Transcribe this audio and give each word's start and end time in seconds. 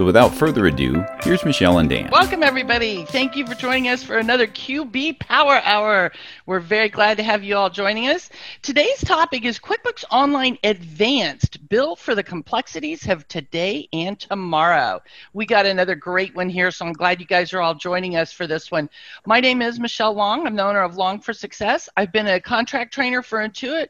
So 0.00 0.06
without 0.06 0.34
further 0.34 0.66
ado, 0.66 1.04
here's 1.22 1.44
Michelle 1.44 1.76
and 1.76 1.90
Dan. 1.90 2.08
Welcome, 2.10 2.42
everybody. 2.42 3.04
Thank 3.04 3.36
you 3.36 3.46
for 3.46 3.54
joining 3.54 3.88
us 3.88 4.02
for 4.02 4.16
another 4.16 4.46
QB 4.46 5.18
Power 5.18 5.60
Hour. 5.62 6.10
We're 6.46 6.60
very 6.60 6.88
glad 6.88 7.18
to 7.18 7.22
have 7.22 7.44
you 7.44 7.54
all 7.54 7.68
joining 7.68 8.08
us. 8.08 8.30
Today's 8.62 9.04
topic 9.04 9.44
is 9.44 9.58
QuickBooks 9.58 10.04
Online 10.10 10.56
Advanced, 10.64 11.68
built 11.68 11.98
for 11.98 12.14
the 12.14 12.22
complexities 12.22 13.06
of 13.10 13.28
today 13.28 13.90
and 13.92 14.18
tomorrow. 14.18 15.02
We 15.34 15.44
got 15.44 15.66
another 15.66 15.96
great 15.96 16.34
one 16.34 16.48
here, 16.48 16.70
so 16.70 16.86
I'm 16.86 16.94
glad 16.94 17.20
you 17.20 17.26
guys 17.26 17.52
are 17.52 17.60
all 17.60 17.74
joining 17.74 18.16
us 18.16 18.32
for 18.32 18.46
this 18.46 18.70
one. 18.70 18.88
My 19.26 19.38
name 19.38 19.60
is 19.60 19.78
Michelle 19.78 20.14
Long. 20.14 20.46
I'm 20.46 20.56
the 20.56 20.64
owner 20.64 20.80
of 20.80 20.96
Long 20.96 21.20
for 21.20 21.34
Success. 21.34 21.90
I've 21.98 22.10
been 22.10 22.26
a 22.26 22.40
contract 22.40 22.94
trainer 22.94 23.20
for 23.20 23.46
Intuit 23.46 23.88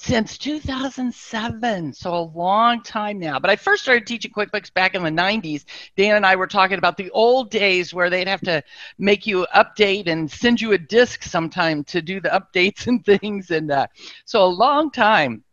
since 0.00 0.38
2007, 0.38 1.92
so 1.92 2.14
a 2.14 2.30
long 2.34 2.82
time 2.82 3.18
now. 3.18 3.38
But 3.38 3.50
I 3.50 3.56
first 3.56 3.82
started 3.82 4.06
teaching 4.06 4.32
QuickBooks 4.32 4.72
back 4.72 4.94
in 4.94 5.02
the 5.02 5.10
90s. 5.10 5.66
Dan 5.94 6.16
and 6.16 6.24
I 6.24 6.36
were 6.36 6.46
talking 6.46 6.78
about 6.78 6.96
the 6.96 7.10
old 7.10 7.50
days 7.50 7.92
where 7.92 8.08
they'd 8.08 8.26
have 8.26 8.40
to 8.42 8.62
make 8.96 9.26
you 9.26 9.46
update 9.54 10.06
and 10.06 10.30
send 10.30 10.58
you 10.58 10.72
a 10.72 10.78
disk 10.78 11.22
sometime 11.22 11.84
to 11.84 12.00
do 12.00 12.18
the 12.18 12.30
updates 12.30 12.86
and 12.86 13.04
things, 13.04 13.50
and 13.50 13.70
uh, 13.70 13.86
so 14.24 14.42
a 14.42 14.46
long 14.46 14.90
time. 14.90 15.44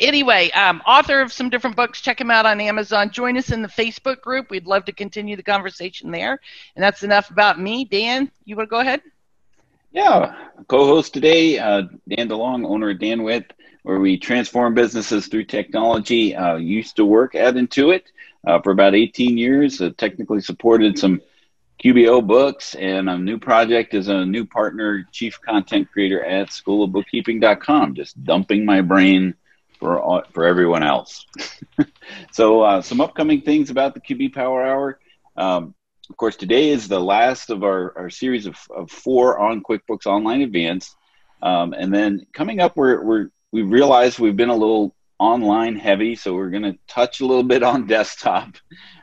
Anyway, 0.00 0.50
um, 0.52 0.80
author 0.86 1.20
of 1.20 1.30
some 1.30 1.50
different 1.50 1.76
books. 1.76 2.00
Check 2.00 2.22
him 2.22 2.30
out 2.30 2.46
on 2.46 2.58
Amazon. 2.58 3.10
Join 3.10 3.36
us 3.36 3.50
in 3.50 3.60
the 3.60 3.68
Facebook 3.68 4.22
group. 4.22 4.48
We'd 4.48 4.66
love 4.66 4.86
to 4.86 4.92
continue 4.92 5.36
the 5.36 5.42
conversation 5.42 6.10
there. 6.10 6.40
And 6.74 6.82
that's 6.82 7.02
enough 7.02 7.30
about 7.30 7.60
me. 7.60 7.84
Dan, 7.84 8.30
you 8.46 8.56
want 8.56 8.66
to 8.66 8.70
go 8.70 8.80
ahead? 8.80 9.02
Yeah, 9.92 10.48
co-host 10.68 11.12
today, 11.12 11.58
uh, 11.58 11.82
Dan 12.08 12.28
DeLong, 12.28 12.64
owner 12.64 12.90
of 12.90 12.98
DanWith 12.98 13.50
where 13.82 13.98
we 13.98 14.18
transform 14.18 14.74
businesses 14.74 15.26
through 15.28 15.44
technology. 15.44 16.34
Uh, 16.34 16.56
used 16.56 16.96
to 16.96 17.04
work 17.04 17.34
at 17.34 17.54
Intuit 17.54 18.02
uh, 18.46 18.60
for 18.60 18.72
about 18.72 18.94
18 18.94 19.38
years, 19.38 19.80
uh, 19.80 19.90
technically 19.96 20.40
supported 20.40 20.98
some 20.98 21.20
QBO 21.82 22.26
books, 22.26 22.74
and 22.74 23.08
a 23.08 23.16
new 23.16 23.38
project 23.38 23.94
is 23.94 24.08
a 24.08 24.26
new 24.26 24.44
partner, 24.44 25.06
chief 25.12 25.40
content 25.40 25.90
creator 25.90 26.22
at 26.22 26.48
schoolofbookkeeping.com, 26.48 27.94
just 27.94 28.22
dumping 28.22 28.66
my 28.66 28.82
brain 28.82 29.34
for, 29.78 29.98
all, 29.98 30.22
for 30.32 30.44
everyone 30.44 30.82
else. 30.82 31.26
so, 32.32 32.60
uh, 32.60 32.82
some 32.82 33.00
upcoming 33.00 33.40
things 33.40 33.70
about 33.70 33.94
the 33.94 34.00
QB 34.00 34.34
Power 34.34 34.62
Hour. 34.62 34.98
Um, 35.36 35.74
of 36.10 36.16
course, 36.16 36.36
today 36.36 36.68
is 36.68 36.86
the 36.86 37.00
last 37.00 37.50
of 37.50 37.62
our, 37.62 37.96
our 37.96 38.10
series 38.10 38.44
of, 38.44 38.58
of 38.74 38.90
four 38.90 39.38
on 39.38 39.62
QuickBooks 39.62 40.06
Online 40.06 40.42
Advanced. 40.42 40.94
Um, 41.40 41.72
and 41.72 41.94
then 41.94 42.26
coming 42.34 42.60
up, 42.60 42.76
we're, 42.76 43.02
we're 43.02 43.30
we 43.52 43.62
realized 43.62 44.18
we've 44.18 44.36
been 44.36 44.48
a 44.48 44.56
little 44.56 44.94
online 45.18 45.76
heavy, 45.76 46.14
so 46.14 46.34
we're 46.34 46.50
going 46.50 46.62
to 46.62 46.78
touch 46.88 47.20
a 47.20 47.26
little 47.26 47.42
bit 47.42 47.62
on 47.62 47.86
desktop 47.88 48.56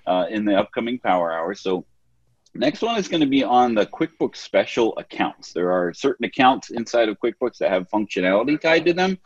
uh, 0.06 0.26
in 0.30 0.46
the 0.46 0.56
upcoming 0.56 1.00
power 1.00 1.32
hour. 1.34 1.54
So 1.54 1.86
next 2.56 2.82
one 2.82 2.98
is 2.98 3.08
going 3.08 3.22
to 3.22 3.28
be 3.28 3.44
on 3.44 3.76
the 3.76 3.86
QuickBooks 3.86 4.38
special 4.38 4.98
accounts. 4.98 5.54
There 5.54 5.72
are 5.72 5.94
certain 5.94 6.26
accounts 6.26 6.70
inside 6.70 7.10
of 7.10 7.20
QuickBooks 7.20 7.58
that 7.60 7.70
have 7.70 7.90
functionality 7.90 8.60
tied 8.60 8.86
to 8.86 8.94
them. 8.94 9.20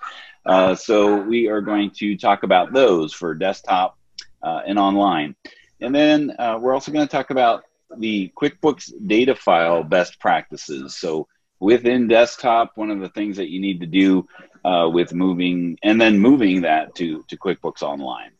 Uh, 0.45 0.75
so 0.75 1.21
we 1.21 1.47
are 1.47 1.61
going 1.61 1.91
to 1.91 2.17
talk 2.17 2.43
about 2.43 2.73
those 2.73 3.13
for 3.13 3.33
desktop 3.35 3.97
uh, 4.43 4.61
and 4.65 4.79
online. 4.79 5.35
And 5.79 5.93
then 5.93 6.35
uh, 6.37 6.57
we're 6.59 6.73
also 6.73 6.91
going 6.91 7.07
to 7.07 7.11
talk 7.11 7.29
about 7.29 7.63
the 7.97 8.31
QuickBooks 8.35 8.91
data 9.07 9.35
file 9.35 9.83
best 9.83 10.19
practices. 10.19 10.97
So 10.97 11.27
within 11.59 12.07
desktop, 12.07 12.71
one 12.75 12.89
of 12.89 12.99
the 12.99 13.09
things 13.09 13.37
that 13.37 13.49
you 13.49 13.59
need 13.59 13.79
to 13.81 13.85
do 13.85 14.27
uh, 14.63 14.89
with 14.91 15.13
moving 15.13 15.77
and 15.83 15.99
then 15.99 16.19
moving 16.19 16.61
that 16.61 16.93
to, 16.95 17.23
to 17.27 17.37
QuickBooks 17.37 17.81
Online. 17.81 18.31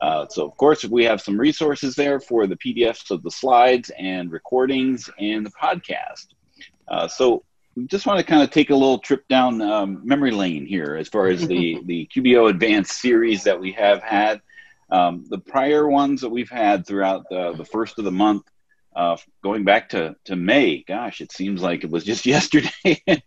Uh, 0.00 0.26
so, 0.28 0.46
of 0.46 0.56
course, 0.56 0.84
we 0.84 1.04
have 1.04 1.20
some 1.20 1.38
resources 1.38 1.94
there 1.94 2.20
for 2.20 2.46
the 2.46 2.56
PDFs 2.56 3.10
of 3.10 3.22
the 3.22 3.30
slides 3.30 3.90
and 3.98 4.30
recordings 4.30 5.10
and 5.18 5.44
the 5.44 5.50
podcast. 5.50 6.26
Uh, 6.88 7.08
so, 7.08 7.44
we 7.76 7.86
just 7.86 8.06
want 8.06 8.18
to 8.18 8.24
kind 8.24 8.42
of 8.42 8.50
take 8.50 8.70
a 8.70 8.74
little 8.74 8.98
trip 8.98 9.26
down 9.28 9.60
um, 9.60 10.00
memory 10.04 10.30
lane 10.30 10.64
here 10.64 10.96
as 10.96 11.08
far 11.08 11.26
as 11.26 11.46
the, 11.46 11.80
the 11.86 12.08
QBO 12.14 12.48
Advanced 12.48 13.00
series 13.00 13.44
that 13.44 13.58
we 13.58 13.72
have 13.72 14.02
had. 14.02 14.40
Um, 14.90 15.24
the 15.28 15.38
prior 15.38 15.88
ones 15.88 16.20
that 16.20 16.28
we've 16.28 16.50
had 16.50 16.86
throughout 16.86 17.28
the, 17.28 17.52
the 17.52 17.64
first 17.64 17.98
of 17.98 18.04
the 18.04 18.12
month, 18.12 18.44
uh, 18.94 19.16
going 19.42 19.64
back 19.64 19.88
to, 19.88 20.14
to 20.26 20.36
May, 20.36 20.84
gosh, 20.86 21.20
it 21.20 21.32
seems 21.32 21.62
like 21.62 21.82
it 21.82 21.90
was 21.90 22.04
just 22.04 22.26
yesterday. 22.26 23.02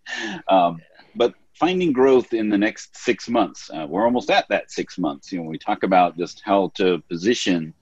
um, 0.48 0.80
but 1.16 1.34
finding 1.60 1.92
growth 1.92 2.34
in 2.34 2.50
the 2.50 2.58
next 2.58 2.96
six 2.96 3.28
months. 3.28 3.70
Uh, 3.74 3.86
we're 3.88 4.06
almost 4.06 4.30
at 4.30 4.48
that 4.50 4.72
six 4.72 4.98
months. 4.98 5.32
You 5.32 5.40
know, 5.40 5.50
we 5.50 5.58
talk 5.58 5.84
about 5.84 6.18
just 6.18 6.42
how 6.46 6.72
to 6.76 7.02
position 7.10 7.74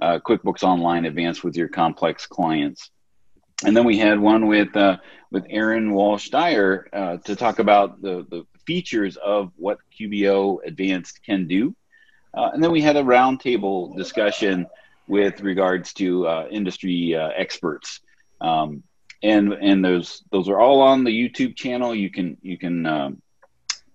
uh, 0.00 0.18
QuickBooks 0.20 0.62
Online 0.62 1.04
Advanced 1.04 1.42
with 1.42 1.56
your 1.56 1.68
complex 1.68 2.26
clients. 2.26 2.90
And 3.64 3.76
then 3.76 3.84
we 3.84 3.98
had 3.98 4.18
one 4.18 4.46
with 4.46 4.76
uh, 4.76 4.98
with 5.30 5.46
Aaron 5.48 5.92
Walsh 5.92 6.28
Dyer 6.28 6.88
uh, 6.92 7.16
to 7.18 7.34
talk 7.34 7.58
about 7.58 8.00
the, 8.02 8.26
the 8.30 8.44
features 8.66 9.16
of 9.16 9.52
what 9.56 9.78
QBO 9.98 10.58
Advanced 10.64 11.22
can 11.24 11.46
do. 11.46 11.74
Uh, 12.36 12.50
and 12.52 12.62
then 12.62 12.70
we 12.70 12.82
had 12.82 12.96
a 12.96 13.02
roundtable 13.02 13.96
discussion 13.96 14.66
with 15.06 15.40
regards 15.40 15.92
to 15.94 16.26
uh, 16.26 16.46
industry 16.50 17.14
experts. 17.14 18.00
Um, 18.40 18.82
and 19.22 19.54
and 19.54 19.84
those 19.84 20.22
those 20.30 20.48
are 20.48 20.60
all 20.60 20.82
on 20.82 21.02
the 21.02 21.10
YouTube 21.10 21.56
channel. 21.56 21.94
You 21.94 22.10
can 22.10 22.36
you 22.42 22.58
can 22.58 22.84
um, 22.86 23.22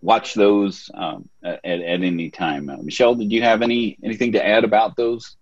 watch 0.01 0.33
those 0.33 0.89
um, 0.93 1.27
at, 1.43 1.63
at 1.65 1.81
any 1.81 2.29
time. 2.29 2.69
Uh, 2.69 2.77
Michelle, 2.77 3.15
did 3.15 3.31
you 3.31 3.41
have 3.41 3.61
any 3.61 3.97
anything 4.03 4.33
to 4.33 4.45
add 4.45 4.63
about 4.63 4.95
those? 4.95 5.35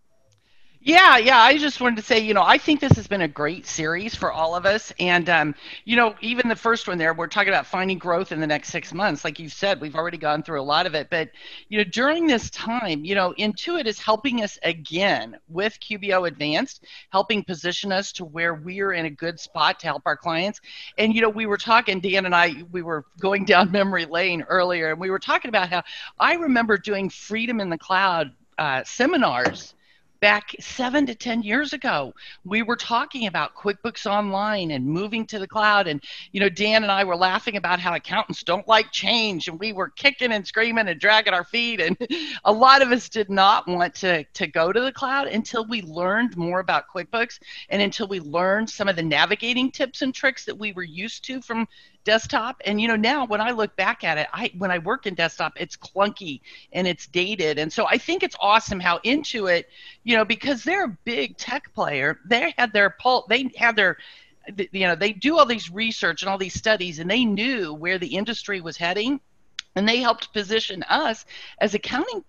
Yeah, 0.88 1.18
yeah. 1.18 1.40
I 1.40 1.58
just 1.58 1.82
wanted 1.82 1.98
to 1.98 2.02
say, 2.02 2.18
you 2.20 2.34
know, 2.34 2.44
I 2.44 2.58
think 2.58 2.80
this 2.80 2.94
has 2.94 3.10
been 3.10 3.20
a 3.20 3.28
great 3.28 3.66
series 3.68 4.16
for 4.16 4.32
all 4.32 4.56
of 4.56 4.66
us. 4.66 4.94
And, 5.02 5.28
um, 5.28 5.54
you 5.84 5.98
know, 5.98 6.16
even 6.22 6.48
the 6.48 6.56
first 6.56 6.88
one 6.88 6.98
there, 6.98 7.14
we're 7.14 7.28
talking 7.28 7.50
about 7.50 7.66
finding 7.66 7.98
growth 7.98 8.32
in 8.32 8.40
the 8.40 8.48
next 8.48 8.70
six 8.70 8.94
months. 8.94 9.26
Like 9.26 9.38
you 9.38 9.50
said, 9.50 9.82
we've 9.82 9.98
already 9.98 10.18
gone 10.18 10.44
through 10.44 10.62
a 10.62 10.64
lot 10.64 10.86
of 10.86 10.96
it. 10.96 11.10
But, 11.10 11.32
you 11.68 11.78
know, 11.78 11.84
during 11.84 12.26
this 12.26 12.50
time, 12.52 13.04
you 13.04 13.16
know, 13.16 13.34
Intuit 13.38 13.86
is 13.86 14.00
helping 14.00 14.42
us 14.42 14.58
again 14.64 15.38
with 15.50 15.78
QBO 15.82 16.26
Advanced, 16.26 16.86
helping 17.10 17.44
position 17.44 17.92
us 17.92 18.14
to 18.14 18.24
where 18.24 18.54
we're 18.54 18.94
in 18.94 19.08
a 19.08 19.12
good 19.12 19.42
spot 19.42 19.82
to 19.82 19.88
help 19.88 20.04
our 20.06 20.16
clients. 20.16 20.62
And, 20.98 21.14
you 21.14 21.20
know, 21.20 21.28
we 21.28 21.48
were 21.48 21.58
talking, 21.58 22.00
Dan 22.00 22.26
and 22.26 22.34
I, 22.34 22.64
we 22.72 22.82
were 22.82 23.04
going 23.20 23.44
down 23.44 23.72
memory 23.74 24.06
lane 24.06 24.42
earlier, 24.44 24.92
and 24.92 25.02
we 25.02 25.10
were 25.10 25.20
talking 25.20 25.50
about 25.50 25.68
how 25.68 25.84
I 26.18 26.36
remember 26.36 26.78
doing 26.78 27.10
Freedom 27.10 27.60
in 27.60 27.70
the 27.70 27.78
Cloud 27.78 28.32
uh, 28.58 28.86
seminars 28.86 29.74
back 30.20 30.56
seven 30.60 31.06
to 31.06 31.16
10 31.16 31.44
years 31.44 31.74
ago, 31.74 32.14
we 32.46 32.62
were 32.64 32.76
talking 32.76 33.28
about 33.28 33.56
QuickBooks 33.56 34.06
Online 34.06 34.72
and 34.72 34.86
moving 34.86 35.26
to 35.28 35.40
the 35.40 35.48
cloud. 35.48 35.88
And, 35.88 36.04
you 36.32 36.40
know, 36.40 36.50
Dan 36.50 36.84
and 36.84 36.92
I 36.92 37.04
were 37.04 37.16
laughing 37.16 37.58
about 37.58 37.80
how 37.80 37.96
accountants 37.96 38.44
don't 38.44 38.68
like 38.68 38.92
change. 38.92 39.48
And 39.48 39.60
we 39.60 39.74
were 39.74 39.90
kicking 39.90 40.32
and 40.32 40.46
screaming 40.46 40.88
and 40.88 41.00
dragging 41.00 41.34
our 41.34 41.44
feet. 41.44 41.80
And 41.80 41.98
a 42.46 42.52
lot 42.52 42.82
of 42.82 42.92
us 42.92 43.10
did 43.10 43.30
not 43.30 43.68
want 43.68 43.96
to, 43.96 44.24
to 44.24 44.48
go 44.48 44.72
to 44.72 44.80
the 44.80 44.92
cloud 44.92 45.28
until 45.28 45.66
we 45.66 45.82
learned 45.82 46.38
more 46.38 46.60
about 46.60 46.86
QuickBooks 46.94 47.40
and 47.70 47.82
until 47.82 48.08
we 48.08 48.20
learned 48.20 48.70
some 48.70 48.88
of 48.88 48.96
the 48.96 49.04
navigating 49.04 49.72
tips 49.72 50.02
and 50.02 50.14
tricks 50.14 50.46
that 50.46 50.58
we 50.58 50.74
were 50.74 50.84
used 50.84 51.24
to 51.26 51.42
from 51.42 51.68
desktop 52.08 52.62
and 52.64 52.80
you 52.80 52.88
know 52.88 52.96
now 52.96 53.26
when 53.26 53.42
i 53.42 53.52
look 53.52 53.76
back 53.76 54.06
at 54.06 54.18
it 54.18 54.28
i 54.32 54.50
when 54.58 54.72
i 54.72 54.78
work 54.78 55.06
in 55.06 55.14
desktop 55.14 55.52
it's 55.58 55.76
clunky 55.76 56.40
and 56.72 56.88
it's 56.88 57.06
dated 57.08 57.60
and 57.60 57.72
so 57.72 57.86
i 57.88 57.98
think 57.98 58.24
it's 58.24 58.36
awesome 58.40 58.80
how 58.80 58.98
intuit 59.00 59.66
you 60.08 60.16
know 60.16 60.24
because 60.24 60.64
they're 60.64 60.86
a 60.86 60.98
big 61.04 61.38
tech 61.38 61.72
player 61.74 62.18
they 62.26 62.54
had 62.58 62.72
their 62.72 62.90
pulse 62.90 63.26
they 63.28 63.52
had 63.58 63.76
their 63.76 63.98
you 64.72 64.88
know 64.88 64.96
they 64.96 65.12
do 65.12 65.38
all 65.38 65.46
these 65.46 65.70
research 65.70 66.22
and 66.24 66.30
all 66.30 66.38
these 66.38 66.54
studies 66.54 67.00
and 67.00 67.12
they 67.12 67.26
knew 67.26 67.74
where 67.74 67.98
the 68.00 68.16
industry 68.16 68.62
was 68.62 68.78
heading 68.78 69.20
and 69.76 69.88
they 69.88 69.98
helped 69.98 70.32
position 70.32 70.82
us 70.84 71.26
as 71.60 71.74
accounting 71.74 72.24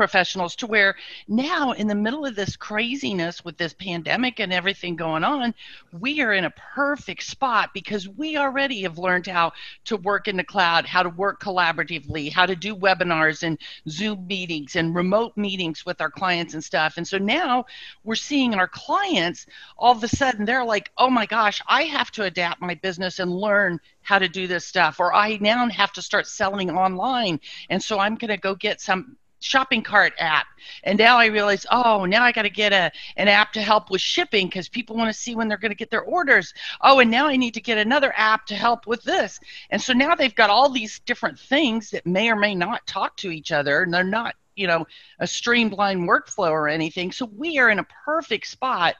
professionals 0.00 0.56
to 0.56 0.66
where 0.66 0.96
now 1.28 1.72
in 1.72 1.86
the 1.86 1.94
middle 1.94 2.24
of 2.24 2.34
this 2.34 2.56
craziness 2.56 3.44
with 3.44 3.58
this 3.58 3.74
pandemic 3.74 4.40
and 4.40 4.50
everything 4.50 4.96
going 4.96 5.22
on 5.22 5.54
we 6.00 6.22
are 6.22 6.32
in 6.32 6.46
a 6.46 6.54
perfect 6.74 7.22
spot 7.22 7.68
because 7.74 8.08
we 8.08 8.38
already 8.38 8.80
have 8.80 8.96
learned 8.96 9.26
how 9.26 9.52
to 9.84 9.98
work 9.98 10.26
in 10.26 10.38
the 10.38 10.44
cloud 10.44 10.86
how 10.86 11.02
to 11.02 11.10
work 11.10 11.38
collaboratively 11.42 12.32
how 12.32 12.46
to 12.46 12.56
do 12.56 12.74
webinars 12.74 13.42
and 13.42 13.58
zoom 13.86 14.26
meetings 14.26 14.76
and 14.76 14.94
remote 14.94 15.36
meetings 15.36 15.84
with 15.84 16.00
our 16.00 16.10
clients 16.10 16.54
and 16.54 16.64
stuff. 16.64 16.94
And 16.96 17.06
so 17.06 17.18
now 17.18 17.66
we're 18.04 18.14
seeing 18.14 18.54
our 18.54 18.68
clients 18.68 19.46
all 19.76 19.92
of 19.92 20.02
a 20.02 20.08
sudden 20.08 20.44
they're 20.44 20.64
like 20.64 20.90
oh 20.98 21.10
my 21.10 21.26
gosh 21.26 21.60
i 21.66 21.82
have 21.82 22.10
to 22.12 22.24
adapt 22.24 22.60
my 22.60 22.74
business 22.74 23.18
and 23.18 23.30
learn 23.30 23.78
how 24.02 24.18
to 24.18 24.28
do 24.28 24.46
this 24.46 24.64
stuff 24.64 25.00
or 25.00 25.14
i 25.14 25.36
now 25.40 25.68
have 25.68 25.92
to 25.92 26.02
start 26.02 26.26
selling 26.26 26.70
online 26.70 27.40
and 27.68 27.82
so 27.82 27.98
i'm 27.98 28.14
going 28.14 28.30
to 28.30 28.36
go 28.36 28.54
get 28.54 28.80
some 28.80 29.16
shopping 29.40 29.82
cart 29.82 30.12
app. 30.18 30.46
And 30.84 30.98
now 30.98 31.18
i 31.18 31.26
realize 31.26 31.66
oh 31.70 32.04
now 32.04 32.22
i 32.22 32.32
got 32.32 32.42
to 32.42 32.50
get 32.50 32.72
a 32.72 32.92
an 33.16 33.28
app 33.28 33.52
to 33.54 33.62
help 33.62 33.90
with 33.90 34.00
shipping 34.00 34.46
because 34.46 34.68
people 34.68 34.96
want 34.96 35.12
to 35.12 35.18
see 35.18 35.34
when 35.34 35.48
they're 35.48 35.58
going 35.58 35.70
to 35.72 35.76
get 35.76 35.90
their 35.90 36.02
orders. 36.02 36.52
Oh 36.82 37.00
and 37.00 37.10
now 37.10 37.26
i 37.26 37.36
need 37.36 37.54
to 37.54 37.60
get 37.60 37.78
another 37.78 38.12
app 38.16 38.46
to 38.46 38.54
help 38.54 38.86
with 38.86 39.02
this. 39.02 39.40
And 39.70 39.80
so 39.80 39.92
now 39.92 40.14
they've 40.14 40.34
got 40.34 40.50
all 40.50 40.68
these 40.68 41.00
different 41.00 41.38
things 41.38 41.90
that 41.90 42.06
may 42.06 42.30
or 42.30 42.36
may 42.36 42.54
not 42.54 42.86
talk 42.86 43.16
to 43.18 43.30
each 43.30 43.50
other 43.52 43.82
and 43.82 43.92
they're 43.92 44.04
not 44.04 44.34
you 44.56 44.66
know 44.66 44.86
a 45.18 45.26
streamlined 45.26 46.08
workflow 46.08 46.50
or 46.50 46.68
anything. 46.68 47.10
So 47.10 47.26
we 47.36 47.58
are 47.58 47.70
in 47.70 47.78
a 47.78 47.86
perfect 48.04 48.46
spot 48.46 48.96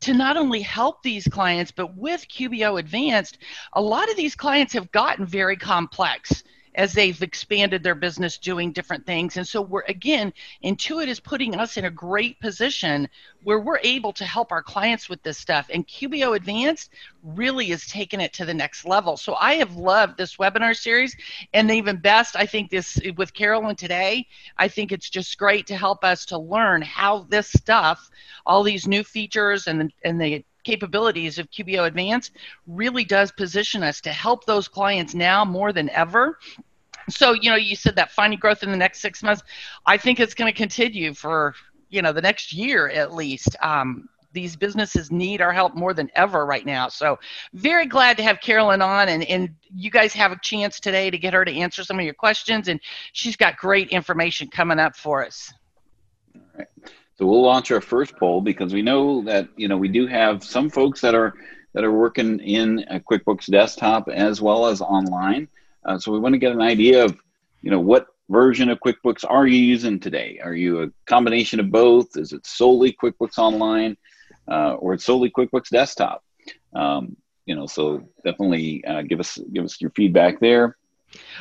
to 0.00 0.14
not 0.14 0.36
only 0.36 0.60
help 0.60 1.02
these 1.02 1.26
clients 1.26 1.72
but 1.72 1.96
with 1.96 2.24
qbo 2.28 2.78
advanced 2.78 3.38
a 3.72 3.82
lot 3.82 4.08
of 4.08 4.16
these 4.16 4.36
clients 4.36 4.72
have 4.72 4.92
gotten 4.92 5.26
very 5.26 5.56
complex 5.56 6.44
as 6.74 6.92
they've 6.92 7.22
expanded 7.22 7.82
their 7.82 7.94
business 7.94 8.38
doing 8.38 8.72
different 8.72 9.04
things. 9.06 9.36
And 9.36 9.46
so 9.46 9.60
we're 9.62 9.82
again, 9.88 10.32
Intuit 10.64 11.08
is 11.08 11.20
putting 11.20 11.56
us 11.56 11.76
in 11.76 11.84
a 11.84 11.90
great 11.90 12.38
position 12.40 13.08
where 13.44 13.60
we're 13.60 13.80
able 13.82 14.12
to 14.12 14.24
help 14.24 14.52
our 14.52 14.62
clients 14.62 15.08
with 15.08 15.22
this 15.22 15.38
stuff. 15.38 15.68
And 15.72 15.86
QBO 15.86 16.36
Advanced 16.36 16.90
really 17.22 17.70
is 17.70 17.86
taking 17.86 18.20
it 18.20 18.32
to 18.34 18.44
the 18.44 18.54
next 18.54 18.84
level. 18.84 19.16
So 19.16 19.34
I 19.34 19.54
have 19.54 19.76
loved 19.76 20.16
this 20.16 20.36
webinar 20.36 20.76
series. 20.76 21.16
And 21.52 21.70
even 21.70 21.96
best, 21.96 22.36
I 22.36 22.46
think 22.46 22.70
this 22.70 23.00
with 23.16 23.32
Carolyn 23.34 23.76
today, 23.76 24.26
I 24.56 24.68
think 24.68 24.92
it's 24.92 25.10
just 25.10 25.38
great 25.38 25.66
to 25.68 25.76
help 25.76 26.04
us 26.04 26.24
to 26.26 26.38
learn 26.38 26.82
how 26.82 27.26
this 27.28 27.48
stuff, 27.48 28.10
all 28.44 28.62
these 28.62 28.86
new 28.86 29.04
features 29.04 29.66
and, 29.66 29.92
and 30.04 30.20
the 30.20 30.44
capabilities 30.64 31.38
of 31.38 31.50
QBO 31.50 31.86
Advance 31.86 32.30
really 32.66 33.04
does 33.04 33.32
position 33.32 33.82
us 33.82 34.00
to 34.02 34.12
help 34.12 34.44
those 34.44 34.68
clients 34.68 35.14
now 35.14 35.44
more 35.44 35.72
than 35.72 35.88
ever 35.90 36.38
so, 37.10 37.32
you 37.32 37.50
know, 37.50 37.56
you 37.56 37.74
said 37.74 37.96
that 37.96 38.10
finding 38.12 38.38
growth 38.38 38.62
in 38.62 38.70
the 38.70 38.76
next 38.76 39.00
six 39.00 39.22
months. 39.22 39.42
I 39.86 39.96
think 39.96 40.20
it's 40.20 40.34
going 40.34 40.52
to 40.52 40.56
continue 40.56 41.14
for, 41.14 41.54
you 41.88 42.02
know, 42.02 42.12
the 42.12 42.20
next 42.22 42.52
year 42.52 42.88
at 42.88 43.14
least. 43.14 43.56
Um, 43.62 44.08
these 44.32 44.56
businesses 44.56 45.10
need 45.10 45.40
our 45.40 45.52
help 45.52 45.74
more 45.74 45.94
than 45.94 46.10
ever 46.14 46.44
right 46.44 46.64
now. 46.64 46.88
So, 46.88 47.18
very 47.54 47.86
glad 47.86 48.18
to 48.18 48.22
have 48.22 48.40
Carolyn 48.40 48.82
on, 48.82 49.08
and, 49.08 49.24
and 49.24 49.48
you 49.74 49.90
guys 49.90 50.12
have 50.12 50.32
a 50.32 50.38
chance 50.42 50.78
today 50.80 51.10
to 51.10 51.16
get 51.16 51.32
her 51.32 51.46
to 51.46 51.52
answer 51.52 51.82
some 51.82 51.98
of 51.98 52.04
your 52.04 52.14
questions. 52.14 52.68
And 52.68 52.78
she's 53.12 53.36
got 53.36 53.56
great 53.56 53.88
information 53.88 54.48
coming 54.48 54.78
up 54.78 54.94
for 54.94 55.24
us. 55.24 55.52
So 57.18 57.26
we'll 57.26 57.42
launch 57.42 57.72
our 57.72 57.80
first 57.80 58.16
poll 58.16 58.40
because 58.40 58.72
we 58.72 58.82
know 58.82 59.22
that 59.22 59.48
you 59.56 59.66
know 59.66 59.76
we 59.76 59.88
do 59.88 60.06
have 60.06 60.44
some 60.44 60.70
folks 60.70 61.00
that 61.00 61.14
are 61.14 61.34
that 61.74 61.84
are 61.84 61.92
working 61.92 62.40
in 62.40 62.84
QuickBooks 63.10 63.50
Desktop 63.50 64.08
as 64.08 64.40
well 64.40 64.66
as 64.66 64.80
online. 64.80 65.48
Uh, 65.84 65.98
so 65.98 66.12
we 66.12 66.18
want 66.18 66.32
to 66.32 66.38
get 66.38 66.52
an 66.52 66.60
idea 66.60 67.04
of, 67.04 67.16
you 67.62 67.70
know, 67.70 67.80
what 67.80 68.08
version 68.28 68.68
of 68.68 68.78
QuickBooks 68.80 69.24
are 69.28 69.46
you 69.46 69.58
using 69.58 70.00
today? 70.00 70.40
Are 70.42 70.54
you 70.54 70.82
a 70.82 70.90
combination 71.06 71.60
of 71.60 71.70
both? 71.70 72.16
Is 72.16 72.32
it 72.32 72.46
solely 72.46 72.92
QuickBooks 72.92 73.38
Online, 73.38 73.96
uh, 74.48 74.74
or 74.74 74.94
it's 74.94 75.04
solely 75.04 75.30
QuickBooks 75.30 75.70
Desktop? 75.70 76.24
Um, 76.74 77.16
you 77.46 77.54
know, 77.54 77.66
so 77.66 78.08
definitely 78.24 78.84
uh, 78.84 79.02
give 79.02 79.20
us 79.20 79.38
give 79.52 79.64
us 79.64 79.80
your 79.80 79.90
feedback 79.90 80.40
there. 80.40 80.76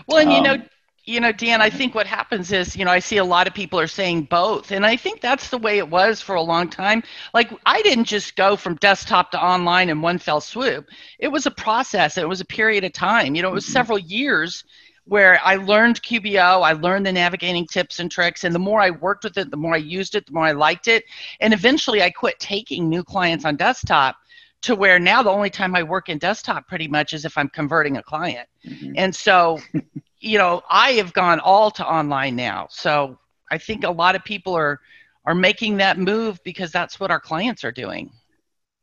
Well, 0.08 0.20
and 0.20 0.32
you 0.32 0.38
um, 0.38 0.44
know, 0.44 0.66
you 1.08 1.22
know, 1.22 1.32
Dan, 1.32 1.62
I 1.62 1.70
think 1.70 1.96
what 1.96 2.06
happens 2.06 2.52
is, 2.52 2.76
you 2.76 2.84
know, 2.84 2.92
I 2.92 3.00
see 3.00 3.16
a 3.16 3.24
lot 3.24 3.48
of 3.48 3.54
people 3.54 3.80
are 3.80 3.88
saying 3.88 4.24
both. 4.24 4.72
And 4.72 4.86
I 4.86 4.98
think 4.98 5.22
that's 5.22 5.50
the 5.50 5.58
way 5.58 5.78
it 5.78 5.90
was 5.90 6.20
for 6.20 6.36
a 6.36 6.42
long 6.42 6.70
time. 6.70 7.02
Like, 7.34 7.50
I 7.66 7.82
didn't 7.82 8.04
just 8.04 8.36
go 8.36 8.58
from 8.58 8.76
desktop 8.76 9.32
to 9.32 9.42
online 9.42 9.90
in 9.90 10.02
one 10.02 10.18
fell 10.18 10.42
swoop. 10.42 10.90
It 11.18 11.30
was 11.30 11.46
a 11.46 11.52
process, 11.52 12.18
it 12.18 12.28
was 12.28 12.42
a 12.42 12.46
period 12.46 12.84
of 12.84 12.92
time. 12.92 13.36
You 13.36 13.42
know, 13.42 13.50
it 13.50 13.54
was 13.54 13.64
mm-hmm. 13.64 13.74
several 13.74 13.98
years 13.98 14.66
where 15.06 15.40
I 15.46 15.56
learned 15.56 16.04
QBO, 16.04 16.62
I 16.62 16.74
learned 16.74 17.06
the 17.06 17.14
navigating 17.14 17.66
tips 17.66 18.00
and 18.00 18.12
tricks, 18.12 18.44
and 18.44 18.54
the 18.54 18.60
more 18.60 18.82
I 18.82 18.90
worked 18.90 19.24
with 19.24 19.38
it, 19.38 19.50
the 19.50 19.56
more 19.56 19.76
I 19.76 19.78
used 19.78 20.14
it, 20.14 20.26
the 20.26 20.34
more 20.34 20.44
I 20.44 20.52
liked 20.52 20.90
it. 20.90 21.06
And 21.40 21.54
eventually 21.54 22.04
I 22.04 22.10
quit 22.10 22.38
taking 22.40 22.90
new 22.90 23.06
clients 23.06 23.46
on 23.46 23.56
desktop 23.56 24.18
to 24.64 24.76
where 24.76 25.00
now 25.00 25.24
the 25.24 25.30
only 25.30 25.50
time 25.50 25.74
I 25.74 25.84
work 25.84 26.10
in 26.10 26.18
desktop 26.18 26.68
pretty 26.68 26.90
much 26.90 27.14
is 27.14 27.24
if 27.24 27.38
I'm 27.38 27.48
converting 27.48 27.96
a 27.96 28.04
client. 28.04 28.50
Mm-hmm. 28.68 28.94
And 28.98 29.16
so 29.16 29.60
you 30.20 30.38
know, 30.38 30.62
I 30.70 30.92
have 30.94 31.14
gone 31.14 31.40
all 31.40 31.72
to 31.72 31.86
online 31.86 32.36
now. 32.36 32.68
So 32.70 33.18
I 33.52 33.58
think 33.58 33.84
a 33.84 33.92
lot 33.92 34.16
of 34.16 34.24
people 34.24 34.56
are 34.56 34.80
are 35.26 35.36
making 35.36 35.78
that 35.78 36.00
move 36.00 36.40
because 36.44 36.72
that's 36.72 37.00
what 37.00 37.12
our 37.12 37.20
clients 37.20 37.66
are 37.66 37.72
doing. 37.72 38.10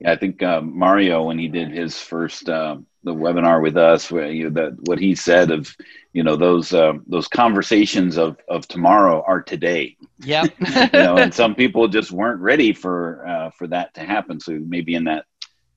Yeah, 0.01 0.13
I 0.13 0.17
think 0.17 0.43
uh, 0.43 0.61
Mario, 0.61 1.23
when 1.25 1.39
he 1.39 1.49
did 1.49 1.71
his 1.71 1.99
first 1.99 2.49
uh, 2.49 2.77
the 3.05 3.15
webinar 3.15 3.63
with 3.63 3.77
us, 3.77 4.11
where 4.11 4.31
you 4.31 4.51
know, 4.51 4.63
that 4.63 4.77
what 4.87 4.99
he 4.99 5.15
said 5.15 5.51
of 5.51 5.75
you 6.13 6.23
know 6.23 6.37
those 6.37 6.75
uh, 6.75 6.95
those 7.07 7.29
conversations 7.29 8.19
of 8.19 8.37
of 8.49 8.67
tomorrow 8.69 9.25
are 9.27 9.43
today. 9.43 9.97
Yeah, 10.19 10.45
you 10.59 10.89
know, 10.93 11.17
and 11.17 11.33
some 11.33 11.55
people 11.55 11.89
just 11.89 12.13
weren't 12.13 12.41
ready 12.41 12.73
for 12.73 13.27
uh, 13.27 13.51
for 13.51 13.67
that 13.69 13.95
to 13.95 14.01
happen. 14.01 14.41
So 14.41 14.59
maybe 14.61 14.95
in 14.95 15.05
that 15.05 15.25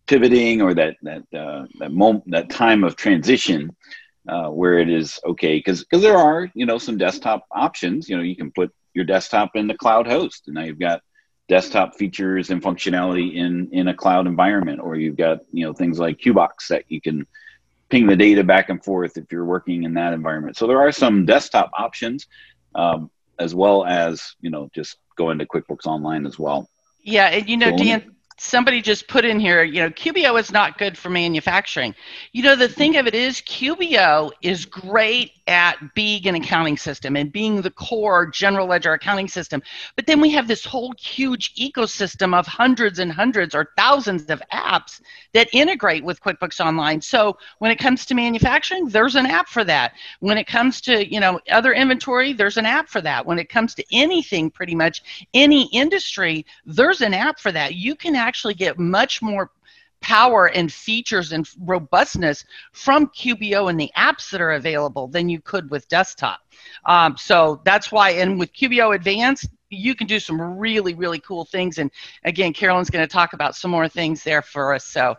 pivoting 0.07 0.61
or 0.61 0.73
that 0.73 0.97
that 1.03 1.23
uh, 1.33 1.65
that 1.79 1.91
moment 1.91 2.25
that 2.31 2.49
time 2.49 2.83
of 2.83 2.95
transition 2.95 3.75
uh, 4.27 4.49
where 4.49 4.77
it 4.79 4.89
is 4.89 5.19
okay 5.25 5.57
because 5.57 5.83
because 5.83 6.01
there 6.01 6.17
are 6.17 6.49
you 6.53 6.65
know 6.65 6.77
some 6.77 6.97
desktop 6.97 7.45
options. 7.51 8.09
You 8.09 8.17
know, 8.17 8.23
you 8.23 8.35
can 8.35 8.51
put 8.51 8.73
your 8.93 9.05
desktop 9.05 9.55
in 9.55 9.67
the 9.67 9.75
cloud 9.75 10.07
host, 10.07 10.43
and 10.47 10.55
now 10.55 10.63
you've 10.63 10.79
got 10.79 11.01
desktop 11.47 11.95
features 11.95 12.49
and 12.49 12.61
functionality 12.61 13.35
in 13.35 13.69
in 13.71 13.87
a 13.87 13.93
cloud 13.93 14.27
environment, 14.27 14.81
or 14.81 14.95
you've 14.95 15.17
got 15.17 15.39
you 15.51 15.65
know 15.65 15.73
things 15.73 15.99
like 15.99 16.19
QBox 16.19 16.67
that 16.69 16.85
you 16.89 16.99
can 16.99 17.25
ping 17.89 18.07
the 18.07 18.15
data 18.15 18.43
back 18.43 18.69
and 18.69 18.83
forth 18.83 19.17
if 19.17 19.31
you're 19.31 19.45
working 19.45 19.83
in 19.83 19.93
that 19.93 20.13
environment. 20.13 20.57
So 20.57 20.67
there 20.67 20.79
are 20.79 20.91
some 20.91 21.25
desktop 21.25 21.71
options, 21.77 22.27
um, 22.75 23.09
as 23.39 23.55
well 23.55 23.85
as 23.85 24.35
you 24.41 24.49
know 24.49 24.69
just 24.73 24.97
going 25.15 25.39
to 25.39 25.45
QuickBooks 25.45 25.85
Online 25.85 26.25
as 26.25 26.37
well. 26.37 26.69
Yeah, 27.01 27.27
and 27.27 27.47
you 27.47 27.55
know, 27.55 27.75
Dan, 27.77 28.16
somebody 28.39 28.81
just 28.81 29.07
put 29.07 29.25
in 29.25 29.39
here, 29.39 29.63
you 29.63 29.81
know, 29.81 29.89
QBO 29.89 30.39
is 30.39 30.51
not 30.51 30.77
good 30.77 30.97
for 30.97 31.09
manufacturing. 31.09 31.95
You 32.33 32.43
know, 32.43 32.55
the 32.55 32.69
thing 32.69 32.97
of 32.97 33.07
it 33.07 33.15
is, 33.15 33.41
QBO 33.41 34.31
is 34.41 34.65
great 34.65 35.31
at 35.47 35.77
being 35.95 36.27
an 36.27 36.35
accounting 36.35 36.77
system 36.77 37.15
and 37.15 37.31
being 37.31 37.61
the 37.61 37.71
core 37.71 38.27
general 38.27 38.67
ledger 38.67 38.93
accounting 38.93 39.27
system. 39.27 39.61
But 39.95 40.05
then 40.05 40.19
we 40.19 40.29
have 40.31 40.47
this 40.47 40.65
whole 40.65 40.93
huge 40.99 41.55
ecosystem 41.55 42.35
of 42.37 42.45
hundreds 42.45 42.99
and 42.99 43.11
hundreds 43.11 43.55
or 43.55 43.71
thousands 43.77 44.29
of 44.29 44.41
apps 44.53 45.01
that 45.33 45.47
integrate 45.53 46.03
with 46.03 46.21
QuickBooks 46.21 46.63
Online. 46.63 47.01
So 47.01 47.37
when 47.59 47.71
it 47.71 47.79
comes 47.79 48.05
to 48.07 48.15
manufacturing, 48.15 48.89
there's 48.89 49.15
an 49.15 49.25
app 49.25 49.47
for 49.47 49.63
that. 49.63 49.93
When 50.19 50.37
it 50.37 50.47
comes 50.47 50.81
to, 50.81 51.11
you 51.11 51.19
know, 51.19 51.39
other 51.49 51.73
inventory, 51.73 52.33
there's 52.33 52.57
an 52.57 52.65
app 52.65 52.89
for 52.89 53.01
that. 53.01 53.25
When 53.25 53.39
it 53.39 53.49
comes 53.49 53.73
to 53.75 53.83
anything, 53.91 54.51
pretty 54.51 54.75
much 54.75 55.25
any 55.33 55.69
industry, 55.71 56.45
there's 56.65 57.01
an 57.01 57.13
app 57.13 57.39
for 57.39 57.51
that. 57.53 57.75
You 57.75 57.95
can 57.95 58.15
actually 58.27 58.53
get 58.53 58.77
much 58.77 59.21
more 59.21 59.51
power 60.01 60.47
and 60.49 60.71
features 60.71 61.31
and 61.31 61.49
robustness 61.61 62.45
from 62.71 63.07
QBO 63.07 63.69
and 63.69 63.79
the 63.79 63.91
apps 63.97 64.29
that 64.29 64.41
are 64.41 64.51
available 64.51 65.07
than 65.07 65.29
you 65.29 65.41
could 65.41 65.71
with 65.71 65.87
desktop. 65.87 66.39
Um, 66.85 67.17
so 67.17 67.61
that's 67.65 67.91
why, 67.91 68.11
and 68.11 68.39
with 68.39 68.53
QBO 68.53 68.95
Advanced, 68.95 69.49
you 69.69 69.95
can 69.95 70.07
do 70.07 70.19
some 70.19 70.39
really, 70.39 70.93
really 70.93 71.19
cool 71.19 71.45
things. 71.45 71.77
And 71.77 71.91
again, 72.23 72.53
Carolyn's 72.53 72.89
going 72.89 73.05
to 73.05 73.11
talk 73.11 73.33
about 73.33 73.55
some 73.55 73.71
more 73.71 73.89
things 73.89 74.23
there 74.23 74.41
for 74.41 74.73
us. 74.73 74.85
So 74.85 75.17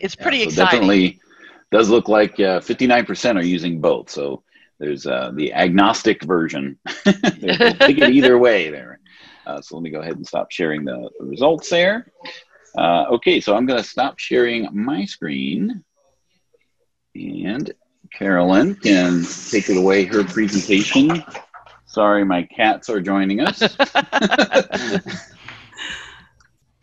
it's 0.00 0.14
pretty 0.14 0.38
yeah, 0.38 0.44
so 0.44 0.48
exciting. 0.48 0.80
Definitely 0.80 1.20
does 1.70 1.88
look 1.88 2.08
like 2.08 2.32
uh, 2.34 2.60
59% 2.60 3.36
are 3.36 3.44
using 3.44 3.80
both. 3.80 4.10
So 4.10 4.42
there's 4.78 5.06
uh, 5.06 5.30
the 5.34 5.52
agnostic 5.52 6.22
version. 6.24 6.78
they 7.04 7.74
take 7.74 7.98
it 7.98 8.10
either 8.10 8.38
way 8.38 8.70
there. 8.70 8.99
Uh, 9.46 9.60
so 9.60 9.76
let 9.76 9.82
me 9.82 9.90
go 9.90 10.00
ahead 10.00 10.16
and 10.16 10.26
stop 10.26 10.50
sharing 10.50 10.84
the, 10.84 11.10
the 11.18 11.24
results 11.24 11.68
there. 11.70 12.12
Uh, 12.76 13.04
okay, 13.10 13.40
so 13.40 13.56
I'm 13.56 13.66
going 13.66 13.82
to 13.82 13.88
stop 13.88 14.18
sharing 14.18 14.68
my 14.72 15.04
screen. 15.04 15.84
And 17.14 17.72
Carolyn 18.12 18.74
can 18.76 19.24
take 19.50 19.68
it 19.68 19.76
away, 19.76 20.04
her 20.04 20.24
presentation. 20.24 21.24
Sorry, 21.86 22.24
my 22.24 22.44
cats 22.44 22.88
are 22.88 23.00
joining 23.00 23.40
us. 23.40 23.62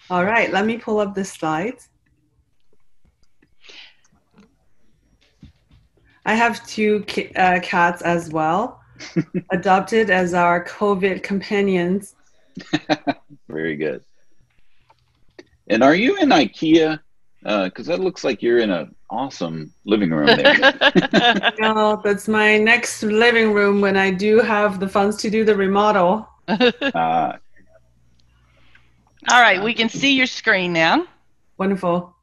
All 0.10 0.26
right, 0.26 0.52
let 0.52 0.66
me 0.66 0.78
pull 0.78 1.00
up 1.00 1.16
the 1.16 1.24
slides. 1.24 1.90
I 6.26 6.34
have 6.34 6.66
two 6.68 7.06
uh, 7.38 7.60
cats 7.62 8.02
as 8.02 8.30
well. 8.30 8.82
adopted 9.52 10.10
as 10.10 10.34
our 10.34 10.66
COVID 10.66 11.24
companions. 11.24 12.16
Very 13.48 13.76
good. 13.76 14.04
And 15.68 15.84
are 15.84 15.96
you 15.96 16.18
in 16.18 16.30
IKEA? 16.30 17.00
Because 17.42 17.88
uh, 17.88 17.96
that 17.96 18.00
looks 18.02 18.24
like 18.24 18.42
you're 18.42 18.60
in 18.60 18.72
an 18.72 18.96
awesome 19.10 19.72
living 19.86 20.12
room 20.12 20.26
there. 20.26 20.74
no, 21.60 22.02
that's 22.04 22.28
my 22.28 22.58
next 22.58 23.04
living 23.04 23.54
room 23.54 23.80
when 23.82 23.96
I 23.96 24.12
do 24.12 24.40
have 24.40 24.80
the 24.80 24.90
funds 24.90 25.18
to 25.18 25.30
do 25.30 25.46
the 25.46 25.56
remodel. 25.56 26.28
Uh, 26.48 27.38
All 29.30 29.42
right, 29.42 29.62
we 29.62 29.74
can 29.74 29.90
see 29.90 30.14
your 30.14 30.26
screen 30.26 30.74
now. 30.74 31.06
Wonderful. 31.58 32.16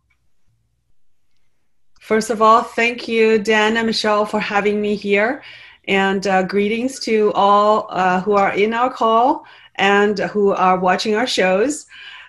First 2.01 2.29
of 2.29 2.43
all, 2.43 2.63
thank 2.63 3.09
you, 3.09 3.39
Dan 3.39 3.79
and 3.79 3.87
Michelle, 3.87 4.27
for 4.27 4.39
having 4.39 4.81
me 4.81 4.95
here. 4.95 5.43
And 5.89 6.27
uh, 6.27 6.43
greetings 6.43 6.99
to 7.01 7.33
all 7.35 7.87
uh, 7.91 8.21
who 8.21 8.33
are 8.35 8.53
in 8.53 8.75
our 8.75 8.93
call 8.93 9.45
and 9.77 10.19
who 10.19 10.53
are 10.53 10.79
watching 10.79 11.15
our 11.15 11.27
shows. 11.27 11.87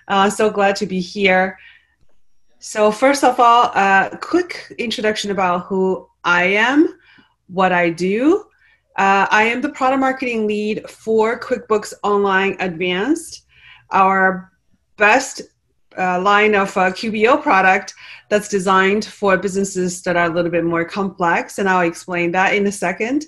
Uh, 0.07 0.29
so 0.29 0.49
glad 0.49 0.75
to 0.77 0.85
be 0.85 0.99
here. 0.99 1.57
So, 2.59 2.91
first 2.91 3.23
of 3.23 3.39
all, 3.39 3.65
a 3.75 4.17
quick 4.21 4.73
introduction 4.77 5.31
about 5.31 5.65
who 5.65 6.09
I 6.23 6.45
am, 6.45 6.97
what 7.47 7.71
I 7.71 7.89
do. 7.89 8.45
Uh, 8.95 9.27
I 9.29 9.43
am 9.43 9.61
the 9.61 9.69
product 9.69 9.99
marketing 9.99 10.47
lead 10.47 10.89
for 10.89 11.39
QuickBooks 11.39 11.93
Online 12.01 12.55
Advanced, 12.59 13.45
our 13.91 14.51
best 14.97 15.41
uh, 15.97 16.19
line 16.21 16.55
of 16.55 16.75
uh, 16.77 16.91
QBO 16.91 17.41
product 17.41 17.93
that's 18.29 18.49
designed 18.49 19.05
for 19.05 19.37
businesses 19.37 20.01
that 20.03 20.15
are 20.15 20.25
a 20.25 20.33
little 20.33 20.51
bit 20.51 20.63
more 20.63 20.85
complex, 20.85 21.59
and 21.59 21.69
I'll 21.69 21.87
explain 21.87 22.31
that 22.31 22.55
in 22.55 22.65
a 22.67 22.71
second. 22.71 23.25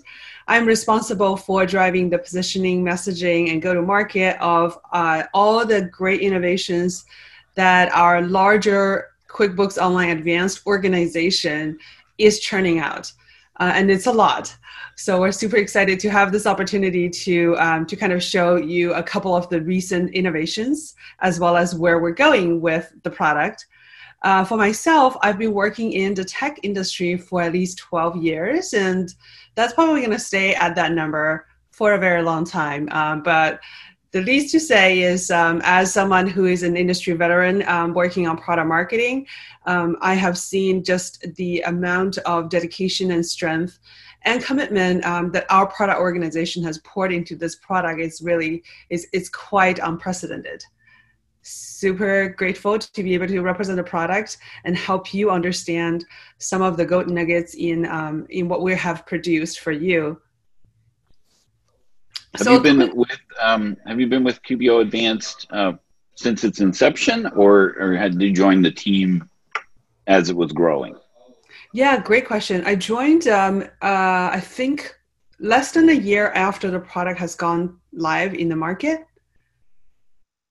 I'm 0.48 0.66
responsible 0.66 1.36
for 1.36 1.66
driving 1.66 2.10
the 2.10 2.18
positioning, 2.18 2.84
messaging, 2.84 3.52
and 3.52 3.62
go 3.62 3.74
to 3.74 3.82
market 3.82 4.38
of 4.40 4.80
uh, 4.94 5.24
all 5.34 5.66
the 5.66 5.82
great 5.82 6.22
innovations 6.22 7.06
that 7.56 7.92
our 7.94 8.22
larger 8.22 9.10
QuickBooks 9.28 9.78
Online 9.78 10.10
Advanced 10.10 10.66
organization 10.66 11.78
is 12.18 12.40
churning 12.40 12.80
out. 12.80 13.12
Uh, 13.60 13.72
and 13.74 13.92
it's 13.92 14.06
a 14.06 14.12
lot. 14.12 14.56
So 14.96 15.20
we're 15.20 15.32
super 15.32 15.58
excited 15.58 16.00
to 16.00 16.10
have 16.10 16.32
this 16.32 16.46
opportunity 16.46 17.10
to 17.10 17.56
um, 17.58 17.86
to 17.88 17.96
kind 17.96 18.14
of 18.14 18.24
show 18.24 18.56
you 18.56 18.94
a 18.94 19.04
couple 19.04 19.36
of 19.36 19.50
the 19.50 19.62
recent 19.62 20.14
innovations 20.14 20.96
as 21.20 21.40
well 21.40 21.58
as 21.58 21.76
where 21.76 22.00
we're 22.00 22.12
going 22.12 22.62
with 22.62 22.94
the 23.04 23.10
product. 23.10 23.66
Uh, 24.24 24.44
for 24.44 24.58
myself, 24.58 25.16
I've 25.22 25.38
been 25.38 25.54
working 25.54 25.94
in 25.94 26.14
the 26.14 26.24
tech 26.24 26.60
industry 26.64 27.18
for 27.18 27.42
at 27.42 27.54
least 27.54 27.78
12 27.78 28.18
years, 28.18 28.74
and 28.74 29.14
that's 29.58 29.74
probably 29.74 30.02
going 30.02 30.12
to 30.12 30.20
stay 30.20 30.54
at 30.54 30.76
that 30.76 30.92
number 30.92 31.48
for 31.72 31.94
a 31.94 31.98
very 31.98 32.22
long 32.22 32.46
time. 32.46 32.88
Um, 32.92 33.24
but 33.24 33.60
the 34.12 34.22
least 34.22 34.52
to 34.52 34.60
say 34.60 35.02
is, 35.02 35.32
um, 35.32 35.62
as 35.64 35.92
someone 35.92 36.28
who 36.28 36.46
is 36.46 36.62
an 36.62 36.78
industry 36.78 37.14
veteran 37.14 37.68
um, 37.68 37.94
working 37.94 38.28
on 38.28 38.38
product 38.38 38.68
marketing, 38.68 39.26
um, 39.66 39.98
I 40.00 40.14
have 40.14 40.38
seen 40.38 40.84
just 40.84 41.26
the 41.36 41.62
amount 41.62 42.20
of 42.20 42.50
dedication 42.50 43.12
and 43.12 43.26
strength 43.26 43.80
and 44.24 44.44
commitment 44.44 45.04
um, 45.06 45.32
that 45.32 45.46
our 45.50 45.66
product 45.66 46.00
organization 46.00 46.64
has 46.64 46.78
poured 46.80 47.12
into 47.12 47.36
this 47.36 47.56
product 47.56 48.00
is 48.00 48.22
really 48.22 48.64
is 48.90 49.08
it's 49.12 49.30
quite 49.30 49.80
unprecedented 49.80 50.64
super 51.48 52.30
grateful 52.30 52.78
to 52.80 53.04
be 53.04 53.14
able 53.14 53.28
to 53.28 53.42
represent 53.42 53.78
the 53.78 53.84
product 53.84 54.38
and 54.66 54.76
help 54.76 55.14
you 55.14 55.30
understand 55.30 56.06
some 56.38 56.62
of 56.62 56.78
the 56.78 56.86
gold 56.86 57.10
nuggets 57.10 57.56
in 57.56 57.86
um, 57.86 58.26
in 58.30 58.48
what 58.48 58.62
we 58.62 58.74
have 58.76 59.06
produced 59.06 59.60
for 59.60 59.72
you. 59.72 60.20
Have 62.34 62.42
so, 62.42 62.54
you 62.54 62.60
been 62.60 62.96
with 62.96 63.20
um, 63.42 63.78
Have 63.86 64.00
you 64.00 64.08
been 64.08 64.24
with 64.24 64.42
QBO 64.44 64.82
Advanced 64.82 65.48
uh, 65.52 65.74
since 66.16 66.44
its 66.44 66.60
inception, 66.60 67.28
or 67.36 67.76
or 67.80 67.96
had 67.96 68.22
you 68.22 68.32
joined 68.32 68.66
the 68.66 68.72
team 68.72 69.30
as 70.08 70.30
it 70.30 70.36
was 70.36 70.52
growing? 70.52 70.96
Yeah, 71.74 72.02
great 72.02 72.26
question. 72.26 72.64
I 72.66 72.76
joined, 72.76 73.28
um, 73.28 73.64
uh, 73.82 74.30
I 74.32 74.40
think, 74.40 74.96
less 75.40 75.72
than 75.72 75.90
a 75.90 75.94
year 75.94 76.32
after 76.32 76.72
the 76.72 76.80
product 76.80 77.20
has 77.20 77.36
gone 77.36 77.78
live 77.92 78.34
in 78.34 78.50
the 78.50 78.56
market 78.56 79.06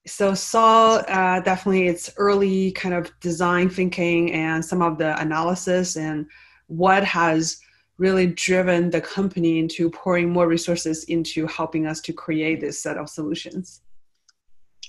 so 0.07 0.33
saw 0.33 0.95
uh, 0.95 1.39
definitely 1.41 1.87
its 1.87 2.11
early 2.17 2.71
kind 2.71 2.95
of 2.95 3.11
design 3.19 3.69
thinking 3.69 4.31
and 4.33 4.63
some 4.63 4.81
of 4.81 4.97
the 4.97 5.19
analysis 5.19 5.97
and 5.97 6.25
what 6.67 7.03
has 7.03 7.59
really 7.97 8.27
driven 8.27 8.89
the 8.89 9.01
company 9.01 9.59
into 9.59 9.89
pouring 9.89 10.29
more 10.29 10.47
resources 10.47 11.03
into 11.05 11.47
helping 11.47 11.87
us 11.87 11.99
to 12.01 12.13
create 12.13 12.61
this 12.61 12.79
set 12.79 12.97
of 12.97 13.09
solutions. 13.09 13.81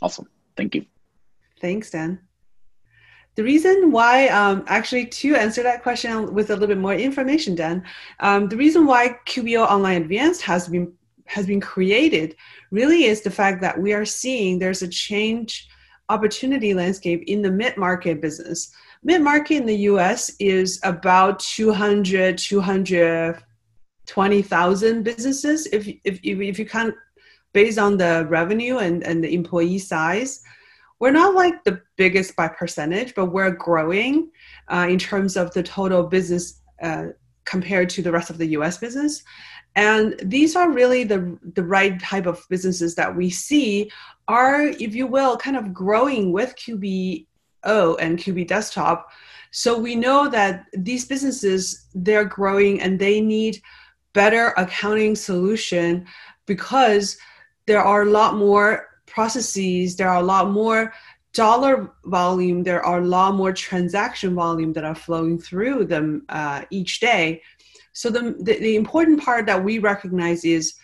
Awesome. 0.03 0.29
Thank 0.57 0.75
you. 0.75 0.85
Thanks 1.61 1.91
dan. 1.91 2.21
The 3.35 3.45
reason 3.45 3.93
why 3.93 4.29
um, 4.29 4.65
actually 4.67 5.07
to 5.07 5.37
answer 5.37 5.63
that 5.63 5.83
question 5.83 6.35
with 6.35 6.51
a 6.51 6.55
little 6.55 6.69
bit 6.69 6.79
more 6.79 6.95
information 6.95 7.55
dan 7.55 7.85
um, 8.21 8.49
the 8.49 8.57
reason 8.57 8.85
why 8.85 9.17
qbo 9.27 9.65
online 9.65 10.03
advanced 10.03 10.43
has 10.43 10.69
been 10.69 10.93
has 11.29 11.47
been 11.47 11.61
created 11.61 12.35
really 12.71 13.05
is 13.05 13.21
the 13.21 13.31
fact 13.31 13.61
that 13.61 13.79
we 13.79 13.93
are 13.93 14.05
seeing 14.05 14.59
there's 14.59 14.83
a 14.83 14.89
change 14.89 15.69
opportunity 16.09 16.75
landscape 16.75 17.23
in 17.27 17.43
the 17.43 17.51
mid-market 17.51 18.21
business. 18.21 18.73
Mid-market 19.03 19.57
in 19.57 19.67
the 19.67 19.77
us 19.77 20.31
is 20.41 20.81
about 20.83 21.39
200 21.39 22.39
220000 22.39 25.03
businesses 25.03 25.67
if, 25.67 25.87
if, 26.05 26.19
if 26.23 26.59
you 26.59 26.65
count 26.65 26.95
based 27.53 27.79
on 27.79 27.99
the 27.99 28.27
revenue 28.31 28.79
and, 28.79 29.05
and 29.05 29.23
the 29.23 29.35
employee 29.35 29.79
size. 29.79 30.41
We're 30.99 31.11
not 31.11 31.35
like 31.35 31.63
the 31.65 31.83
biggest 31.97 32.35
by 32.35 32.49
percentage 32.49 33.15
but 33.15 33.27
we're 33.27 33.51
growing 33.51 34.31
uh, 34.69 34.87
in 34.89 34.99
terms 34.99 35.37
of 35.37 35.53
the 35.53 35.63
total 35.63 36.05
business 36.05 36.63
uh, 36.83 37.09
compared 37.45 37.91
to 37.91 38.01
the 38.03 38.13
rest 38.13 38.31
of 38.31 38.39
the 38.39 38.49
us 38.49 38.79
business 38.79 39.23
and 39.79 40.17
these 40.25 40.57
are 40.57 40.73
really 40.73 41.05
the, 41.05 41.39
the 41.55 41.63
right 41.63 42.01
type 42.03 42.27
of 42.27 42.45
businesses 42.51 42.97
that 42.97 43.15
we 43.15 43.31
see 43.31 43.93
are, 44.27 44.63
if 44.63 44.93
you 44.93 45.07
will, 45.07 45.37
kind 45.37 45.57
of 45.57 45.73
growing 45.73 46.33
with 46.33 46.57
QBO 46.57 47.97
and 48.01 48.19
QB 48.19 48.49
Desktop. 48.49 49.09
So 49.53 49.79
we 49.79 49.95
know 49.95 50.29
that 50.31 50.65
these 50.73 51.05
businesses, 51.05 51.87
they're 51.95 52.25
growing 52.25 52.81
and 52.81 52.99
they 52.99 53.21
need 53.21 53.63
better 54.15 54.49
accounting 54.57 55.15
solution 55.15 56.07
because 56.47 57.17
there 57.67 57.81
are 57.81 58.03
a 58.03 58.11
lot 58.11 58.35
more 58.35 58.89
processes, 59.07 59.95
there 59.95 60.09
are 60.09 60.21
a 60.21 60.27
lot 60.35 60.51
more 60.51 60.93
dollar 61.35 61.93
volume, 62.07 62.65
there 62.65 62.85
are 62.85 62.99
a 62.99 63.07
lot 63.07 63.37
more 63.37 63.53
transaction 63.53 64.35
volume 64.35 64.73
that 64.73 64.83
are 64.83 64.97
flowing 64.97 65.39
through 65.39 65.85
them 65.85 66.25
uh, 66.31 66.65
each 66.71 66.99
day. 66.99 67.41
So 67.99 68.11
the, 68.11 68.37
the, 68.39 68.57
the 68.61 68.77
important 68.77 69.21
part 69.21 69.45
that 69.47 69.65
we 69.65 69.81
recognize 69.81 70.45
is 70.45 70.75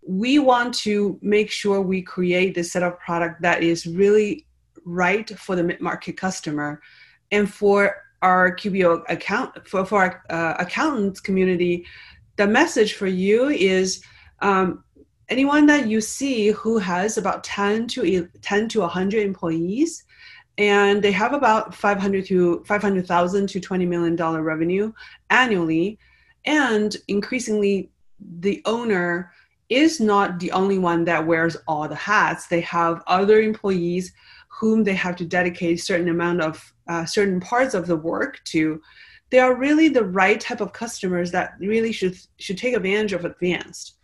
we 0.00 0.38
want 0.38 0.72
to 0.76 1.18
make 1.20 1.50
sure 1.50 1.82
we 1.82 2.00
create 2.00 2.54
this 2.54 2.72
set 2.72 2.82
of 2.82 2.98
product 2.98 3.42
that 3.42 3.62
is 3.62 3.86
really 3.86 4.46
right 4.86 5.28
for 5.38 5.54
the 5.54 5.62
mid-market 5.62 6.16
customer 6.16 6.80
and 7.30 7.52
for 7.52 7.96
our 8.22 8.56
QBO 8.56 9.02
account 9.10 9.68
for, 9.68 9.84
for 9.84 10.02
our 10.02 10.24
uh, 10.30 10.54
accountants 10.58 11.20
community. 11.20 11.84
The 12.36 12.46
message 12.46 12.94
for 12.94 13.06
you 13.06 13.50
is 13.50 14.02
um, 14.40 14.82
anyone 15.28 15.66
that 15.66 15.88
you 15.88 16.00
see 16.00 16.52
who 16.52 16.78
has 16.78 17.18
about 17.18 17.44
10 17.44 17.86
to 17.88 18.26
10 18.40 18.68
to 18.70 18.80
100 18.80 19.22
employees 19.22 20.04
and 20.56 21.02
they 21.02 21.12
have 21.12 21.34
about 21.34 21.74
500 21.74 22.24
to 22.28 22.64
500,000 22.64 23.46
to 23.46 23.60
20 23.60 23.84
million 23.84 24.16
dollar 24.16 24.42
revenue 24.42 24.90
annually 25.28 25.98
and 26.44 26.96
increasingly 27.08 27.90
the 28.40 28.62
owner 28.64 29.32
is 29.68 30.00
not 30.00 30.38
the 30.38 30.52
only 30.52 30.78
one 30.78 31.04
that 31.04 31.26
wears 31.26 31.56
all 31.66 31.88
the 31.88 31.94
hats. 31.94 32.46
They 32.46 32.60
have 32.60 33.02
other 33.06 33.40
employees 33.40 34.12
whom 34.48 34.84
they 34.84 34.94
have 34.94 35.16
to 35.16 35.24
dedicate 35.24 35.80
certain 35.80 36.08
amount 36.08 36.42
of 36.42 36.72
uh, 36.88 37.04
certain 37.04 37.40
parts 37.40 37.74
of 37.74 37.86
the 37.86 37.96
work 37.96 38.40
to. 38.44 38.80
They 39.30 39.38
are 39.38 39.56
really 39.56 39.88
the 39.88 40.04
right 40.04 40.38
type 40.38 40.60
of 40.60 40.74
customers 40.74 41.30
that 41.30 41.54
really 41.58 41.90
should 41.90 42.18
should 42.38 42.58
take 42.58 42.76
advantage 42.76 43.14
of 43.14 43.24
advanced 43.24 43.96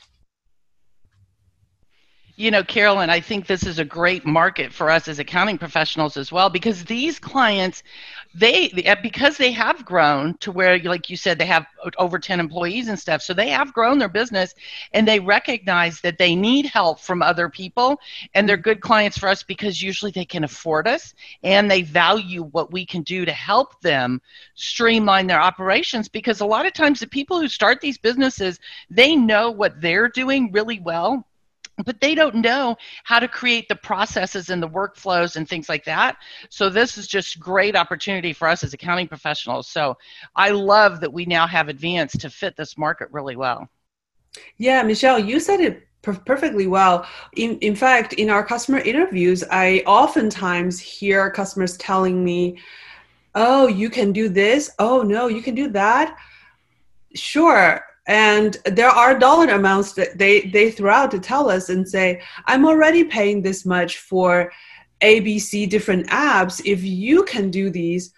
you 2.39 2.53
know, 2.53 2.63
Carolyn, 2.63 3.11
I 3.11 3.19
think 3.19 3.49
this 3.49 3.65
is 3.65 3.81
a 3.81 3.85
great 3.85 4.25
market 4.25 4.73
for 4.73 4.91
us 4.91 5.09
as 5.09 5.19
accounting 5.19 5.59
professionals 5.59 6.17
as 6.17 6.31
well 6.31 6.49
because 6.49 6.85
these 6.85 7.19
clients 7.19 7.83
they 8.33 8.71
uh, 8.87 8.95
because 9.03 9.37
they 9.37 9.51
have 9.51 9.85
grown 9.85 10.37
to 10.39 10.53
where 10.53 10.79
like 10.79 11.11
you 11.11 11.17
said 11.17 11.37
they 11.37 11.47
have 11.47 11.67
over 11.99 12.17
10 12.17 12.39
employees 12.39 12.87
and 12.87 12.99
stuff 12.99 13.23
so 13.23 13.35
they 13.35 13.49
have 13.49 13.73
grown 13.73 13.99
their 13.99 14.09
business 14.09 14.55
and 14.93 15.09
they 15.09 15.19
recognize 15.19 16.01
that 16.01 16.19
they 16.19 16.37
need 16.37 16.67
help 16.67 17.01
from 17.01 17.23
other 17.23 17.49
people 17.49 17.99
and 18.35 18.49
they're 18.49 18.57
good 18.57 18.81
clients 18.81 19.19
for 19.19 19.29
us 19.29 19.43
because 19.43 19.83
usually 19.83 20.13
they 20.13 20.27
can 20.27 20.45
afford 20.45 20.87
us 20.87 21.15
and 21.43 21.69
they 21.69 21.83
value 21.83 22.45
what 22.53 22.71
we 22.71 22.87
can 22.87 23.03
do 23.03 23.25
to 23.25 23.33
help 23.33 23.81
them 23.81 24.21
streamline 24.55 25.27
their 25.27 25.41
operations 25.41 26.09
because 26.09 26.41
a 26.41 26.47
lot 26.47 26.67
of 26.67 26.73
times 26.73 27.01
the 27.01 27.07
people 27.09 27.41
who 27.41 27.49
start 27.49 27.81
these 27.81 27.99
businesses 27.99 28.61
they 28.91 29.17
know 29.17 29.51
what 29.51 29.81
they're 29.81 30.09
doing 30.09 30.53
really 30.53 30.79
well 30.79 31.27
but 31.85 32.01
they 32.01 32.15
don't 32.15 32.37
know 32.37 32.77
how 33.05 33.19
to 33.19 33.29
create 33.29 33.69
the 33.69 33.77
processes 33.77 34.51
and 34.51 34.63
the 34.63 34.69
workflows 34.69 35.37
and 35.37 35.49
things 35.49 35.69
like 35.69 35.85
that. 35.85 36.17
So 36.51 36.69
this 36.69 36.99
is 36.99 37.07
just 37.07 37.39
great 37.41 37.77
opportunity 37.77 38.33
for 38.33 38.49
us 38.49 38.65
as 38.65 38.75
accounting 38.75 39.09
professionals. 39.09 39.69
So 39.69 39.97
I 40.35 40.51
love 40.51 41.01
that 41.01 41.13
we 41.13 41.25
now 41.25 41.47
have 41.47 41.69
advanced 41.69 42.21
to 42.21 42.31
fit 42.31 42.57
this 42.57 42.77
market 42.77 43.09
really 43.13 43.37
well. 43.37 43.69
Yeah, 44.59 44.83
Michelle, 44.83 45.19
you 45.19 45.41
said 45.41 45.61
it 45.61 45.89
perfectly 46.03 46.67
well. 46.67 47.07
In 47.37 47.59
in 47.59 47.75
fact, 47.75 48.13
in 48.15 48.31
our 48.31 48.45
customer 48.45 48.79
interviews, 48.79 49.45
I 49.51 49.83
oftentimes 49.87 50.79
hear 50.79 51.31
customers 51.31 51.77
telling 51.77 52.25
me, 52.25 52.59
"Oh, 53.35 53.67
you 53.67 53.91
can 53.91 54.13
do 54.13 54.29
this. 54.29 54.71
Oh, 54.79 55.03
no, 55.03 55.29
you 55.29 55.43
can 55.43 55.55
do 55.55 55.69
that." 55.71 56.17
Sure, 57.15 57.85
and 58.09 58.57
there 58.65 58.89
are 58.89 59.19
dollar 59.19 59.49
amounts 59.51 59.93
that 59.93 60.17
they 60.19 60.41
they 60.41 60.71
throw 60.71 60.93
out 60.93 61.11
to 61.11 61.21
tell 61.21 61.49
us 61.49 61.69
and 61.69 61.87
say 61.87 62.21
i'm 62.47 62.67
already 62.67 63.05
paying 63.05 63.41
this 63.43 63.65
much 63.65 63.99
for 63.99 64.51
abc 65.03 65.71
different 65.71 66.09
apps. 66.09 66.61
If 66.65 66.83
you 66.83 67.23
can 67.25 67.51
do 67.51 67.71
these 67.71 68.13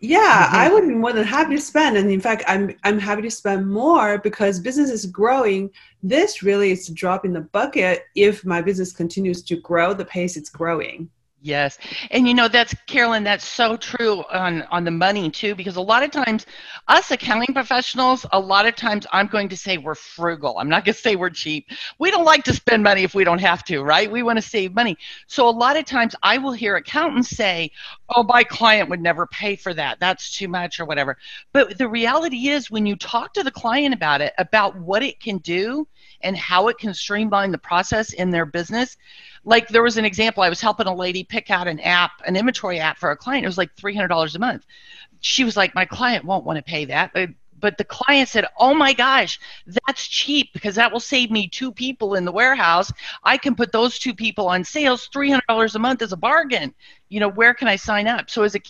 yeah 0.00 0.46
mm-hmm. 0.46 0.56
i 0.56 0.72
would 0.72 0.88
be 0.88 0.94
more 0.94 1.12
than 1.12 1.24
happy 1.24 1.54
to 1.54 1.60
spend. 1.60 1.96
And 1.96 2.10
in 2.10 2.20
fact 2.20 2.42
i'm 2.48 2.74
i'm 2.82 2.98
happy 2.98 3.22
to 3.22 3.30
spend 3.30 3.70
more 3.70 4.18
because 4.18 4.58
business 4.58 4.90
is 4.90 5.06
growing. 5.06 5.70
This 6.02 6.42
really 6.42 6.72
is 6.72 6.88
a 6.88 6.94
drop 6.94 7.24
in 7.24 7.32
the 7.32 7.42
bucket 7.42 8.04
if 8.16 8.44
my 8.44 8.60
business 8.62 8.92
continues 8.92 9.42
to 9.44 9.56
grow 9.56 9.94
the 9.94 10.06
pace 10.06 10.36
it's 10.36 10.50
growing 10.50 11.08
Yes. 11.44 11.76
And 12.12 12.28
you 12.28 12.34
know, 12.34 12.46
that's 12.46 12.72
Carolyn, 12.86 13.24
that's 13.24 13.44
so 13.44 13.76
true 13.76 14.22
on, 14.30 14.62
on 14.70 14.84
the 14.84 14.92
money 14.92 15.28
too, 15.28 15.56
because 15.56 15.74
a 15.74 15.80
lot 15.80 16.04
of 16.04 16.12
times 16.12 16.46
us 16.86 17.10
accounting 17.10 17.52
professionals, 17.52 18.24
a 18.30 18.38
lot 18.38 18.64
of 18.64 18.76
times 18.76 19.08
I'm 19.12 19.26
going 19.26 19.48
to 19.48 19.56
say 19.56 19.76
we're 19.76 19.96
frugal. 19.96 20.58
I'm 20.58 20.68
not 20.68 20.84
going 20.84 20.94
to 20.94 21.00
say 21.00 21.16
we're 21.16 21.30
cheap. 21.30 21.66
We 21.98 22.12
don't 22.12 22.24
like 22.24 22.44
to 22.44 22.54
spend 22.54 22.84
money 22.84 23.02
if 23.02 23.16
we 23.16 23.24
don't 23.24 23.40
have 23.40 23.64
to, 23.64 23.82
right? 23.82 24.08
We 24.08 24.22
want 24.22 24.36
to 24.36 24.42
save 24.42 24.72
money. 24.72 24.96
So 25.26 25.48
a 25.48 25.50
lot 25.50 25.76
of 25.76 25.84
times 25.84 26.14
I 26.22 26.38
will 26.38 26.52
hear 26.52 26.76
accountants 26.76 27.30
say, 27.30 27.72
oh, 28.14 28.22
my 28.22 28.44
client 28.44 28.88
would 28.88 29.00
never 29.00 29.26
pay 29.26 29.56
for 29.56 29.74
that. 29.74 30.00
That's 30.00 30.36
too 30.36 30.48
much 30.48 30.80
or 30.80 30.84
whatever. 30.84 31.16
But 31.52 31.78
the 31.78 31.88
reality 31.88 32.48
is 32.48 32.70
when 32.70 32.86
you 32.86 32.96
talk 32.96 33.34
to 33.34 33.42
the 33.42 33.50
client 33.50 33.94
about 33.94 34.20
it, 34.20 34.32
about 34.38 34.76
what 34.76 35.02
it 35.02 35.20
can 35.20 35.38
do 35.38 35.86
and 36.22 36.36
how 36.36 36.68
it 36.68 36.78
can 36.78 36.94
streamline 36.94 37.52
the 37.52 37.58
process 37.58 38.12
in 38.12 38.30
their 38.30 38.46
business, 38.46 38.96
like 39.44 39.68
there 39.68 39.82
was 39.82 39.96
an 39.96 40.04
example 40.04 40.42
i 40.42 40.48
was 40.48 40.60
helping 40.60 40.86
a 40.86 40.94
lady 40.94 41.24
pick 41.24 41.50
out 41.50 41.66
an 41.66 41.80
app 41.80 42.12
an 42.26 42.36
inventory 42.36 42.78
app 42.78 42.98
for 42.98 43.10
a 43.10 43.16
client 43.16 43.44
it 43.44 43.48
was 43.48 43.58
like 43.58 43.74
$300 43.76 44.34
a 44.34 44.38
month 44.38 44.64
she 45.20 45.44
was 45.44 45.56
like 45.56 45.74
my 45.74 45.84
client 45.84 46.24
won't 46.24 46.44
want 46.44 46.56
to 46.56 46.62
pay 46.62 46.84
that 46.84 47.12
but 47.62 47.78
the 47.78 47.84
client 47.84 48.28
said, 48.28 48.44
"Oh 48.58 48.74
my 48.74 48.92
gosh, 48.92 49.40
that's 49.86 50.06
cheap 50.06 50.52
because 50.52 50.74
that 50.74 50.92
will 50.92 51.00
save 51.00 51.30
me 51.30 51.48
two 51.48 51.72
people 51.72 52.16
in 52.16 52.26
the 52.26 52.32
warehouse. 52.32 52.92
I 53.22 53.38
can 53.38 53.54
put 53.54 53.72
those 53.72 53.98
two 53.98 54.12
people 54.12 54.48
on 54.48 54.64
sales. 54.64 55.08
Three 55.12 55.30
hundred 55.30 55.46
dollars 55.48 55.74
a 55.74 55.78
month 55.78 56.02
is 56.02 56.12
a 56.12 56.16
bargain. 56.16 56.74
You 57.08 57.20
know, 57.20 57.28
where 57.28 57.54
can 57.54 57.68
I 57.68 57.76
sign 57.76 58.06
up?" 58.08 58.28
So 58.28 58.42
as 58.42 58.56
a 58.56 58.60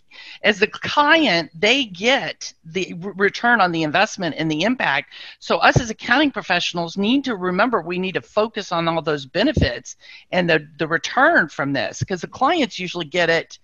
as 0.42 0.60
the 0.60 0.68
client, 0.68 1.50
they 1.58 1.86
get 1.86 2.52
the 2.64 2.94
return 3.16 3.60
on 3.60 3.72
the 3.72 3.82
investment 3.82 4.36
and 4.38 4.50
the 4.50 4.62
impact. 4.62 5.12
So 5.40 5.56
us 5.56 5.80
as 5.80 5.90
accounting 5.90 6.30
professionals 6.30 6.96
need 6.96 7.24
to 7.24 7.34
remember 7.34 7.80
we 7.80 7.98
need 7.98 8.14
to 8.14 8.22
focus 8.22 8.70
on 8.70 8.86
all 8.86 9.02
those 9.02 9.26
benefits 9.26 9.96
and 10.30 10.48
the 10.48 10.68
the 10.78 10.86
return 10.86 11.48
from 11.48 11.72
this 11.72 12.00
because 12.00 12.20
the 12.20 12.28
clients 12.28 12.78
usually 12.78 13.06
get 13.06 13.30
it 13.30 13.58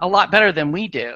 a 0.00 0.08
lot 0.08 0.32
better 0.32 0.50
than 0.50 0.72
we 0.72 0.88
do. 0.88 1.14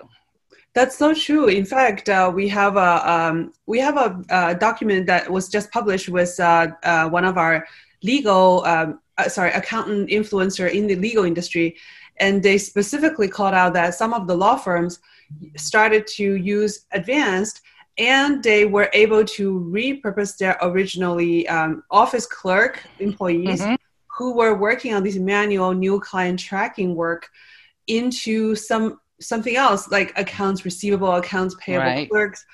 That's 0.77 0.99
so 0.99 1.15
true. 1.15 1.47
In 1.47 1.65
fact, 1.65 2.11
uh, 2.11 2.31
we 2.33 2.49
have 2.49 2.77
a 2.77 3.11
um, 3.11 3.55
we 3.65 3.79
have 3.79 3.97
a, 3.97 4.23
a, 4.29 4.55
document 4.55 5.07
that 5.07 5.23
was 5.31 5.49
just 5.49 5.71
published 5.71 6.11
with 6.11 6.39
uh, 6.39 6.69
uh, 6.83 7.09
one 7.09 7.25
of 7.25 7.39
our 7.39 7.67
legal 8.03 8.63
um, 8.67 9.01
uh, 9.17 9.27
sorry 9.27 9.53
accountant 9.53 10.11
influencer 10.11 10.71
in 10.71 10.87
the 10.87 10.97
legal 10.97 11.25
industry, 11.25 11.77
and 12.19 12.43
they 12.43 12.59
specifically 12.59 13.27
called 13.27 13.55
out 13.55 13.73
that 13.73 13.95
some 13.95 14.13
of 14.13 14.27
the 14.27 14.37
law 14.37 14.57
firms 14.57 15.01
started 15.57 16.07
to 16.19 16.35
use 16.35 16.85
advanced 16.93 17.63
and 17.97 18.43
they 18.43 18.67
were 18.67 18.91
able 18.93 19.25
to 19.25 19.61
repurpose 19.73 20.37
their 20.37 20.59
originally 20.61 21.49
um, 21.49 21.85
office 21.91 22.27
clerk 22.27 22.83
employees 22.99 23.63
mm-hmm. 23.63 23.77
who 24.09 24.35
were 24.35 24.55
working 24.55 24.93
on 24.93 25.03
this 25.03 25.17
manual 25.17 25.73
new 25.73 25.99
client 26.01 26.39
tracking 26.39 26.95
work 26.95 27.31
into 27.87 28.55
some 28.55 29.01
something 29.21 29.57
else 29.57 29.91
like 29.91 30.19
accounts 30.19 30.65
receivable, 30.65 31.15
accounts 31.15 31.57
payable 31.59 31.87
right. 31.87 32.11
clerks. 32.11 32.45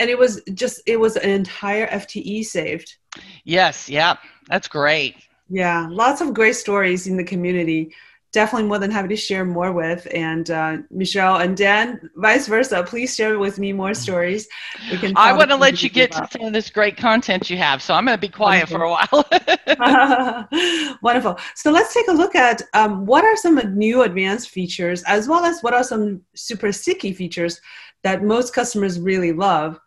And 0.00 0.10
it 0.10 0.18
was 0.18 0.42
just, 0.54 0.80
it 0.86 0.98
was 0.98 1.16
an 1.16 1.30
entire 1.30 1.86
FTE 1.88 2.44
saved. 2.44 2.96
Yes, 3.44 3.88
yeah, 3.88 4.16
that's 4.48 4.68
great. 4.68 5.16
Yeah, 5.48 5.86
lots 5.90 6.20
of 6.20 6.34
great 6.34 6.56
stories 6.56 7.06
in 7.06 7.16
the 7.16 7.24
community. 7.24 7.94
Definitely 8.30 8.68
more 8.68 8.78
than 8.78 8.90
happy 8.90 9.08
to 9.08 9.16
share 9.16 9.44
more 9.44 9.72
with. 9.72 10.06
And 10.12 10.50
uh, 10.50 10.78
Michelle 10.90 11.36
and 11.36 11.56
Dan, 11.56 12.10
vice 12.16 12.46
versa, 12.46 12.82
please 12.82 13.14
share 13.14 13.38
with 13.38 13.58
me 13.58 13.72
more 13.72 13.94
stories. 13.94 14.46
We 14.90 14.98
can. 14.98 15.14
I 15.16 15.32
want 15.32 15.50
to 15.50 15.56
let 15.56 15.82
you 15.82 15.88
get 15.88 16.14
about. 16.14 16.30
to 16.30 16.38
some 16.38 16.46
of 16.48 16.52
this 16.52 16.68
great 16.68 16.98
content 16.98 17.48
you 17.48 17.56
have, 17.56 17.82
so 17.82 17.94
I'm 17.94 18.04
going 18.04 18.18
to 18.18 18.20
be 18.20 18.28
quiet 18.28 18.70
Wonderful. 18.70 19.24
for 19.24 19.44
a 19.44 19.68
while. 19.78 20.98
Wonderful. 21.02 21.38
So 21.54 21.70
let's 21.70 21.94
take 21.94 22.08
a 22.08 22.12
look 22.12 22.34
at 22.34 22.62
um, 22.74 23.06
what 23.06 23.24
are 23.24 23.36
some 23.36 23.56
new 23.76 24.02
advanced 24.02 24.50
features, 24.50 25.02
as 25.04 25.26
well 25.26 25.44
as 25.44 25.62
what 25.62 25.72
are 25.72 25.84
some 25.84 26.20
super 26.34 26.70
sticky 26.70 27.14
features 27.14 27.60
that 28.02 28.22
most 28.22 28.54
customers 28.54 29.00
really 29.00 29.32
love. 29.32 29.80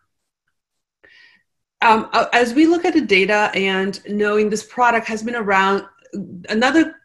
Um, 1.82 2.10
uh, 2.14 2.28
as 2.34 2.54
we 2.54 2.68
look 2.68 2.86
at 2.86 2.94
the 2.94 3.02
data 3.02 3.52
and 3.56 4.00
knowing 4.08 4.50
this 4.50 4.64
product 4.64 5.08
has 5.08 5.24
been 5.24 5.36
around, 5.36 5.84
another 6.50 6.96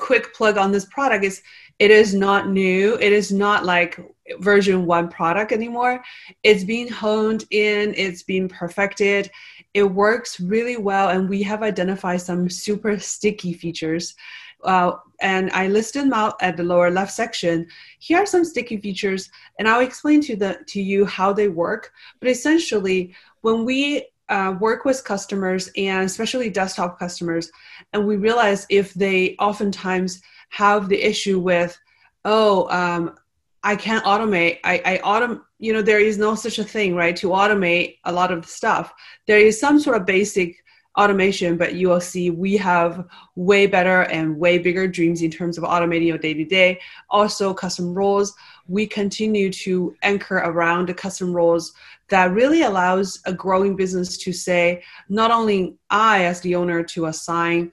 quick 0.00 0.34
plug 0.34 0.56
on 0.56 0.72
this 0.72 0.86
product 0.86 1.24
is 1.24 1.42
it 1.78 1.90
is 1.90 2.14
not 2.14 2.48
new. 2.48 2.96
It 3.00 3.12
is 3.12 3.32
not 3.32 3.64
like 3.64 3.98
version 4.40 4.86
one 4.86 5.08
product 5.08 5.50
anymore. 5.50 6.02
It's 6.42 6.64
being 6.64 6.88
honed 6.88 7.44
in, 7.50 7.94
it's 7.96 8.22
being 8.22 8.48
perfected. 8.48 9.30
It 9.72 9.84
works 9.84 10.40
really 10.40 10.76
well, 10.76 11.08
and 11.08 11.28
we 11.28 11.42
have 11.44 11.62
identified 11.62 12.20
some 12.20 12.50
super 12.50 12.98
sticky 12.98 13.54
features. 13.54 14.14
Uh, 14.62 14.92
and 15.22 15.50
I 15.52 15.68
listed 15.68 16.02
them 16.02 16.12
out 16.12 16.34
at 16.42 16.56
the 16.56 16.64
lower 16.64 16.90
left 16.90 17.12
section. 17.12 17.66
Here 17.98 18.18
are 18.18 18.26
some 18.26 18.44
sticky 18.44 18.76
features, 18.76 19.30
and 19.58 19.66
I'll 19.66 19.80
explain 19.80 20.20
to 20.22 20.36
the 20.36 20.58
to 20.66 20.82
you 20.82 21.06
how 21.06 21.32
they 21.32 21.48
work. 21.48 21.92
But 22.20 22.28
essentially, 22.28 23.14
when 23.40 23.64
we 23.64 24.06
uh, 24.30 24.56
work 24.60 24.84
with 24.84 25.04
customers 25.04 25.70
and 25.76 26.04
especially 26.06 26.48
desktop 26.48 26.98
customers, 26.98 27.50
and 27.92 28.06
we 28.06 28.16
realize 28.16 28.66
if 28.70 28.94
they 28.94 29.36
oftentimes 29.38 30.22
have 30.50 30.88
the 30.88 31.00
issue 31.00 31.38
with, 31.38 31.78
oh, 32.24 32.68
um, 32.70 33.14
I 33.62 33.76
can't 33.76 34.04
automate. 34.04 34.58
I, 34.64 34.80
I 34.84 34.98
autom, 34.98 35.42
you 35.58 35.72
know, 35.72 35.82
there 35.82 36.00
is 36.00 36.16
no 36.16 36.34
such 36.34 36.58
a 36.58 36.64
thing, 36.64 36.94
right? 36.94 37.14
To 37.16 37.28
automate 37.28 37.98
a 38.04 38.12
lot 38.12 38.32
of 38.32 38.42
the 38.42 38.48
stuff. 38.48 38.92
There 39.26 39.38
is 39.38 39.60
some 39.60 39.78
sort 39.78 39.96
of 39.98 40.06
basic 40.06 40.56
automation, 40.98 41.56
but 41.56 41.74
you 41.74 41.88
will 41.88 42.00
see 42.00 42.30
we 42.30 42.56
have 42.56 43.06
way 43.36 43.66
better 43.66 44.02
and 44.02 44.38
way 44.38 44.58
bigger 44.58 44.88
dreams 44.88 45.22
in 45.22 45.30
terms 45.30 45.56
of 45.56 45.64
automating 45.64 46.06
your 46.06 46.18
day 46.18 46.34
to 46.34 46.44
day. 46.44 46.80
Also, 47.10 47.54
custom 47.54 47.94
roles. 47.94 48.34
We 48.66 48.86
continue 48.86 49.52
to 49.52 49.94
anchor 50.02 50.36
around 50.36 50.88
the 50.88 50.94
custom 50.94 51.32
roles 51.32 51.74
that 52.10 52.32
really 52.32 52.62
allows 52.62 53.20
a 53.26 53.32
growing 53.32 53.76
business 53.76 54.16
to 54.18 54.32
say, 54.32 54.82
not 55.08 55.30
only 55.30 55.76
I, 55.88 56.24
as 56.24 56.40
the 56.40 56.54
owner, 56.54 56.82
to 56.82 57.06
assign 57.06 57.72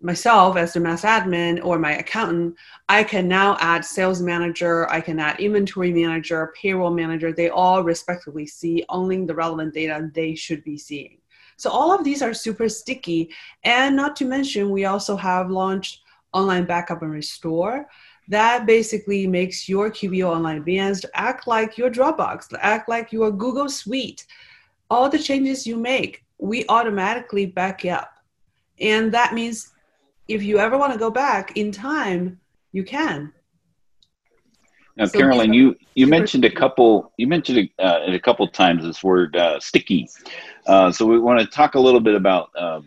myself 0.00 0.56
as 0.56 0.72
the 0.72 0.80
master 0.80 1.08
admin 1.08 1.64
or 1.64 1.78
my 1.78 1.96
accountant, 1.96 2.54
I 2.88 3.02
can 3.02 3.26
now 3.26 3.56
add 3.60 3.84
sales 3.84 4.22
manager, 4.22 4.88
I 4.90 5.00
can 5.00 5.18
add 5.18 5.40
inventory 5.40 5.92
manager, 5.92 6.52
payroll 6.60 6.92
manager. 6.92 7.32
They 7.32 7.48
all 7.48 7.82
respectively 7.82 8.46
see 8.46 8.84
only 8.88 9.24
the 9.24 9.34
relevant 9.34 9.74
data 9.74 10.10
they 10.14 10.34
should 10.34 10.62
be 10.62 10.78
seeing. 10.78 11.18
So 11.56 11.70
all 11.70 11.92
of 11.92 12.04
these 12.04 12.22
are 12.22 12.32
super 12.32 12.68
sticky. 12.68 13.30
And 13.64 13.96
not 13.96 14.14
to 14.16 14.24
mention, 14.24 14.70
we 14.70 14.84
also 14.84 15.16
have 15.16 15.50
launched 15.50 16.02
online 16.32 16.64
backup 16.64 17.02
and 17.02 17.10
restore. 17.10 17.88
That 18.28 18.66
basically 18.66 19.26
makes 19.26 19.68
your 19.68 19.90
QBO 19.90 20.28
Online 20.36 20.58
Advanced 20.58 21.06
act 21.14 21.46
like 21.46 21.78
your 21.78 21.90
Dropbox, 21.90 22.52
act 22.60 22.88
like 22.88 23.10
your 23.10 23.30
Google 23.30 23.70
Suite. 23.70 24.26
All 24.90 25.08
the 25.08 25.18
changes 25.18 25.66
you 25.66 25.76
make, 25.76 26.24
we 26.38 26.64
automatically 26.68 27.46
back 27.46 27.84
up. 27.86 28.12
And 28.80 29.12
that 29.12 29.34
means 29.34 29.72
if 30.28 30.42
you 30.42 30.58
ever 30.58 30.76
want 30.76 30.92
to 30.92 30.98
go 30.98 31.10
back 31.10 31.56
in 31.56 31.72
time, 31.72 32.38
you 32.72 32.84
can. 32.84 33.32
Now, 34.96 35.06
so 35.06 35.18
Carolyn, 35.18 35.52
you 35.52 35.76
you 35.94 36.06
mentioned 36.06 36.44
a 36.44 36.50
couple 36.50 37.12
you 37.16 37.28
mentioned 37.28 37.70
uh, 37.78 38.00
a 38.06 38.18
couple 38.18 38.46
times 38.48 38.82
this 38.82 39.02
word 39.02 39.36
uh, 39.36 39.60
sticky. 39.60 40.08
Uh, 40.66 40.90
so 40.90 41.06
we 41.06 41.18
want 41.18 41.40
to 41.40 41.46
talk 41.46 41.76
a 41.76 41.80
little 41.80 42.00
bit 42.00 42.14
about 42.14 42.50
uh, 42.58 42.80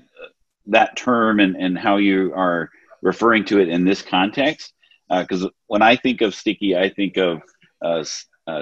that 0.68 0.96
term 0.98 1.40
and, 1.40 1.56
and 1.56 1.78
how 1.78 1.98
you 1.98 2.34
are 2.36 2.70
referring 3.02 3.46
to 3.46 3.60
it 3.60 3.70
in 3.70 3.86
this 3.86 4.02
context. 4.02 4.74
Because 5.20 5.46
uh, 5.46 5.50
when 5.68 5.82
I 5.82 5.96
think 5.96 6.22
of 6.22 6.34
sticky, 6.34 6.76
I 6.76 6.90
think 6.90 7.18
of 7.18 7.42
uh, 7.82 8.04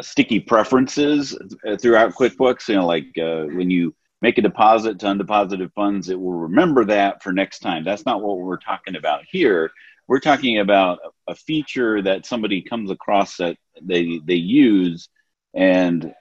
sticky 0.01 0.39
preferences 0.39 1.37
throughout 1.79 2.13
QuickBooks. 2.13 2.67
You 2.67 2.75
know, 2.75 2.87
like 2.87 3.11
when 3.15 3.69
you 3.69 3.93
make 4.21 4.37
a 4.37 4.41
deposit 4.41 4.99
to 4.99 5.05
undeposited 5.05 5.71
funds, 5.73 6.09
it 6.09 6.19
will 6.19 6.33
remember 6.33 6.85
that 6.85 7.23
for 7.23 7.31
next 7.31 7.59
time. 7.59 7.83
That's 7.83 8.05
not 8.05 8.21
what 8.21 8.37
we're 8.37 8.57
talking 8.57 8.95
about 8.95 9.21
here. 9.29 9.71
We're 10.07 10.19
talking 10.19 10.59
about 10.59 10.99
a 11.27 11.35
feature 11.35 12.01
that 12.01 12.25
somebody 12.25 12.61
comes 12.61 12.89
across 12.89 13.37
that 13.37 13.57
they 13.81 14.19
they 14.25 14.35
use, 14.35 15.07
and 15.53 16.13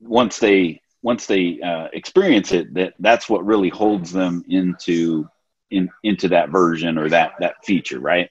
once 0.00 0.38
they 0.38 0.80
once 1.02 1.26
they 1.26 1.60
uh, 1.60 1.88
experience 1.92 2.50
it, 2.52 2.74
that 2.74 2.94
that's 2.98 3.28
what 3.28 3.44
really 3.44 3.68
holds 3.68 4.10
them 4.10 4.42
into 4.48 5.28
in 5.70 5.88
into 6.02 6.28
that 6.28 6.50
version 6.50 6.98
or 6.98 7.08
that 7.10 7.34
that 7.38 7.64
feature, 7.64 8.00
right? 8.00 8.30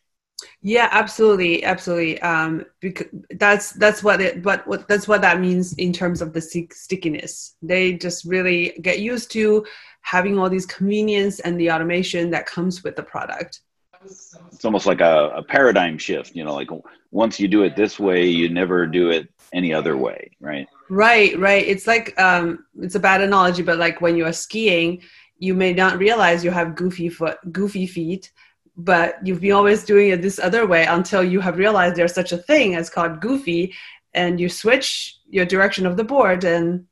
Yeah, 0.62 0.90
absolutely, 0.92 1.64
absolutely. 1.64 2.22
Um, 2.22 2.66
because 2.80 3.08
that's 3.32 3.72
that's 3.74 4.04
what 4.04 4.22
it, 4.22 4.42
but 4.42 4.66
what 4.68 4.88
that's 4.88 5.08
what 5.08 5.22
that 5.22 5.40
means 5.40 5.74
in 5.74 5.94
terms 5.94 6.22
of 6.22 6.34
the 6.34 6.42
stickiness. 6.42 7.56
They 7.62 7.94
just 7.94 8.26
really 8.26 8.78
get 8.82 9.00
used 9.00 9.32
to 9.32 9.66
having 10.02 10.38
all 10.38 10.50
these 10.50 10.66
convenience 10.66 11.40
and 11.40 11.60
the 11.60 11.72
automation 11.72 12.30
that 12.32 12.46
comes 12.46 12.84
with 12.84 12.96
the 12.96 13.04
product. 13.04 13.62
It's 14.06 14.66
almost 14.66 14.86
like 14.86 15.00
a, 15.02 15.30
a 15.36 15.44
paradigm 15.44 15.98
shift. 15.98 16.36
You 16.36 16.44
know, 16.44 16.54
like 16.54 16.70
once 17.12 17.40
you 17.40 17.48
do 17.48 17.64
it 17.64 17.76
this 17.76 18.00
way, 18.00 18.26
you 18.26 18.50
never 18.50 18.86
do 18.86 19.10
it 19.10 19.30
any 19.54 19.74
other 19.74 19.98
way, 19.98 20.32
right? 20.40 20.68
Right, 20.90 21.38
right. 21.40 21.66
It's 21.66 21.88
like 21.88 22.20
um, 22.20 22.66
it's 22.80 22.96
a 22.96 23.00
bad 23.00 23.22
analogy, 23.22 23.64
but 23.64 23.78
like 23.78 24.02
when 24.02 24.16
you 24.16 24.26
are 24.26 24.34
skiing, 24.34 25.02
you 25.38 25.54
may 25.54 25.74
not 25.74 25.98
realize 25.98 26.44
you 26.44 26.52
have 26.52 26.76
goofy 26.76 27.10
foot, 27.10 27.38
goofy 27.52 27.86
feet 27.88 28.32
but 28.76 29.26
you've 29.26 29.42
been 29.42 29.52
always 29.52 29.84
doing 29.84 30.10
it 30.10 30.22
this 30.22 30.40
other 30.40 30.66
way 30.66 30.86
until 30.86 31.24
you 31.24 31.40
have 31.40 31.58
realized 31.58 31.96
there's 31.96 32.14
such 32.14 32.32
a 32.32 32.38
thing 32.38 32.76
as 32.76 32.90
called 32.90 33.22
goofy 33.22 33.74
and 34.14 34.40
you 34.40 34.50
switch 34.50 35.18
your 35.30 35.46
direction 35.46 35.86
of 35.86 35.98
the 35.98 36.04
board 36.04 36.44
and 36.44 36.86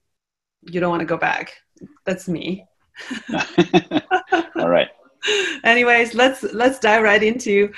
you 0.64 0.80
don't 0.80 0.92
want 0.92 1.02
to 1.02 1.06
go 1.06 1.18
back. 1.18 1.54
That's 2.06 2.28
me. 2.28 2.66
All 4.56 4.70
right. 4.70 4.90
Anyways 5.64 6.14
let's 6.14 6.44
let's 6.44 6.80
dive 6.80 7.04
right 7.04 7.22
into 7.22 7.72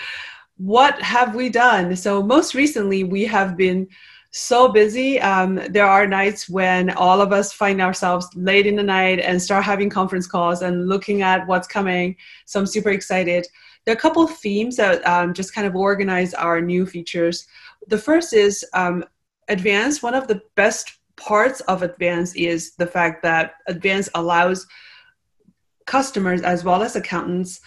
what 0.57 1.01
have 1.01 1.35
we 1.35 1.49
done? 1.49 1.95
So 1.95 2.21
most 2.21 2.53
recently 2.53 3.03
we 3.03 3.25
have 3.25 3.57
been 3.57 3.87
so 4.35 4.67
busy 4.67 5.21
um, 5.21 5.61
there 5.69 5.85
are 5.85 6.07
nights 6.07 6.49
when 6.49 6.89
all 6.91 7.21
of 7.21 7.31
us 7.31 7.53
find 7.53 7.79
ourselves 7.79 8.27
late 8.35 8.65
in 8.65 8.75
the 8.75 8.83
night 8.83 9.19
and 9.19 9.39
start 9.39 9.63
having 9.63 9.91
conference 9.91 10.25
calls 10.25 10.63
and 10.63 10.89
looking 10.89 11.21
at 11.21 11.45
what's 11.45 11.67
coming 11.67 12.15
so 12.45 12.59
i'm 12.59 12.65
super 12.65 12.89
excited 12.89 13.45
there 13.85 13.93
are 13.93 13.97
a 13.97 14.01
couple 14.01 14.23
of 14.23 14.37
themes 14.37 14.77
that 14.77 15.05
um, 15.07 15.33
just 15.33 15.53
kind 15.53 15.67
of 15.67 15.75
organize 15.75 16.33
our 16.33 16.61
new 16.61 16.85
features. 16.85 17.47
The 17.87 17.97
first 17.97 18.33
is 18.33 18.65
um. 18.73 19.05
One 19.45 20.15
of 20.15 20.27
the 20.29 20.41
best 20.55 20.99
parts 21.17 21.59
of 21.61 21.83
Advance 21.83 22.33
is 22.35 22.75
the 22.75 22.87
fact 22.87 23.23
that 23.23 23.55
Advance 23.67 24.09
allows 24.15 24.65
customers 25.85 26.41
as 26.41 26.63
well 26.63 26.81
as 26.81 26.95
accountants 26.95 27.59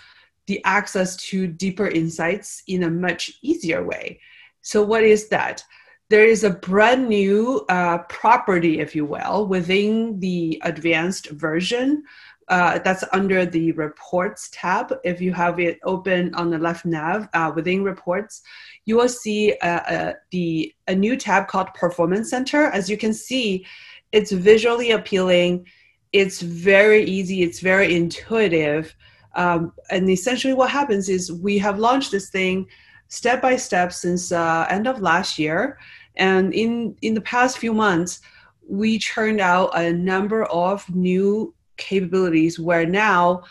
the 0.47 0.65
access 0.65 1.17
to 1.17 1.47
deeper 1.47 1.89
insights 1.89 2.63
in 2.67 2.85
a 2.85 2.91
much 2.91 3.33
easier 3.43 3.85
way. 3.85 4.21
So, 4.63 4.83
what 4.83 5.05
is 5.05 5.29
that? 5.29 5.63
There 6.09 6.25
is 6.25 6.45
a 6.45 6.51
brand 6.51 7.09
new 7.09 7.65
uh, 7.69 7.99
property, 8.09 8.79
if 8.79 8.95
you 8.95 9.05
will, 9.05 9.47
within 9.49 10.21
the 10.21 10.61
advanced 10.65 11.31
version 11.31 12.05
uh, 12.49 12.79
that's 12.79 13.05
under 13.13 13.45
the 13.45 13.73
reports 13.73 14.49
tab. 14.53 14.95
If 15.05 15.21
you 15.21 15.33
have 15.33 15.59
it 15.59 15.81
open 15.83 16.35
on 16.35 16.51
the 16.51 16.59
left 16.59 16.85
nav 16.85 17.29
uh, 17.35 17.53
within 17.55 17.83
reports, 17.83 18.43
you 18.85 18.97
will 18.97 19.09
see 19.09 19.55
uh, 19.63 19.67
uh, 19.67 20.13
the 20.31 20.73
a 20.87 20.95
new 20.95 21.17
tab 21.17 21.49
called 21.49 21.75
Performance 21.75 22.31
Center. 22.31 22.67
As 22.67 22.89
you 22.89 22.97
can 22.97 23.13
see, 23.13 23.67
it's 24.13 24.31
visually 24.31 24.93
appealing. 24.93 25.67
It's 26.13 26.41
very 26.41 27.05
easy. 27.05 27.43
It's 27.43 27.61
very 27.61 27.95
intuitive. 27.95 28.95
Um, 29.35 29.73
and 29.91 30.09
essentially, 30.09 30.55
what 30.55 30.71
happens 30.71 31.09
is 31.09 31.33
we 31.33 31.59
have 31.59 31.79
launched 31.79 32.13
this 32.13 32.31
thing 32.31 32.67
step 33.09 33.43
by 33.43 33.57
step 33.57 33.93
since 33.93 34.33
uh, 34.33 34.67
end 34.71 34.87
of 34.87 35.01
last 35.01 35.39
year, 35.39 35.79
and 36.17 36.55
in 36.55 36.97
in 37.03 37.15
the 37.15 37.21
past 37.21 37.59
few 37.59 37.75
months, 37.75 38.21
we 38.69 38.99
churned 38.99 39.41
out 39.41 39.71
a 39.75 39.93
number 39.93 40.45
of 40.45 40.89
new 40.95 41.53
capabilities 41.77 42.59
where 42.59 42.87
now 42.87 43.43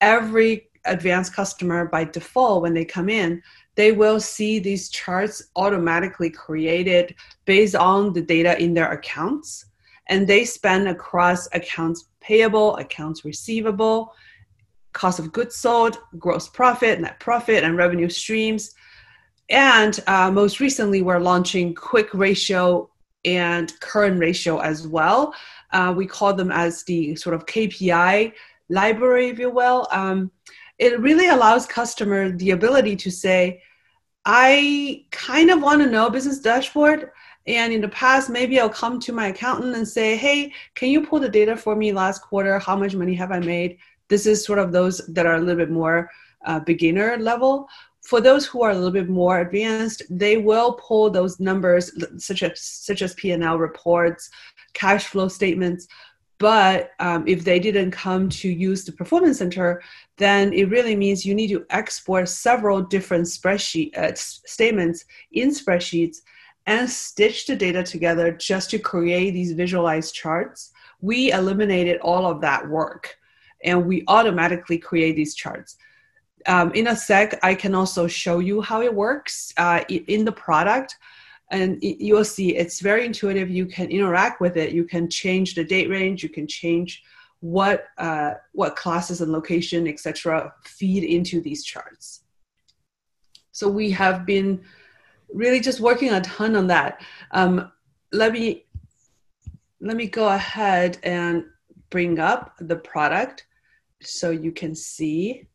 every 0.00 0.68
advanced 0.86 1.34
customer 1.34 1.86
by 1.86 2.04
default 2.04 2.62
when 2.62 2.74
they 2.74 2.84
come 2.84 3.08
in 3.08 3.42
they 3.76 3.92
will 3.92 4.20
see 4.20 4.58
these 4.58 4.88
charts 4.88 5.42
automatically 5.56 6.30
created 6.30 7.14
based 7.44 7.74
on 7.74 8.12
the 8.12 8.22
data 8.22 8.60
in 8.62 8.74
their 8.74 8.92
accounts. 8.92 9.66
And 10.08 10.26
they 10.26 10.44
span 10.44 10.86
across 10.86 11.48
accounts 11.52 12.08
payable 12.20 12.76
accounts 12.76 13.24
receivable 13.24 14.14
cost 14.92 15.18
of 15.18 15.32
goods 15.32 15.56
sold 15.56 15.98
gross 16.18 16.48
profit 16.48 17.00
net 17.00 17.18
profit 17.20 17.64
and 17.64 17.76
revenue 17.76 18.08
streams. 18.08 18.74
And 19.50 19.98
uh, 20.06 20.30
most 20.30 20.60
recently 20.60 21.02
we're 21.02 21.18
launching 21.18 21.74
quick 21.74 22.14
ratio 22.14 22.90
and 23.24 23.78
current 23.80 24.20
ratio 24.20 24.58
as 24.58 24.86
well 24.86 25.34
uh, 25.74 25.92
we 25.94 26.06
call 26.06 26.32
them 26.32 26.50
as 26.50 26.84
the 26.84 27.14
sort 27.16 27.34
of 27.34 27.46
KPI 27.46 28.32
library, 28.68 29.28
if 29.28 29.38
you 29.38 29.50
will. 29.50 29.86
Um, 29.90 30.30
it 30.78 30.98
really 31.00 31.28
allows 31.28 31.66
customer 31.66 32.30
the 32.30 32.52
ability 32.52 32.96
to 32.96 33.10
say, 33.10 33.60
I 34.24 35.04
kind 35.10 35.50
of 35.50 35.60
want 35.60 35.82
to 35.82 35.90
know 35.90 36.08
business 36.08 36.38
dashboard. 36.38 37.10
And 37.46 37.72
in 37.72 37.82
the 37.82 37.88
past, 37.88 38.30
maybe 38.30 38.58
I'll 38.58 38.70
come 38.70 38.98
to 39.00 39.12
my 39.12 39.26
accountant 39.26 39.76
and 39.76 39.86
say, 39.86 40.16
hey, 40.16 40.52
can 40.74 40.88
you 40.88 41.04
pull 41.04 41.20
the 41.20 41.28
data 41.28 41.56
for 41.56 41.76
me 41.76 41.92
last 41.92 42.22
quarter? 42.22 42.58
How 42.58 42.74
much 42.74 42.94
money 42.94 43.14
have 43.14 43.32
I 43.32 43.40
made? 43.40 43.76
This 44.08 44.26
is 44.26 44.44
sort 44.44 44.58
of 44.58 44.72
those 44.72 44.98
that 45.08 45.26
are 45.26 45.34
a 45.34 45.40
little 45.40 45.56
bit 45.56 45.70
more 45.70 46.10
uh, 46.46 46.60
beginner 46.60 47.18
level. 47.18 47.68
For 48.02 48.20
those 48.20 48.46
who 48.46 48.62
are 48.62 48.70
a 48.70 48.74
little 48.74 48.90
bit 48.90 49.08
more 49.08 49.40
advanced, 49.40 50.02
they 50.10 50.36
will 50.36 50.74
pull 50.74 51.10
those 51.10 51.40
numbers 51.40 51.90
such 52.22 52.42
as 52.42 52.60
such 52.60 53.00
as 53.02 53.14
P&L 53.14 53.58
reports, 53.58 54.30
cash 54.74 55.06
flow 55.06 55.28
statements. 55.28 55.88
But 56.38 56.90
um, 56.98 57.26
if 57.26 57.44
they 57.44 57.58
didn't 57.58 57.92
come 57.92 58.28
to 58.28 58.48
use 58.48 58.84
the 58.84 58.92
performance 58.92 59.38
center, 59.38 59.82
then 60.18 60.52
it 60.52 60.68
really 60.68 60.96
means 60.96 61.24
you 61.24 61.34
need 61.34 61.48
to 61.48 61.64
export 61.70 62.28
several 62.28 62.82
different 62.82 63.26
spreadsheet 63.26 63.96
uh, 63.96 64.12
statements 64.14 65.04
in 65.32 65.50
spreadsheets 65.50 66.18
and 66.66 66.88
stitch 66.88 67.46
the 67.46 67.56
data 67.56 67.82
together 67.82 68.32
just 68.32 68.70
to 68.70 68.78
create 68.78 69.30
these 69.30 69.52
visualized 69.52 70.14
charts. 70.14 70.72
We 71.00 71.32
eliminated 71.32 72.00
all 72.00 72.26
of 72.26 72.40
that 72.40 72.68
work 72.68 73.16
and 73.62 73.86
we 73.86 74.04
automatically 74.08 74.78
create 74.78 75.16
these 75.16 75.34
charts. 75.34 75.76
Um, 76.46 76.72
in 76.72 76.88
a 76.88 76.96
sec, 76.96 77.38
I 77.42 77.54
can 77.54 77.74
also 77.74 78.06
show 78.06 78.38
you 78.38 78.60
how 78.60 78.82
it 78.82 78.94
works 78.94 79.52
uh, 79.56 79.82
in 79.88 80.24
the 80.24 80.32
product 80.32 80.96
and 81.54 81.78
you'll 81.80 82.24
see 82.24 82.56
it's 82.56 82.80
very 82.80 83.06
intuitive. 83.06 83.48
You 83.48 83.66
can 83.66 83.88
interact 83.88 84.40
with 84.40 84.56
it. 84.56 84.72
You 84.72 84.84
can 84.84 85.08
change 85.08 85.54
the 85.54 85.62
date 85.62 85.88
range. 85.88 86.22
You 86.24 86.28
can 86.28 86.48
change 86.48 87.02
what 87.38 87.84
uh, 87.96 88.32
what 88.52 88.74
classes 88.74 89.20
and 89.20 89.30
location 89.30 89.86
etc 89.86 90.52
feed 90.64 91.04
into 91.04 91.40
these 91.40 91.62
charts. 91.62 92.24
So 93.52 93.68
we 93.68 93.90
have 93.92 94.26
been 94.26 94.64
really 95.32 95.60
just 95.60 95.78
working 95.78 96.10
a 96.10 96.20
ton 96.22 96.56
on 96.56 96.66
that. 96.68 97.02
Um, 97.30 97.70
let 98.12 98.32
me 98.32 98.64
let 99.80 99.96
me 99.96 100.06
go 100.06 100.28
ahead 100.28 100.98
and 101.04 101.44
bring 101.90 102.18
up 102.18 102.54
the 102.58 102.76
product 102.76 103.46
so 104.02 104.30
you 104.30 104.50
can 104.50 104.74
see. 104.74 105.46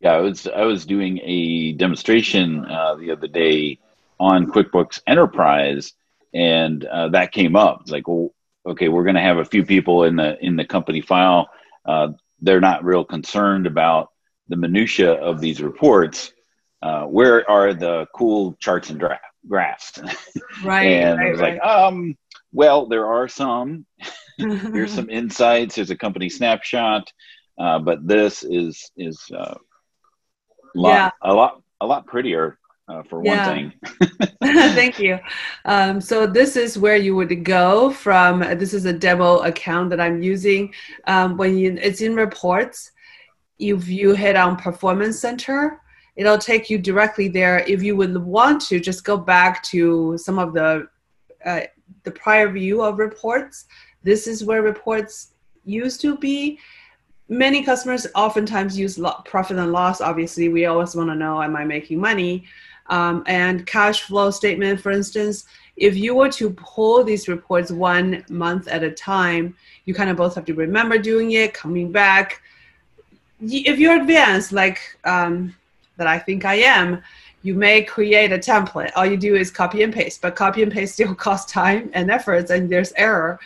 Yeah 0.00 0.12
i 0.12 0.20
was 0.20 0.46
i 0.46 0.64
was 0.72 0.84
doing 0.84 1.20
a 1.22 1.72
demonstration 1.72 2.64
uh, 2.66 2.96
the 2.96 3.10
other 3.10 3.28
day 3.28 3.78
on 4.18 4.46
QuickBooks 4.46 5.00
Enterprise, 5.06 5.92
and 6.34 6.84
uh, 6.84 7.08
that 7.08 7.32
came 7.32 7.56
up. 7.56 7.82
It's 7.82 7.90
like, 7.90 8.08
well, 8.08 8.30
okay, 8.66 8.88
we're 8.88 9.04
going 9.04 9.16
to 9.16 9.20
have 9.22 9.38
a 9.38 9.44
few 9.44 9.64
people 9.64 10.04
in 10.04 10.16
the 10.16 10.38
in 10.44 10.56
the 10.56 10.64
company 10.64 11.00
file. 11.00 11.48
Uh, 11.84 12.08
they're 12.40 12.60
not 12.60 12.84
real 12.84 13.04
concerned 13.04 13.66
about 13.66 14.10
the 14.48 14.56
minutia 14.56 15.12
of 15.12 15.40
these 15.40 15.60
reports. 15.60 16.32
Uh, 16.82 17.04
where 17.04 17.48
are 17.50 17.72
the 17.74 18.06
cool 18.14 18.54
charts 18.60 18.90
and 18.90 18.98
dra- 19.00 19.20
graphs? 19.48 19.98
Right. 20.64 20.84
and 20.84 21.18
right, 21.18 21.26
I 21.26 21.30
was 21.30 21.40
right. 21.40 21.54
like, 21.54 21.64
um, 21.64 22.16
well, 22.52 22.86
there 22.86 23.06
are 23.06 23.28
some. 23.28 23.86
Here's 24.38 24.92
some 24.92 25.08
insights. 25.08 25.76
There's 25.76 25.90
a 25.90 25.96
company 25.96 26.28
snapshot, 26.28 27.10
uh, 27.58 27.78
but 27.78 28.06
this 28.06 28.42
is 28.42 28.90
is 28.96 29.18
uh, 29.34 29.54
lot, 30.74 30.90
Yeah. 30.90 31.10
a 31.22 31.32
lot, 31.32 31.62
a 31.80 31.86
lot 31.86 32.06
prettier 32.06 32.58
uh, 32.88 33.02
for 33.02 33.24
Yeah. 33.24 33.46
one 33.48 33.72
thing. 34.10 34.28
Thank 34.74 34.98
you. 34.98 35.18
Um, 35.64 36.00
so 36.00 36.26
this 36.26 36.56
is 36.56 36.78
where 36.78 36.96
you 36.96 37.16
would 37.16 37.44
go 37.44 37.90
from. 37.90 38.40
This 38.40 38.72
is 38.74 38.84
a 38.84 38.92
demo 38.92 39.38
account 39.38 39.90
that 39.90 40.00
I'm 40.00 40.22
using. 40.22 40.72
Um, 41.06 41.36
when 41.36 41.56
you, 41.58 41.76
it's 41.80 42.00
in 42.00 42.14
reports, 42.14 42.92
if 43.58 43.88
you 43.88 44.14
hit 44.14 44.36
on 44.36 44.56
Performance 44.56 45.18
Center, 45.18 45.80
it'll 46.14 46.38
take 46.38 46.70
you 46.70 46.78
directly 46.78 47.28
there. 47.28 47.58
If 47.66 47.82
you 47.82 47.96
would 47.96 48.16
want 48.16 48.60
to, 48.68 48.78
just 48.80 49.04
go 49.04 49.16
back 49.16 49.62
to 49.64 50.16
some 50.18 50.38
of 50.38 50.52
the 50.52 50.88
uh, 51.44 51.60
the 52.02 52.10
prior 52.10 52.50
view 52.50 52.82
of 52.82 52.98
reports. 52.98 53.66
This 54.02 54.26
is 54.26 54.44
where 54.44 54.62
reports 54.62 55.32
used 55.64 56.00
to 56.02 56.16
be. 56.16 56.58
Many 57.28 57.62
customers 57.62 58.06
oftentimes 58.14 58.78
use 58.78 58.98
profit 59.24 59.56
and 59.58 59.72
loss. 59.72 60.00
Obviously, 60.00 60.48
we 60.48 60.66
always 60.66 60.94
want 60.94 61.10
to 61.10 61.14
know: 61.14 61.42
Am 61.42 61.56
I 61.56 61.64
making 61.64 62.00
money? 62.00 62.44
Um, 62.88 63.22
and 63.26 63.66
cash 63.66 64.02
flow 64.02 64.30
statement, 64.30 64.80
for 64.80 64.90
instance, 64.90 65.46
if 65.76 65.96
you 65.96 66.14
were 66.14 66.30
to 66.30 66.50
pull 66.50 67.04
these 67.04 67.28
reports 67.28 67.70
one 67.70 68.24
month 68.30 68.66
at 68.68 68.82
a 68.82 68.90
time, 68.90 69.54
you 69.84 69.94
kind 69.94 70.08
of 70.08 70.16
both 70.16 70.34
have 70.34 70.44
to 70.46 70.54
remember 70.54 70.98
doing 70.98 71.32
it, 71.32 71.52
coming 71.52 71.92
back. 71.92 72.42
If 73.40 73.78
you're 73.78 74.00
advanced, 74.00 74.52
like 74.52 74.80
um, 75.04 75.54
that 75.96 76.06
I 76.06 76.18
think 76.18 76.44
I 76.44 76.54
am, 76.54 77.02
you 77.42 77.54
may 77.54 77.82
create 77.82 78.32
a 78.32 78.38
template. 78.38 78.90
All 78.96 79.06
you 79.06 79.16
do 79.16 79.36
is 79.36 79.50
copy 79.50 79.82
and 79.82 79.92
paste, 79.92 80.22
but 80.22 80.34
copy 80.34 80.62
and 80.62 80.72
paste 80.72 80.94
still 80.94 81.14
costs 81.14 81.52
time 81.52 81.90
and 81.92 82.10
efforts, 82.10 82.50
and 82.50 82.70
there's 82.70 82.92
error 82.96 83.38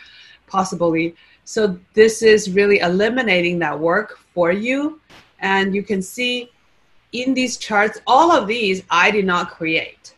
possibly. 0.47 1.15
So 1.43 1.79
this 1.93 2.21
is 2.21 2.51
really 2.51 2.79
eliminating 2.79 3.59
that 3.59 3.77
work 3.77 4.19
for 4.33 4.51
you, 4.51 5.01
and 5.39 5.75
you 5.75 5.83
can 5.83 6.01
see 6.01 6.49
in 7.11 7.33
these 7.33 7.57
charts, 7.57 7.99
all 8.07 8.31
of 8.31 8.47
these 8.47 8.83
I 8.89 9.11
did 9.11 9.25
not 9.25 9.51
create. 9.51 10.13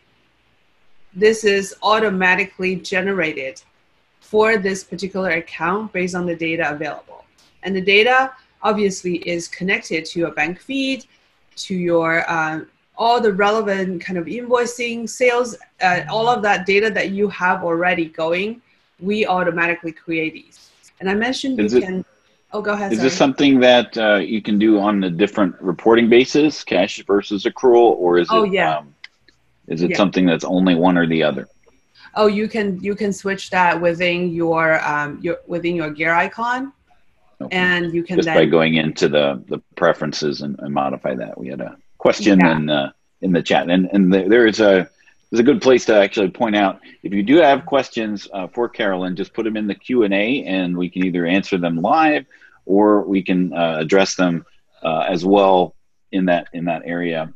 This 1.13 1.43
is 1.43 1.75
automatically 1.83 2.75
generated 2.75 3.61
for 4.19 4.57
this 4.57 4.83
particular 4.83 5.31
account 5.31 5.91
based 5.93 6.15
on 6.15 6.25
the 6.25 6.35
data 6.35 6.71
available. 6.71 7.23
And 7.63 7.75
the 7.75 7.81
data 7.81 8.31
obviously 8.61 9.17
is 9.27 9.47
connected 9.47 10.05
to 10.05 10.19
your 10.19 10.31
bank 10.31 10.59
feed, 10.59 11.05
to 11.57 11.75
your 11.75 12.29
uh, 12.29 12.61
all 12.97 13.19
the 13.19 13.33
relevant 13.33 14.01
kind 14.01 14.17
of 14.19 14.25
invoicing, 14.25 15.09
sales, 15.09 15.55
uh, 15.81 16.01
all 16.09 16.27
of 16.27 16.41
that 16.43 16.65
data 16.65 16.89
that 16.91 17.09
you 17.09 17.27
have 17.29 17.63
already 17.63 18.05
going. 18.05 18.61
We 18.99 19.25
automatically 19.25 19.91
create 19.91 20.33
these. 20.33 20.69
And 20.99 21.09
I 21.09 21.15
mentioned 21.15 21.59
Is 21.59 21.73
you 21.73 21.79
it- 21.79 21.85
can. 21.85 22.05
Oh, 22.53 22.61
go 22.61 22.73
ahead. 22.73 22.91
Is 22.91 22.99
sorry. 22.99 23.09
this 23.09 23.17
something 23.17 23.59
that 23.61 23.97
uh, 23.97 24.15
you 24.17 24.41
can 24.41 24.59
do 24.59 24.79
on 24.79 25.03
a 25.03 25.09
different 25.09 25.59
reporting 25.59 26.07
basis, 26.07 26.63
cash 26.63 27.03
versus 27.05 27.45
accrual, 27.45 27.95
or 27.97 28.19
is 28.19 28.27
Oh, 28.29 28.43
it? 28.43 28.53
yeah. 28.53 28.77
Um, 28.77 28.95
is 29.67 29.81
it 29.81 29.91
Yeah. 29.91 29.97
something 29.97 30.25
that's 30.25 30.43
only 30.43 30.75
one 30.75 30.97
or 30.97 31.07
the 31.07 31.23
other? 31.23 31.47
Oh, 32.15 32.27
you 32.27 32.47
can 32.47 32.79
you 32.79 32.93
can 32.93 33.11
switch 33.11 33.49
that 33.49 33.81
within 33.81 34.29
your 34.31 34.79
um 34.87 35.17
your 35.21 35.37
within 35.47 35.75
your 35.75 35.89
gear 35.89 36.13
icon, 36.13 36.71
Okay. 37.41 37.57
and 37.57 37.91
you 37.91 38.03
can 38.03 38.17
Just 38.17 38.27
then 38.27 38.35
by 38.37 38.45
going 38.45 38.75
into 38.75 39.09
the, 39.09 39.41
the 39.47 39.59
preferences 39.75 40.41
and, 40.41 40.59
and 40.59 40.71
modify 40.71 41.15
that. 41.15 41.35
We 41.39 41.47
had 41.47 41.61
a 41.61 41.75
question 41.97 42.39
Yeah. 42.39 42.55
in 42.55 42.69
uh, 42.69 42.91
in 43.21 43.31
the 43.31 43.41
chat, 43.41 43.67
and 43.67 43.89
and 43.91 44.13
there 44.13 44.29
there 44.29 44.45
is 44.45 44.59
a 44.59 44.87
there's 45.31 45.39
a 45.39 45.43
good 45.43 45.63
place 45.63 45.85
to 45.85 45.95
actually 45.95 46.29
point 46.29 46.55
out 46.55 46.81
if 47.01 47.11
you 47.13 47.23
do 47.23 47.37
have 47.37 47.65
questions 47.65 48.27
uh, 48.31 48.45
for 48.45 48.69
Carolyn, 48.69 49.15
just 49.15 49.33
put 49.33 49.43
them 49.45 49.57
in 49.57 49.65
the 49.65 49.73
Q 49.73 50.03
and 50.03 50.13
A, 50.13 50.43
and 50.43 50.77
we 50.77 50.89
can 50.91 51.03
either 51.03 51.25
answer 51.25 51.57
them 51.57 51.81
live 51.81 52.27
or 52.65 53.03
we 53.03 53.21
can 53.21 53.53
uh, 53.53 53.77
address 53.79 54.15
them 54.15 54.45
uh, 54.83 55.05
as 55.09 55.25
well 55.25 55.75
in 56.11 56.25
that 56.25 56.47
in 56.53 56.65
that 56.65 56.83
area. 56.85 57.33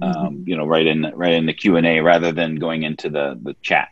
Um, 0.00 0.44
you 0.46 0.56
know, 0.56 0.66
right 0.66 0.86
in 0.86 1.02
right 1.14 1.32
in 1.32 1.46
the 1.46 1.54
Q 1.54 1.76
and 1.76 1.86
A 1.86 2.00
rather 2.00 2.32
than 2.32 2.56
going 2.56 2.82
into 2.82 3.08
the 3.08 3.38
the 3.42 3.54
chat. 3.62 3.88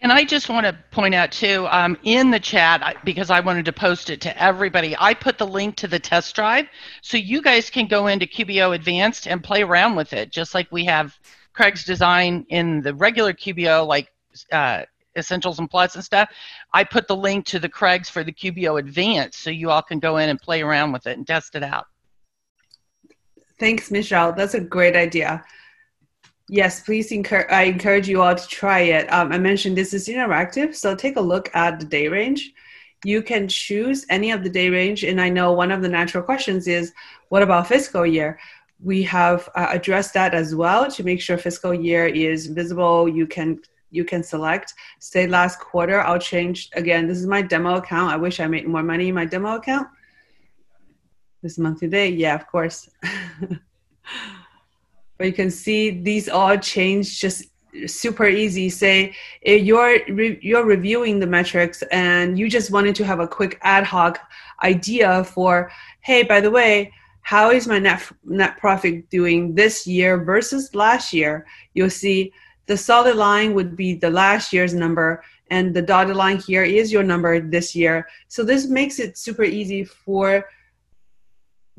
And 0.00 0.12
I 0.12 0.24
just 0.24 0.50
want 0.50 0.66
to 0.66 0.76
point 0.90 1.14
out 1.14 1.32
too, 1.32 1.66
um, 1.70 1.96
in 2.02 2.30
the 2.30 2.38
chat, 2.38 2.98
because 3.06 3.30
I 3.30 3.40
wanted 3.40 3.64
to 3.64 3.72
post 3.72 4.10
it 4.10 4.20
to 4.20 4.42
everybody, 4.42 4.94
I 4.98 5.14
put 5.14 5.38
the 5.38 5.46
link 5.46 5.76
to 5.76 5.88
the 5.88 5.98
test 5.98 6.34
drive, 6.34 6.66
so 7.00 7.16
you 7.16 7.40
guys 7.40 7.70
can 7.70 7.86
go 7.86 8.08
into 8.08 8.26
QBO 8.26 8.74
Advanced 8.74 9.26
and 9.26 9.42
play 9.42 9.62
around 9.62 9.96
with 9.96 10.12
it, 10.12 10.30
just 10.30 10.52
like 10.54 10.70
we 10.70 10.84
have 10.84 11.18
Craig's 11.54 11.84
design 11.84 12.44
in 12.50 12.82
the 12.82 12.94
regular 12.94 13.32
QBO, 13.32 13.86
like 13.86 14.12
uh, 14.52 14.82
Essentials 15.16 15.58
and 15.58 15.70
Plus 15.70 15.94
and 15.94 16.04
stuff. 16.04 16.30
I 16.72 16.84
put 16.84 17.08
the 17.08 17.16
link 17.16 17.46
to 17.46 17.58
the 17.58 17.68
Craig's 17.68 18.08
for 18.08 18.24
the 18.24 18.32
QBO 18.32 18.78
Advanced, 18.78 19.40
so 19.40 19.50
you 19.50 19.70
all 19.70 19.82
can 19.82 19.98
go 19.98 20.18
in 20.18 20.28
and 20.28 20.40
play 20.40 20.62
around 20.62 20.92
with 20.92 21.06
it 21.06 21.16
and 21.16 21.26
test 21.26 21.54
it 21.54 21.62
out. 21.62 21.86
Thanks, 23.58 23.90
Michelle. 23.90 24.32
That's 24.32 24.54
a 24.54 24.60
great 24.60 24.96
idea. 24.96 25.44
Yes, 26.48 26.82
please. 26.82 27.10
I 27.10 27.62
encourage 27.62 28.08
you 28.08 28.20
all 28.20 28.34
to 28.34 28.48
try 28.48 28.80
it. 28.80 29.10
Um, 29.12 29.32
I 29.32 29.38
mentioned 29.38 29.76
this 29.76 29.94
is 29.94 30.08
interactive, 30.08 30.74
so 30.74 30.94
take 30.94 31.16
a 31.16 31.20
look 31.20 31.54
at 31.54 31.80
the 31.80 31.86
day 31.86 32.08
range. 32.08 32.52
You 33.04 33.22
can 33.22 33.48
choose 33.48 34.04
any 34.10 34.30
of 34.30 34.42
the 34.42 34.50
day 34.50 34.68
range, 34.68 35.04
and 35.04 35.20
I 35.20 35.28
know 35.28 35.52
one 35.52 35.70
of 35.70 35.82
the 35.82 35.88
natural 35.88 36.22
questions 36.22 36.66
is, 36.66 36.92
what 37.28 37.42
about 37.42 37.68
fiscal 37.68 38.04
year? 38.04 38.38
We 38.82 39.02
have 39.04 39.48
uh, 39.54 39.68
addressed 39.70 40.14
that 40.14 40.34
as 40.34 40.54
well 40.54 40.90
to 40.90 41.04
make 41.04 41.20
sure 41.20 41.38
fiscal 41.38 41.72
year 41.72 42.06
is 42.06 42.46
visible. 42.46 43.08
You 43.08 43.26
can 43.26 43.60
you 43.94 44.04
can 44.04 44.22
select. 44.22 44.74
Say 44.98 45.26
last 45.26 45.60
quarter, 45.60 46.00
I'll 46.00 46.18
change 46.18 46.68
again. 46.74 47.06
This 47.06 47.18
is 47.18 47.26
my 47.26 47.42
demo 47.42 47.76
account. 47.76 48.12
I 48.12 48.16
wish 48.16 48.40
I 48.40 48.46
made 48.46 48.66
more 48.66 48.82
money 48.82 49.08
in 49.08 49.14
my 49.14 49.24
demo 49.24 49.54
account. 49.56 49.88
This 51.42 51.58
monthly 51.58 51.88
day, 51.88 52.08
yeah, 52.08 52.34
of 52.34 52.46
course. 52.46 52.88
but 55.18 55.26
you 55.26 55.32
can 55.32 55.50
see 55.50 55.90
these 56.02 56.28
all 56.28 56.56
change 56.56 57.20
just 57.20 57.44
super 57.86 58.26
easy. 58.26 58.68
Say 58.68 59.14
if 59.42 59.62
you're 59.62 59.98
re- 60.08 60.38
you're 60.42 60.64
reviewing 60.64 61.20
the 61.20 61.26
metrics 61.26 61.82
and 61.92 62.38
you 62.38 62.48
just 62.48 62.70
wanted 62.70 62.94
to 62.96 63.04
have 63.04 63.20
a 63.20 63.28
quick 63.28 63.58
ad 63.62 63.84
hoc 63.84 64.18
idea 64.62 65.24
for, 65.24 65.70
hey, 66.00 66.22
by 66.22 66.40
the 66.40 66.50
way, 66.50 66.92
how 67.22 67.50
is 67.50 67.66
my 67.66 67.78
net 67.78 68.02
net 68.24 68.58
profit 68.58 69.08
doing 69.10 69.54
this 69.54 69.86
year 69.86 70.22
versus 70.24 70.74
last 70.74 71.12
year? 71.12 71.46
You'll 71.74 71.90
see 71.90 72.32
the 72.66 72.76
solid 72.76 73.16
line 73.16 73.54
would 73.54 73.76
be 73.76 73.94
the 73.94 74.10
last 74.10 74.52
year's 74.52 74.74
number 74.74 75.22
and 75.50 75.74
the 75.74 75.82
dotted 75.82 76.16
line 76.16 76.38
here 76.38 76.64
is 76.64 76.90
your 76.90 77.02
number 77.02 77.40
this 77.40 77.74
year. 77.74 78.08
So 78.28 78.42
this 78.42 78.66
makes 78.66 78.98
it 78.98 79.18
super 79.18 79.44
easy 79.44 79.84
for 79.84 80.46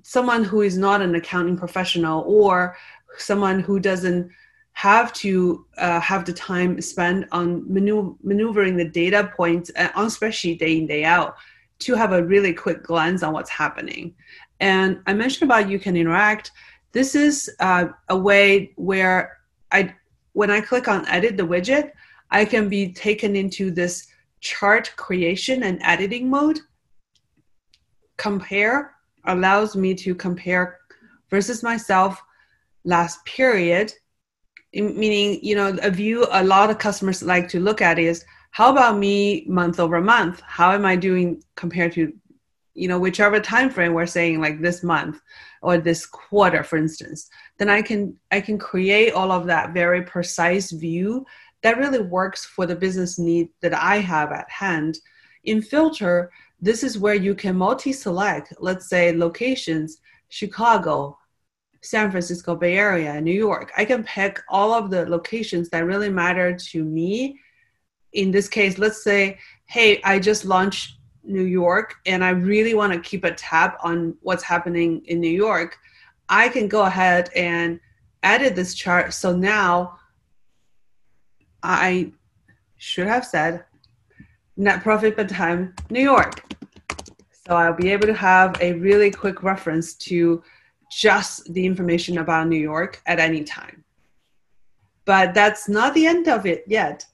someone 0.03 0.43
who 0.43 0.61
is 0.61 0.77
not 0.77 1.01
an 1.01 1.15
accounting 1.15 1.57
professional 1.57 2.23
or 2.27 2.77
someone 3.17 3.59
who 3.59 3.79
doesn't 3.79 4.29
have 4.73 5.13
to 5.13 5.65
uh, 5.77 5.99
have 6.01 6.25
the 6.25 6.33
time 6.33 6.79
spent 6.81 7.25
on 7.31 7.65
maneuvering 7.67 8.75
the 8.75 8.87
data 8.87 9.31
points 9.35 9.71
uh, 9.77 9.89
on 9.95 10.07
spreadsheet 10.07 10.59
day 10.59 10.77
in 10.77 10.85
day 10.85 11.03
out 11.05 11.35
to 11.79 11.95
have 11.95 12.11
a 12.11 12.23
really 12.23 12.53
quick 12.53 12.83
glance 12.83 13.23
on 13.23 13.31
what's 13.31 13.49
happening 13.49 14.13
and 14.59 15.01
i 15.07 15.13
mentioned 15.13 15.49
about 15.49 15.69
you 15.69 15.79
can 15.79 15.95
interact 15.95 16.51
this 16.91 17.15
is 17.15 17.49
uh, 17.61 17.85
a 18.09 18.17
way 18.17 18.73
where 18.75 19.37
i 19.71 19.93
when 20.35 20.51
i 20.51 20.61
click 20.61 20.87
on 20.87 21.07
edit 21.07 21.35
the 21.37 21.49
widget 21.53 21.91
i 22.29 22.45
can 22.45 22.69
be 22.69 22.93
taken 22.93 23.35
into 23.35 23.71
this 23.71 24.07
chart 24.45 24.93
creation 24.95 25.63
and 25.63 25.81
editing 25.81 26.29
mode. 26.29 26.59
Compare 28.17 28.93
allows 29.25 29.75
me 29.75 29.95
to 29.95 30.13
compare 30.13 30.77
versus 31.31 31.63
myself 31.63 32.21
last 32.83 33.25
period. 33.25 33.91
Meaning 34.73 35.39
you 35.41 35.55
know 35.55 35.75
a 35.81 35.89
view 35.89 36.27
a 36.31 36.43
lot 36.43 36.69
of 36.69 36.77
customers 36.77 37.23
like 37.23 37.47
to 37.49 37.59
look 37.59 37.81
at 37.81 37.97
is 37.97 38.23
how 38.51 38.71
about 38.71 38.97
me 38.97 39.45
month 39.47 39.79
over 39.79 39.99
month? 39.99 40.41
How 40.41 40.71
am 40.73 40.85
i 40.85 40.95
doing 40.95 41.41
compared 41.55 41.93
to 41.93 42.13
you 42.75 42.87
know 42.89 42.99
whichever 42.99 43.39
time 43.39 43.69
frame 43.69 43.93
we're 43.93 44.05
saying 44.05 44.41
like 44.41 44.61
this 44.61 44.83
month 44.83 45.21
or 45.61 45.77
this 45.77 46.05
quarter 46.05 46.61
for 46.61 46.77
instance 46.77 47.29
then 47.57 47.69
i 47.69 47.81
can 47.81 48.15
i 48.31 48.39
can 48.39 48.57
create 48.57 49.13
all 49.13 49.31
of 49.31 49.45
that 49.45 49.73
very 49.73 50.01
precise 50.01 50.71
view 50.71 51.25
that 51.63 51.77
really 51.77 52.01
works 52.01 52.45
for 52.45 52.65
the 52.65 52.75
business 52.75 53.17
need 53.17 53.49
that 53.61 53.73
i 53.73 53.97
have 53.97 54.31
at 54.31 54.49
hand. 54.49 54.99
In 55.45 55.61
filter 55.61 56.31
this 56.61 56.83
is 56.83 56.97
where 56.97 57.15
you 57.15 57.35
can 57.35 57.55
multi-select 57.55 58.53
let's 58.59 58.89
say 58.89 59.15
locations 59.15 59.97
chicago 60.29 61.17
san 61.81 62.09
francisco 62.09 62.55
bay 62.55 62.77
area 62.77 63.19
new 63.21 63.31
york. 63.47 63.71
I 63.77 63.85
can 63.85 64.03
pick 64.03 64.41
all 64.49 64.73
of 64.73 64.89
the 64.89 65.05
locations 65.07 65.69
that 65.69 65.85
really 65.85 66.09
matter 66.09 66.55
to 66.71 66.83
me. 66.83 67.39
In 68.13 68.31
this 68.31 68.47
case 68.47 68.77
let's 68.77 69.03
say 69.03 69.37
hey 69.65 70.01
i 70.03 70.19
just 70.19 70.45
launched 70.45 70.97
new 71.23 71.43
york 71.43 71.95
and 72.05 72.23
i 72.23 72.29
really 72.29 72.75
want 72.75 72.93
to 72.93 72.99
keep 72.99 73.23
a 73.23 73.33
tab 73.33 73.71
on 73.83 74.15
what's 74.21 74.43
happening 74.43 75.01
in 75.05 75.19
new 75.19 75.27
york 75.27 75.77
i 76.29 76.49
can 76.49 76.67
go 76.67 76.83
ahead 76.83 77.29
and 77.35 77.79
edit 78.23 78.55
this 78.55 78.73
chart 78.73 79.13
so 79.13 79.35
now 79.35 79.97
i 81.63 82.11
should 82.77 83.07
have 83.07 83.25
said 83.25 83.63
net 84.57 84.81
profit 84.83 85.15
per 85.15 85.25
time 85.25 85.73
new 85.89 86.01
york 86.01 86.45
so 87.47 87.55
I'll 87.55 87.73
be 87.73 87.91
able 87.91 88.07
to 88.07 88.13
have 88.13 88.59
a 88.59 88.73
really 88.73 89.11
quick 89.11 89.43
reference 89.43 89.93
to 89.95 90.41
just 90.91 91.53
the 91.53 91.63
information 91.63 92.17
about 92.17 92.47
New 92.47 92.59
York 92.59 93.01
at 93.05 93.19
any 93.19 93.43
time. 93.43 93.83
But 95.05 95.35
that's 95.35 95.69
not 95.69 95.93
the 95.93 96.07
end 96.07 96.27
of 96.27 96.47
it 96.47 96.63
yet. 96.65 97.05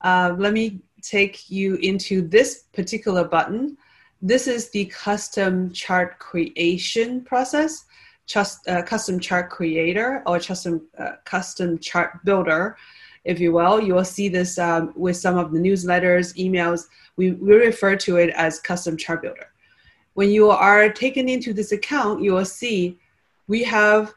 Uh, 0.00 0.34
let 0.38 0.54
me 0.54 0.80
take 1.02 1.50
you 1.50 1.74
into 1.76 2.22
this 2.22 2.64
particular 2.72 3.24
button. 3.24 3.76
This 4.22 4.46
is 4.46 4.70
the 4.70 4.86
custom 4.86 5.70
chart 5.72 6.18
creation 6.18 7.22
process, 7.22 7.84
just 8.26 8.66
uh, 8.68 8.82
custom 8.82 9.18
chart 9.20 9.50
creator 9.50 10.22
or 10.26 10.38
custom 10.40 10.86
uh, 10.98 11.12
custom 11.24 11.78
chart 11.78 12.24
builder, 12.24 12.76
if 13.24 13.38
you 13.40 13.52
will. 13.52 13.80
You 13.80 13.94
will 13.94 14.04
see 14.04 14.28
this 14.28 14.58
um, 14.58 14.92
with 14.96 15.16
some 15.16 15.38
of 15.38 15.52
the 15.52 15.58
newsletters, 15.58 16.36
emails. 16.36 16.86
We, 17.16 17.32
we 17.32 17.56
refer 17.56 17.96
to 17.96 18.16
it 18.16 18.30
as 18.30 18.60
custom 18.60 18.96
chart 18.96 19.22
builder. 19.22 19.48
When 20.14 20.30
you 20.30 20.50
are 20.50 20.90
taken 20.90 21.28
into 21.28 21.52
this 21.52 21.72
account, 21.72 22.22
you 22.22 22.32
will 22.32 22.44
see 22.44 22.98
we 23.48 23.62
have 23.64 24.14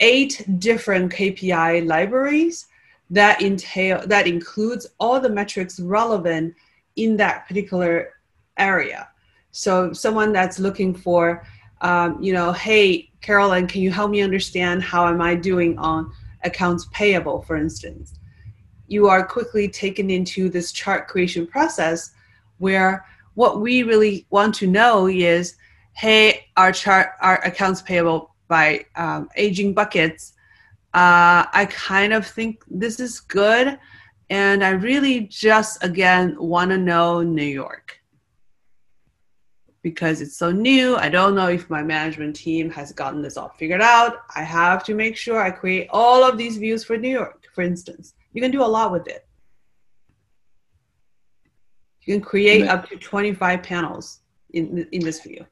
eight 0.00 0.44
different 0.58 1.12
KPI 1.12 1.86
libraries 1.86 2.66
that 3.10 3.42
entail 3.42 4.06
that 4.06 4.26
includes 4.26 4.86
all 4.98 5.20
the 5.20 5.28
metrics 5.28 5.78
relevant 5.78 6.54
in 6.96 7.16
that 7.16 7.46
particular 7.46 8.14
area. 8.58 9.08
So 9.50 9.92
someone 9.92 10.32
that's 10.32 10.58
looking 10.58 10.94
for, 10.94 11.46
um, 11.80 12.22
you 12.22 12.32
know, 12.32 12.52
hey, 12.52 13.10
Carolyn, 13.24 13.66
can 13.66 13.80
you 13.80 13.90
help 13.90 14.10
me 14.10 14.20
understand 14.20 14.82
how 14.82 15.08
am 15.08 15.20
I 15.20 15.34
doing 15.34 15.78
on 15.78 16.12
accounts 16.42 16.86
payable, 16.92 17.42
for 17.42 17.56
instance? 17.56 18.18
You 18.86 19.08
are 19.08 19.26
quickly 19.26 19.68
taken 19.68 20.10
into 20.10 20.50
this 20.50 20.72
chart 20.72 21.08
creation 21.08 21.46
process 21.46 22.10
where 22.58 23.06
what 23.32 23.60
we 23.60 23.82
really 23.82 24.26
want 24.28 24.54
to 24.56 24.66
know 24.66 25.06
is, 25.08 25.56
hey, 25.94 26.46
our 26.58 26.70
chart, 26.70 27.12
our 27.22 27.42
accounts 27.44 27.80
payable 27.80 28.34
by 28.46 28.84
um, 28.96 29.30
aging 29.36 29.72
buckets 29.72 30.34
uh, 30.94 31.44
I 31.52 31.66
kind 31.72 32.12
of 32.12 32.24
think 32.24 32.62
this 32.70 33.00
is 33.00 33.18
good. 33.18 33.78
And 34.30 34.64
I 34.64 34.70
really 34.70 35.22
just, 35.22 35.82
again, 35.82 36.36
want 36.38 36.70
to 36.70 36.78
know 36.78 37.22
New 37.22 37.42
York 37.42 37.93
because 39.84 40.22
it's 40.22 40.36
so 40.36 40.50
new. 40.50 40.96
I 40.96 41.10
don't 41.10 41.34
know 41.34 41.48
if 41.48 41.68
my 41.68 41.82
management 41.82 42.34
team 42.34 42.70
has 42.70 42.90
gotten 42.90 43.20
this 43.20 43.36
all 43.36 43.50
figured 43.50 43.82
out. 43.82 44.16
I 44.34 44.42
have 44.42 44.82
to 44.84 44.94
make 44.94 45.14
sure 45.14 45.38
I 45.38 45.50
create 45.50 45.88
all 45.90 46.24
of 46.24 46.38
these 46.38 46.56
views 46.56 46.82
for 46.82 46.96
New 46.96 47.10
York, 47.10 47.44
for 47.54 47.60
instance. 47.60 48.14
You 48.32 48.40
can 48.40 48.50
do 48.50 48.62
a 48.62 48.64
lot 48.64 48.90
with 48.90 49.06
it. 49.06 49.26
You 52.00 52.14
can 52.14 52.22
create 52.22 52.66
up 52.66 52.88
to 52.88 52.96
25 52.96 53.62
panels 53.62 54.20
in, 54.54 54.88
in 54.90 55.04
this 55.04 55.20
view. 55.20 55.44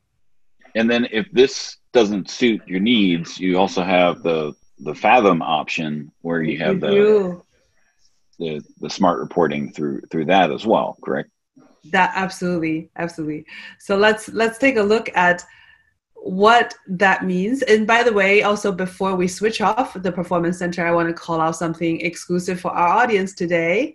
And 0.75 0.91
then 0.91 1.07
if 1.13 1.31
this 1.33 1.77
doesn't 1.93 2.31
suit 2.31 2.63
your 2.67 2.81
needs, 2.81 3.39
you 3.39 3.59
also 3.59 3.83
have 3.85 4.23
the 4.23 4.55
the 4.79 4.95
Fathom 4.95 5.43
option 5.43 6.11
where 6.23 6.43
you 6.43 6.59
have 6.59 6.81
the, 6.81 7.41
the 8.39 8.65
the 8.81 8.91
smart 8.91 9.21
reporting 9.21 9.73
through 9.73 10.01
through 10.11 10.25
that 10.25 10.51
as 10.51 10.67
well. 10.67 10.97
Correct. 11.05 11.29
That 11.91 12.13
absolutely, 12.15 12.91
absolutely. 12.97 13.47
So 13.79 13.97
let's 13.97 14.29
let's 14.29 14.59
take 14.59 14.77
a 14.77 14.83
look 14.83 15.11
at 15.15 15.45
what 16.15 16.75
that 16.87 17.25
means. 17.25 17.63
And 17.63 17.87
by 17.87 18.05
the 18.05 18.13
way, 18.13 18.43
also 18.43 18.71
before 18.71 19.17
we 19.17 19.27
switch 19.27 19.61
off 19.61 20.01
the 20.01 20.13
performance 20.13 20.59
center, 20.59 20.87
I 20.87 20.93
want 20.93 21.09
to 21.09 21.15
call 21.15 21.41
out 21.41 21.57
something 21.57 22.01
exclusive 22.01 22.61
for 22.61 22.71
our 22.71 22.89
audience 22.89 23.35
today. 23.35 23.95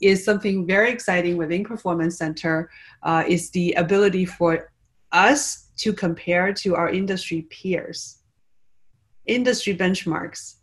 Is 0.00 0.24
something 0.24 0.66
very 0.66 0.90
exciting 0.90 1.36
within 1.36 1.64
Performance 1.64 2.18
Center 2.18 2.70
uh, 3.04 3.24
is 3.26 3.50
the 3.50 3.72
ability 3.74 4.26
for 4.26 4.70
us 5.12 5.70
to 5.76 5.92
compare 5.92 6.52
to 6.52 6.74
our 6.74 6.90
industry 6.90 7.42
peers 7.42 8.18
industry 9.26 9.76
benchmarks, 9.76 10.56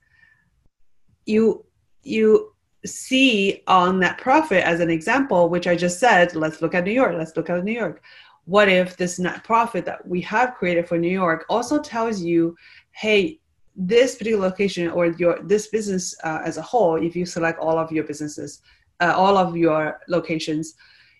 you 1.25 1.65
you 2.03 2.53
see 2.85 3.61
on 3.67 3.99
that 3.99 4.17
profit 4.17 4.63
as 4.63 4.79
an 4.79 4.89
example, 4.89 5.49
which 5.49 5.67
I 5.67 5.75
just 5.75 5.99
said, 5.99 6.35
let's 6.35 6.61
look 6.61 6.73
at 6.73 6.83
New 6.83 6.91
York, 6.91 7.15
let's 7.17 7.35
look 7.37 7.49
at 7.49 7.63
New 7.63 7.73
York. 7.73 8.01
What 8.45 8.69
if 8.69 8.97
this 8.97 9.19
net 9.19 9.43
profit 9.43 9.85
that 9.85 10.07
we 10.07 10.19
have 10.21 10.55
created 10.55 10.87
for 10.87 10.97
New 10.97 11.11
York 11.11 11.45
also 11.49 11.79
tells 11.79 12.21
you, 12.21 12.55
hey, 12.91 13.39
this 13.75 14.15
particular 14.15 14.47
location 14.47 14.89
or 14.89 15.07
your 15.07 15.39
this 15.43 15.67
business 15.67 16.15
uh, 16.23 16.41
as 16.43 16.57
a 16.57 16.61
whole, 16.61 16.95
if 17.01 17.15
you 17.15 17.25
select 17.25 17.59
all 17.59 17.77
of 17.77 17.91
your 17.91 18.03
businesses, 18.03 18.61
uh, 18.99 19.13
all 19.15 19.37
of 19.37 19.55
your 19.55 19.99
locations, 20.07 20.75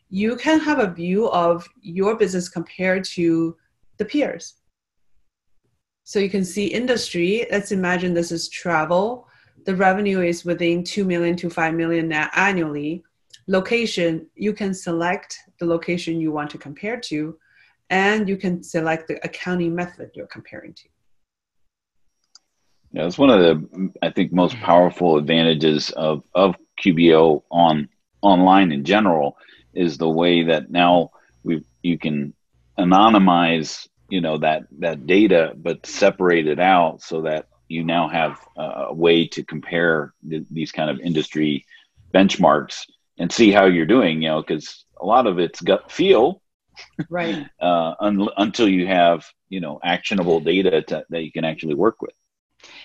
you 0.10 0.36
can 0.36 0.60
have 0.60 0.80
a 0.80 0.92
view 0.92 1.30
of 1.30 1.68
your 1.82 2.18
business 2.18 2.50
compared 2.50 3.04
to 3.06 3.56
the 3.98 4.06
peers. 4.06 4.56
So 6.04 6.20
you 6.20 6.30
can 6.30 6.44
see 6.44 6.66
industry. 6.66 7.46
Let's 7.52 7.72
imagine 7.72 8.14
this 8.14 8.32
is 8.32 8.50
travel. 8.50 9.28
The 9.66 9.76
revenue 9.76 10.22
is 10.22 10.46
within 10.46 10.84
2 10.84 11.06
million 11.06 11.36
to 11.38 11.50
5 11.50 11.74
million 11.74 12.12
annually. 12.12 13.04
Location, 13.48 14.28
you 14.36 14.54
can 14.54 14.74
select 14.74 15.38
the 15.60 15.66
location 15.66 16.20
you 16.20 16.32
want 16.32 16.50
to 16.52 16.58
compare 16.58 17.00
to, 17.02 17.38
and 17.90 18.28
you 18.28 18.38
can 18.38 18.64
select 18.64 19.08
the 19.08 19.24
accounting 19.26 19.76
method 19.76 20.12
you're 20.16 20.28
comparing 20.28 20.74
to. 20.74 20.84
Yeah, 22.94 23.06
it's 23.06 23.18
one 23.18 23.30
of 23.30 23.40
the 23.40 23.92
I 24.02 24.12
think 24.12 24.34
most 24.34 24.56
powerful 24.58 25.18
advantages 25.18 25.92
of 25.92 26.24
of 26.36 26.56
QBO 26.84 27.44
on 27.50 27.88
online 28.22 28.72
in 28.72 28.84
general 28.84 29.38
is 29.74 29.98
the 29.98 30.10
way 30.10 30.44
that 30.44 30.72
now 30.72 31.12
we 31.44 31.64
you 31.84 31.98
can 31.98 32.34
anonymize 32.78 33.88
you 34.10 34.20
know 34.20 34.38
that 34.40 34.64
that 34.80 35.08
data 35.08 35.54
but 35.56 35.86
separate 35.86 36.48
it 36.48 36.60
out 36.60 37.02
so 37.02 37.22
that 37.22 37.48
you 37.72 37.84
now 37.84 38.08
have 38.08 38.40
a 38.58 38.94
way 38.94 39.26
to 39.28 39.44
compare 39.44 40.14
th- 40.30 40.44
these 40.52 40.72
kind 40.72 40.90
of 40.90 41.00
industry 41.00 41.66
benchmarks 42.14 42.86
and 43.18 43.32
see 43.32 43.52
how 43.52 43.66
you're 43.66 43.86
doing 43.86 44.22
you 44.22 44.30
know 44.30 44.42
because 44.42 44.86
a 45.02 45.06
lot 45.06 45.28
of 45.28 45.40
it's 45.40 45.62
gut 45.62 45.92
feel. 45.92 46.42
Right. 47.10 47.48
Uh, 47.62 47.94
un- 48.00 48.30
until 48.38 48.68
you 48.68 48.88
have 48.88 49.26
you 49.50 49.60
know 49.60 49.80
actionable 49.84 50.40
data 50.40 50.82
to, 50.82 51.06
that 51.10 51.24
you 51.24 51.32
can 51.32 51.44
actually 51.44 51.76
work 51.76 52.02
with. 52.02 52.14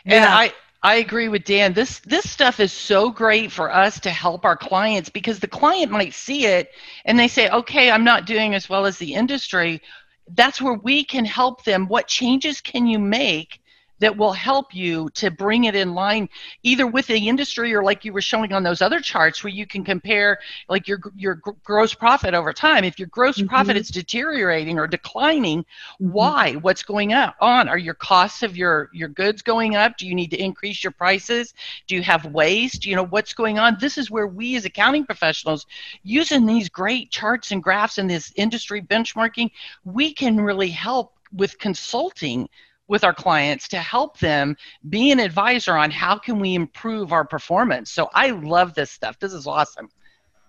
Yeah. 0.04 0.26
I 0.28 0.52
I 0.82 0.96
agree 0.96 1.28
with 1.28 1.44
Dan. 1.44 1.72
This 1.72 2.00
this 2.00 2.28
stuff 2.28 2.60
is 2.60 2.72
so 2.72 3.10
great 3.10 3.50
for 3.50 3.72
us 3.72 3.98
to 4.00 4.10
help 4.10 4.44
our 4.44 4.56
clients 4.56 5.08
because 5.08 5.38
the 5.38 5.48
client 5.48 5.90
might 5.90 6.14
see 6.14 6.46
it 6.46 6.70
and 7.04 7.18
they 7.18 7.28
say, 7.28 7.48
"Okay, 7.48 7.90
I'm 7.90 8.04
not 8.04 8.26
doing 8.26 8.54
as 8.54 8.68
well 8.68 8.86
as 8.86 8.98
the 8.98 9.14
industry. 9.14 9.80
That's 10.28 10.60
where 10.60 10.74
we 10.74 11.04
can 11.04 11.24
help 11.24 11.64
them. 11.64 11.86
What 11.86 12.06
changes 12.06 12.60
can 12.60 12.86
you 12.86 12.98
make 12.98 13.60
that 13.98 14.16
will 14.16 14.32
help 14.32 14.74
you 14.74 15.08
to 15.10 15.30
bring 15.30 15.64
it 15.64 15.74
in 15.74 15.94
line 15.94 16.28
either 16.62 16.86
with 16.86 17.06
the 17.06 17.28
industry 17.28 17.74
or 17.74 17.82
like 17.82 18.04
you 18.04 18.12
were 18.12 18.20
showing 18.20 18.52
on 18.52 18.62
those 18.62 18.82
other 18.82 19.00
charts 19.00 19.42
where 19.42 19.52
you 19.52 19.66
can 19.66 19.84
compare 19.84 20.38
like 20.68 20.86
your 20.88 21.00
your 21.16 21.36
gross 21.64 21.94
profit 21.94 22.34
over 22.34 22.52
time. 22.52 22.84
If 22.84 22.98
your 22.98 23.08
gross 23.08 23.38
mm-hmm. 23.38 23.48
profit 23.48 23.76
is 23.76 23.88
deteriorating 23.88 24.78
or 24.78 24.86
declining 24.86 25.60
mm-hmm. 25.60 26.12
why? 26.12 26.54
What's 26.54 26.82
going 26.82 27.14
on? 27.14 27.68
Are 27.68 27.78
your 27.78 27.94
costs 27.94 28.42
of 28.42 28.56
your 28.56 28.90
your 28.92 29.08
goods 29.08 29.42
going 29.42 29.76
up? 29.76 29.96
Do 29.96 30.06
you 30.06 30.14
need 30.14 30.30
to 30.30 30.42
increase 30.42 30.84
your 30.84 30.92
prices? 30.92 31.54
Do 31.86 31.94
you 31.94 32.02
have 32.02 32.26
waste? 32.26 32.84
You 32.84 32.96
know 32.96 33.06
what's 33.06 33.34
going 33.34 33.58
on? 33.58 33.76
This 33.80 33.98
is 33.98 34.10
where 34.10 34.26
we 34.26 34.56
as 34.56 34.64
accounting 34.64 35.04
professionals 35.04 35.66
using 36.02 36.46
these 36.46 36.68
great 36.68 37.10
charts 37.10 37.50
and 37.50 37.62
graphs 37.62 37.98
and 37.98 38.08
this 38.08 38.32
industry 38.36 38.82
benchmarking 38.82 39.50
we 39.84 40.12
can 40.12 40.40
really 40.40 40.68
help 40.68 41.14
with 41.32 41.58
consulting 41.58 42.48
with 42.88 43.04
our 43.04 43.14
clients 43.14 43.68
to 43.68 43.78
help 43.78 44.18
them 44.18 44.56
be 44.88 45.10
an 45.10 45.20
advisor 45.20 45.76
on 45.76 45.90
how 45.90 46.18
can 46.18 46.38
we 46.38 46.54
improve 46.54 47.12
our 47.12 47.24
performance. 47.24 47.90
So 47.90 48.08
I 48.14 48.30
love 48.30 48.74
this 48.74 48.90
stuff. 48.90 49.18
This 49.18 49.32
is 49.32 49.46
awesome. 49.46 49.88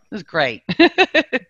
This 0.09 0.19
is 0.19 0.23
great. 0.23 0.63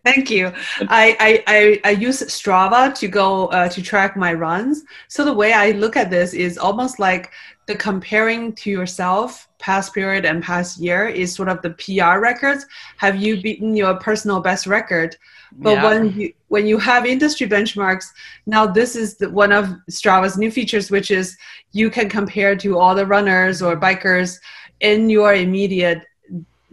Thank 0.03 0.31
you. 0.31 0.51
I, 0.89 1.43
I, 1.47 1.79
I, 1.83 1.91
use 1.91 2.23
Strava 2.23 2.93
to 2.95 3.07
go 3.07 3.47
uh, 3.47 3.69
to 3.69 3.81
track 3.83 4.17
my 4.17 4.33
runs. 4.33 4.83
So 5.09 5.23
the 5.23 5.33
way 5.33 5.53
I 5.53 5.71
look 5.71 5.95
at 5.95 6.09
this 6.09 6.33
is 6.33 6.57
almost 6.57 6.97
like 6.97 7.31
the 7.67 7.75
comparing 7.75 8.53
to 8.53 8.71
yourself 8.71 9.47
past 9.59 9.93
period 9.93 10.25
and 10.25 10.41
past 10.41 10.79
year 10.79 11.07
is 11.07 11.35
sort 11.35 11.49
of 11.49 11.61
the 11.61 11.71
PR 11.71 12.19
records. 12.19 12.65
Have 12.97 13.17
you 13.17 13.41
beaten 13.41 13.75
your 13.75 13.95
personal 13.99 14.39
best 14.39 14.65
record? 14.65 15.15
But 15.51 15.73
yeah. 15.73 15.83
when 15.83 16.19
you 16.19 16.33
when 16.47 16.65
you 16.65 16.77
have 16.79 17.05
industry 17.05 17.47
benchmarks, 17.47 18.05
now 18.45 18.65
this 18.65 18.95
is 18.95 19.17
the, 19.17 19.29
one 19.29 19.51
of 19.51 19.65
Strava's 19.91 20.37
new 20.37 20.49
features, 20.49 20.89
which 20.89 21.11
is 21.11 21.37
you 21.73 21.89
can 21.89 22.09
compare 22.09 22.55
to 22.57 22.77
all 22.77 22.95
the 22.95 23.05
runners 23.05 23.61
or 23.61 23.79
bikers 23.79 24.39
in 24.79 25.09
your 25.09 25.33
immediate 25.33 26.03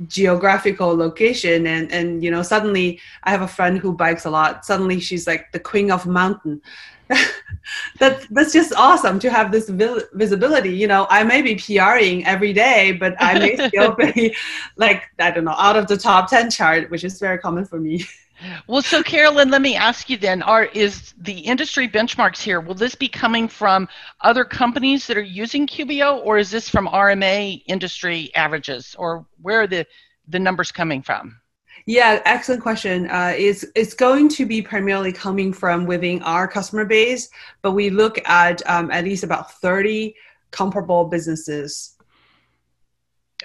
geographical 0.08 0.96
location 0.96 1.66
and 1.68 1.92
and 1.92 2.24
you 2.24 2.30
know 2.30 2.42
suddenly 2.42 2.98
i 3.22 3.30
have 3.30 3.42
a 3.42 3.48
friend 3.48 3.78
who 3.78 3.92
bikes 3.92 4.24
a 4.24 4.30
lot 4.30 4.64
suddenly 4.64 4.98
she's 4.98 5.24
like 5.24 5.52
the 5.52 5.60
queen 5.60 5.88
of 5.90 6.04
mountain 6.04 6.60
that 7.98 8.26
that's 8.30 8.52
just 8.52 8.72
awesome 8.74 9.18
to 9.18 9.30
have 9.30 9.52
this 9.52 9.68
visibility. 9.68 10.70
You 10.70 10.86
know, 10.86 11.06
I 11.10 11.22
may 11.24 11.42
be 11.42 11.54
PRing 11.56 12.24
every 12.26 12.52
day, 12.52 12.92
but 12.92 13.14
I 13.18 13.38
may 13.38 13.56
still 13.68 13.94
be 14.14 14.34
like 14.76 15.02
I 15.18 15.30
don't 15.30 15.44
know 15.44 15.56
out 15.58 15.76
of 15.76 15.86
the 15.86 15.96
top 15.96 16.30
ten 16.30 16.50
chart, 16.50 16.90
which 16.90 17.04
is 17.04 17.18
very 17.18 17.38
common 17.38 17.64
for 17.64 17.78
me. 17.78 18.04
Well, 18.66 18.82
so 18.82 19.02
Carolyn, 19.02 19.50
let 19.50 19.62
me 19.62 19.76
ask 19.76 20.08
you 20.10 20.16
then: 20.16 20.42
Are 20.42 20.64
is 20.64 21.14
the 21.18 21.38
industry 21.38 21.88
benchmarks 21.88 22.40
here? 22.40 22.60
Will 22.60 22.74
this 22.74 22.94
be 22.94 23.08
coming 23.08 23.48
from 23.48 23.88
other 24.20 24.44
companies 24.44 25.06
that 25.06 25.16
are 25.16 25.22
using 25.22 25.66
QBO, 25.66 26.24
or 26.24 26.38
is 26.38 26.50
this 26.50 26.68
from 26.68 26.86
RMA 26.88 27.62
industry 27.66 28.30
averages, 28.34 28.94
or 28.98 29.26
where 29.42 29.62
are 29.62 29.66
the 29.66 29.86
the 30.28 30.38
numbers 30.38 30.72
coming 30.72 31.02
from? 31.02 31.40
Yeah, 31.86 32.22
excellent 32.24 32.62
question. 32.62 33.10
Uh, 33.10 33.34
it's 33.36 33.64
it's 33.74 33.94
going 33.94 34.28
to 34.30 34.46
be 34.46 34.62
primarily 34.62 35.12
coming 35.12 35.52
from 35.52 35.84
within 35.84 36.22
our 36.22 36.48
customer 36.48 36.84
base, 36.86 37.28
but 37.60 37.72
we 37.72 37.90
look 37.90 38.18
at 38.26 38.62
um, 38.68 38.90
at 38.90 39.04
least 39.04 39.24
about 39.24 39.52
thirty 39.60 40.14
comparable 40.50 41.04
businesses. 41.04 41.93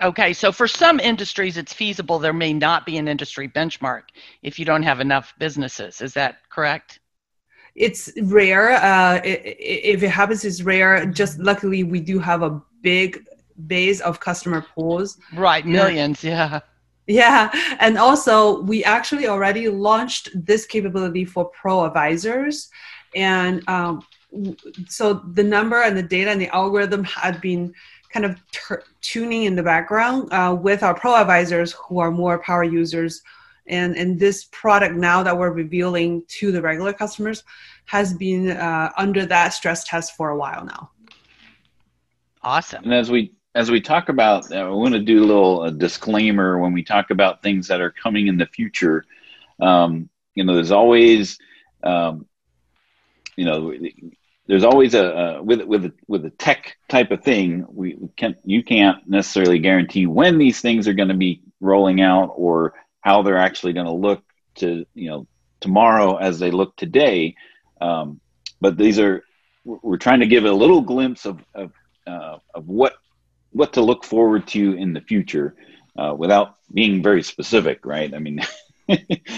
Okay, 0.01 0.33
so 0.33 0.51
for 0.51 0.67
some 0.67 0.99
industries, 0.99 1.57
it's 1.57 1.73
feasible 1.73 2.19
there 2.19 2.33
may 2.33 2.53
not 2.53 2.85
be 2.85 2.97
an 2.97 3.07
industry 3.07 3.47
benchmark 3.47 4.03
if 4.43 4.57
you 4.57 4.65
don't 4.65 4.83
have 4.83 4.99
enough 4.99 5.33
businesses. 5.39 6.01
Is 6.01 6.13
that 6.13 6.37
correct? 6.49 6.99
It's 7.75 8.11
rare. 8.23 8.71
Uh, 8.71 9.21
if 9.23 10.03
it 10.03 10.09
happens, 10.09 10.45
it's 10.45 10.61
rare. 10.61 11.05
Just 11.05 11.39
luckily, 11.39 11.83
we 11.83 11.99
do 11.99 12.19
have 12.19 12.43
a 12.43 12.61
big 12.81 13.25
base 13.67 13.99
of 14.01 14.19
customer 14.19 14.65
pools. 14.73 15.17
Right, 15.33 15.65
millions, 15.65 16.23
yeah. 16.23 16.61
Yeah, 17.07 17.49
and 17.79 17.97
also 17.97 18.61
we 18.61 18.83
actually 18.83 19.27
already 19.27 19.67
launched 19.67 20.29
this 20.33 20.65
capability 20.65 21.25
for 21.25 21.45
pro 21.45 21.85
advisors, 21.85 22.69
and 23.15 23.67
um, 23.67 24.05
so 24.87 25.13
the 25.33 25.43
number 25.43 25.81
and 25.81 25.97
the 25.97 26.03
data 26.03 26.29
and 26.29 26.39
the 26.39 26.53
algorithm 26.55 27.03
had 27.03 27.41
been 27.41 27.73
kind 28.09 28.25
of 28.25 28.39
ter- 28.51 28.83
tuning 29.01 29.43
in 29.43 29.55
the 29.55 29.63
background 29.63 30.31
uh, 30.33 30.57
with 30.59 30.83
our 30.83 30.93
pro 30.93 31.15
advisors 31.15 31.73
who 31.73 31.99
are 31.99 32.11
more 32.11 32.39
power 32.39 32.63
users, 32.63 33.21
and 33.67 33.95
and 33.95 34.19
this 34.19 34.45
product 34.51 34.95
now 34.95 35.23
that 35.23 35.37
we're 35.37 35.51
revealing 35.51 36.23
to 36.27 36.51
the 36.51 36.61
regular 36.61 36.93
customers 36.93 37.43
has 37.85 38.13
been 38.13 38.51
uh, 38.51 38.91
under 38.97 39.25
that 39.25 39.49
stress 39.49 39.83
test 39.83 40.15
for 40.15 40.29
a 40.29 40.37
while 40.37 40.63
now. 40.65 40.91
Awesome. 42.43 42.83
And 42.83 42.93
as 42.93 43.09
we 43.09 43.33
as 43.55 43.71
we 43.71 43.81
talk 43.81 44.09
about, 44.09 44.51
uh, 44.51 44.57
I 44.57 44.69
want 44.69 44.93
to 44.93 44.99
do 44.99 45.23
a 45.23 45.25
little 45.25 45.61
uh, 45.61 45.69
disclaimer 45.71 46.59
when 46.59 46.71
we 46.71 46.83
talk 46.83 47.09
about 47.09 47.41
things 47.41 47.67
that 47.67 47.81
are 47.81 47.91
coming 47.91 48.27
in 48.27 48.37
the 48.37 48.45
future. 48.45 49.05
Um, 49.59 50.09
you 50.35 50.43
know, 50.43 50.53
there's 50.53 50.71
always, 50.71 51.37
um, 51.83 52.25
you 53.35 53.45
know, 53.45 53.73
there's 54.49 54.63
always 54.63 54.95
a, 54.95 55.03
a 55.05 55.43
with 55.43 55.61
with 55.61 55.93
with 56.07 56.25
a 56.25 56.31
tech 56.31 56.75
type 56.89 57.11
of 57.11 57.23
thing. 57.23 57.67
We 57.69 57.97
can't 58.17 58.35
you 58.43 58.63
can't 58.63 59.07
necessarily 59.07 59.59
guarantee 59.59 60.07
when 60.07 60.39
these 60.39 60.59
things 60.59 60.87
are 60.87 60.93
going 60.93 61.09
to 61.09 61.13
be 61.13 61.43
rolling 61.61 62.01
out 62.01 62.33
or 62.35 62.73
how 63.01 63.21
they're 63.21 63.37
actually 63.37 63.73
going 63.73 63.85
to 63.85 63.91
look 63.91 64.23
to 64.55 64.87
you 64.95 65.09
know 65.11 65.27
tomorrow 65.59 66.15
as 66.15 66.39
they 66.39 66.49
look 66.49 66.75
today. 66.75 67.35
Um, 67.79 68.19
but 68.59 68.75
these 68.75 68.97
are 68.97 69.23
we're 69.63 69.97
trying 69.97 70.21
to 70.21 70.25
give 70.25 70.45
a 70.45 70.51
little 70.51 70.81
glimpse 70.81 71.27
of 71.27 71.45
of, 71.53 71.71
uh, 72.07 72.37
of 72.55 72.67
what 72.67 72.93
what 73.51 73.73
to 73.73 73.81
look 73.81 74.03
forward 74.03 74.47
to 74.47 74.73
in 74.73 74.93
the 74.93 75.01
future 75.01 75.55
uh, 75.95 76.15
without 76.17 76.55
being 76.73 77.03
very 77.03 77.21
specific, 77.21 77.85
right? 77.85 78.11
I 78.15 78.17
mean, 78.17 78.41
you 78.87 78.97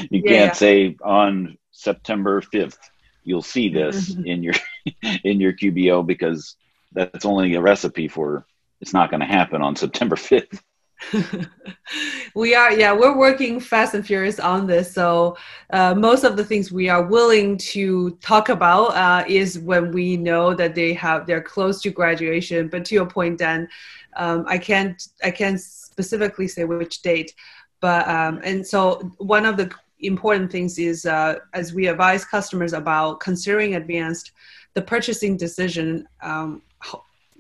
yeah. 0.10 0.22
can't 0.26 0.56
say 0.56 0.96
on 1.04 1.58
September 1.72 2.40
5th 2.40 2.78
you'll 3.24 3.42
see 3.42 3.70
this 3.70 4.12
mm-hmm. 4.12 4.26
in 4.26 4.44
your 4.44 4.54
in 5.24 5.40
your 5.40 5.54
QBO 5.54 6.06
because 6.06 6.56
that's 6.92 7.26
only 7.26 7.56
a 7.56 7.62
recipe 7.62 8.08
for 8.08 8.46
it's 8.80 8.94
not 8.94 9.10
going 9.12 9.20
to 9.20 9.26
happen 9.26 9.62
on 9.62 9.76
September 9.76 10.16
5th. 10.16 10.62
we 12.36 12.54
are 12.54 12.72
yeah 12.74 12.94
we're 12.94 13.18
working 13.18 13.60
fast 13.60 13.96
and 13.96 14.06
furious 14.06 14.40
on 14.40 14.68
this 14.68 14.94
so 14.94 15.36
uh, 15.72 15.96
most 15.96 16.24
of 16.24 16.38
the 16.38 16.46
things 16.46 16.72
we 16.72 16.90
are 16.90 17.02
willing 17.02 17.58
to 17.58 18.12
talk 18.22 18.50
about 18.50 18.90
uh, 18.90 19.26
is 19.28 19.58
when 19.58 19.92
we 19.92 20.16
know 20.16 20.54
that 20.54 20.76
they 20.76 20.94
have 20.94 21.26
they're 21.26 21.42
close 21.42 21.82
to 21.82 21.90
graduation 21.90 22.68
but 22.68 22.86
to 22.86 22.94
your 22.94 23.08
point 23.08 23.40
dan 23.40 23.68
um, 24.16 24.46
I 24.48 24.58
can't 24.58 25.02
I 25.24 25.32
can't 25.32 25.60
specifically 25.60 26.48
say 26.48 26.66
which 26.66 27.02
date, 27.02 27.34
but 27.80 28.08
um, 28.08 28.42
and 28.44 28.66
so 28.66 29.12
one 29.18 29.46
of 29.46 29.58
the 29.58 29.72
important 30.02 30.52
things 30.52 30.78
is 30.80 31.06
uh, 31.06 31.36
as 31.54 31.74
we 31.74 31.88
advise 31.88 32.26
customers 32.26 32.74
about 32.74 33.20
considering 33.20 33.76
advanced, 33.76 34.32
the 34.74 34.82
purchasing 34.82 35.38
decision 35.38 36.08
um, 36.22 36.62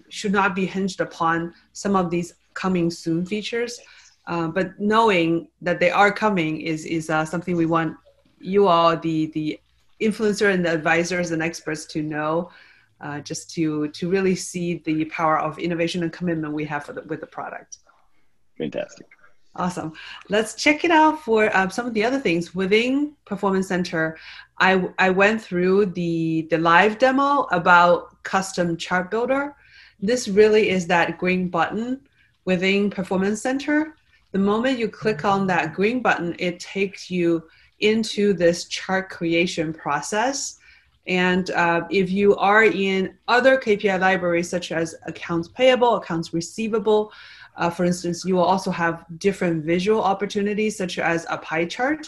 should 0.09 0.32
not 0.32 0.55
be 0.55 0.66
hinged 0.66 0.99
upon 0.99 1.53
some 1.74 1.95
of 1.95 2.09
these 2.09 2.34
coming 2.53 2.91
soon 2.91 3.26
features. 3.26 3.80
Uh, 4.28 4.47
but 4.47 4.80
knowing 4.80 5.47
that 5.62 5.80
they 5.80 5.89
are 5.89 6.12
coming 6.12 6.62
is 6.62 6.86
is 6.86 7.09
uh, 7.09 7.26
something 7.26 7.55
we 7.55 7.66
want 7.66 7.97
you 8.39 8.68
all 8.68 8.95
the 8.95 9.28
the 9.28 9.59
influencer 9.99 10.53
and 10.53 10.66
the 10.66 10.72
advisors 10.72 11.32
and 11.32 11.41
experts 11.41 11.86
to 11.86 12.01
know 12.01 12.51
uh, 13.01 13.20
just 13.20 13.49
to 13.51 13.88
to 13.89 14.09
really 14.09 14.36
see 14.36 14.76
the 14.86 15.05
power 15.05 15.39
of 15.39 15.57
innovation 15.57 16.03
and 16.03 16.14
commitment 16.14 16.53
we 16.53 16.66
have 16.66 16.86
the, 16.93 17.01
with 17.03 17.20
the 17.20 17.28
product. 17.28 17.78
Fantastic. 18.57 19.07
Awesome. 19.56 19.91
Let's 20.30 20.56
check 20.56 20.86
it 20.86 20.91
out 20.91 21.22
for 21.22 21.56
um, 21.56 21.70
some 21.70 21.86
of 21.86 21.93
the 21.93 22.06
other 22.06 22.20
things 22.20 22.56
within 22.56 23.14
Performance 23.26 23.68
Center. 23.68 24.18
I 24.60 24.88
I 24.97 25.10
went 25.10 25.41
through 25.41 25.88
the 25.88 26.47
the 26.49 26.58
live 26.58 26.97
demo 26.97 27.47
about 27.52 28.24
custom 28.24 28.78
chart 28.78 29.12
builder. 29.12 29.56
This 29.99 30.30
really 30.30 30.70
is 30.70 30.88
that 30.88 31.18
green 31.18 31.49
button 31.49 31.99
within 32.45 32.89
Performance 32.89 33.41
Center. 33.41 33.95
The 34.32 34.39
moment 34.39 34.80
you 34.80 34.88
click 34.88 35.26
on 35.26 35.47
that 35.47 35.74
green 35.74 36.02
button, 36.02 36.34
it 36.39 36.62
takes 36.62 37.12
you 37.12 37.43
into 37.82 38.34
this 38.34 38.66
chart 38.66 39.10
creation 39.10 39.74
process 39.74 40.60
and 41.08 41.49
uh, 41.52 41.82
if 41.89 42.12
you 42.12 42.36
are 42.36 42.64
in 42.64 43.18
other 43.28 43.58
KPI 43.58 43.99
libraries, 43.99 44.49
such 44.49 44.72
as 44.72 44.95
accounts 45.08 45.47
payable, 45.47 45.95
accounts 45.95 46.34
receivable, 46.34 47.12
uh, 47.58 47.70
for 47.70 47.86
instance, 47.86 48.26
you 48.26 48.36
will 48.36 48.43
also 48.43 48.72
have 48.72 49.06
different 49.18 49.66
visual 49.66 50.02
opportunities, 50.02 50.78
such 50.78 50.99
as 50.99 51.26
a 51.30 51.38
pie 51.38 51.66
chart, 51.66 52.08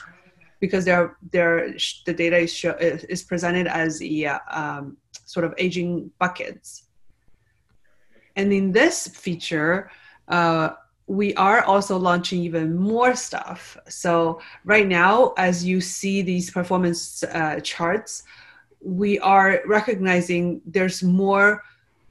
because 0.60 0.86
they're, 0.86 1.18
they're, 1.32 1.74
the 2.06 2.14
data 2.14 2.38
is, 2.38 2.54
show, 2.54 2.72
is 2.80 3.24
presented 3.24 3.68
as 3.68 4.02
a, 4.02 4.26
um, 4.50 4.98
sort 5.26 5.46
of 5.46 5.54
aging 5.58 6.12
buckets. 6.20 6.84
And 8.36 8.52
in 8.54 8.72
this 8.72 9.08
feature, 9.08 9.91
uh, 10.28 10.72
we 11.08 11.34
are 11.36 11.64
also 11.64 11.98
launching 11.98 12.41
even 12.41 12.76
more 12.78 13.16
stuff. 13.16 13.78
So 13.89 14.39
right 14.64 14.88
now, 14.88 15.34
as 15.38 15.66
you 15.66 15.82
see 15.82 16.22
these 16.22 16.50
performance 16.50 17.24
uh, 17.24 17.60
charts, 17.62 18.24
we 18.82 19.20
are 19.20 19.62
recognizing 19.66 20.62
there's 20.66 21.04
more 21.04 21.64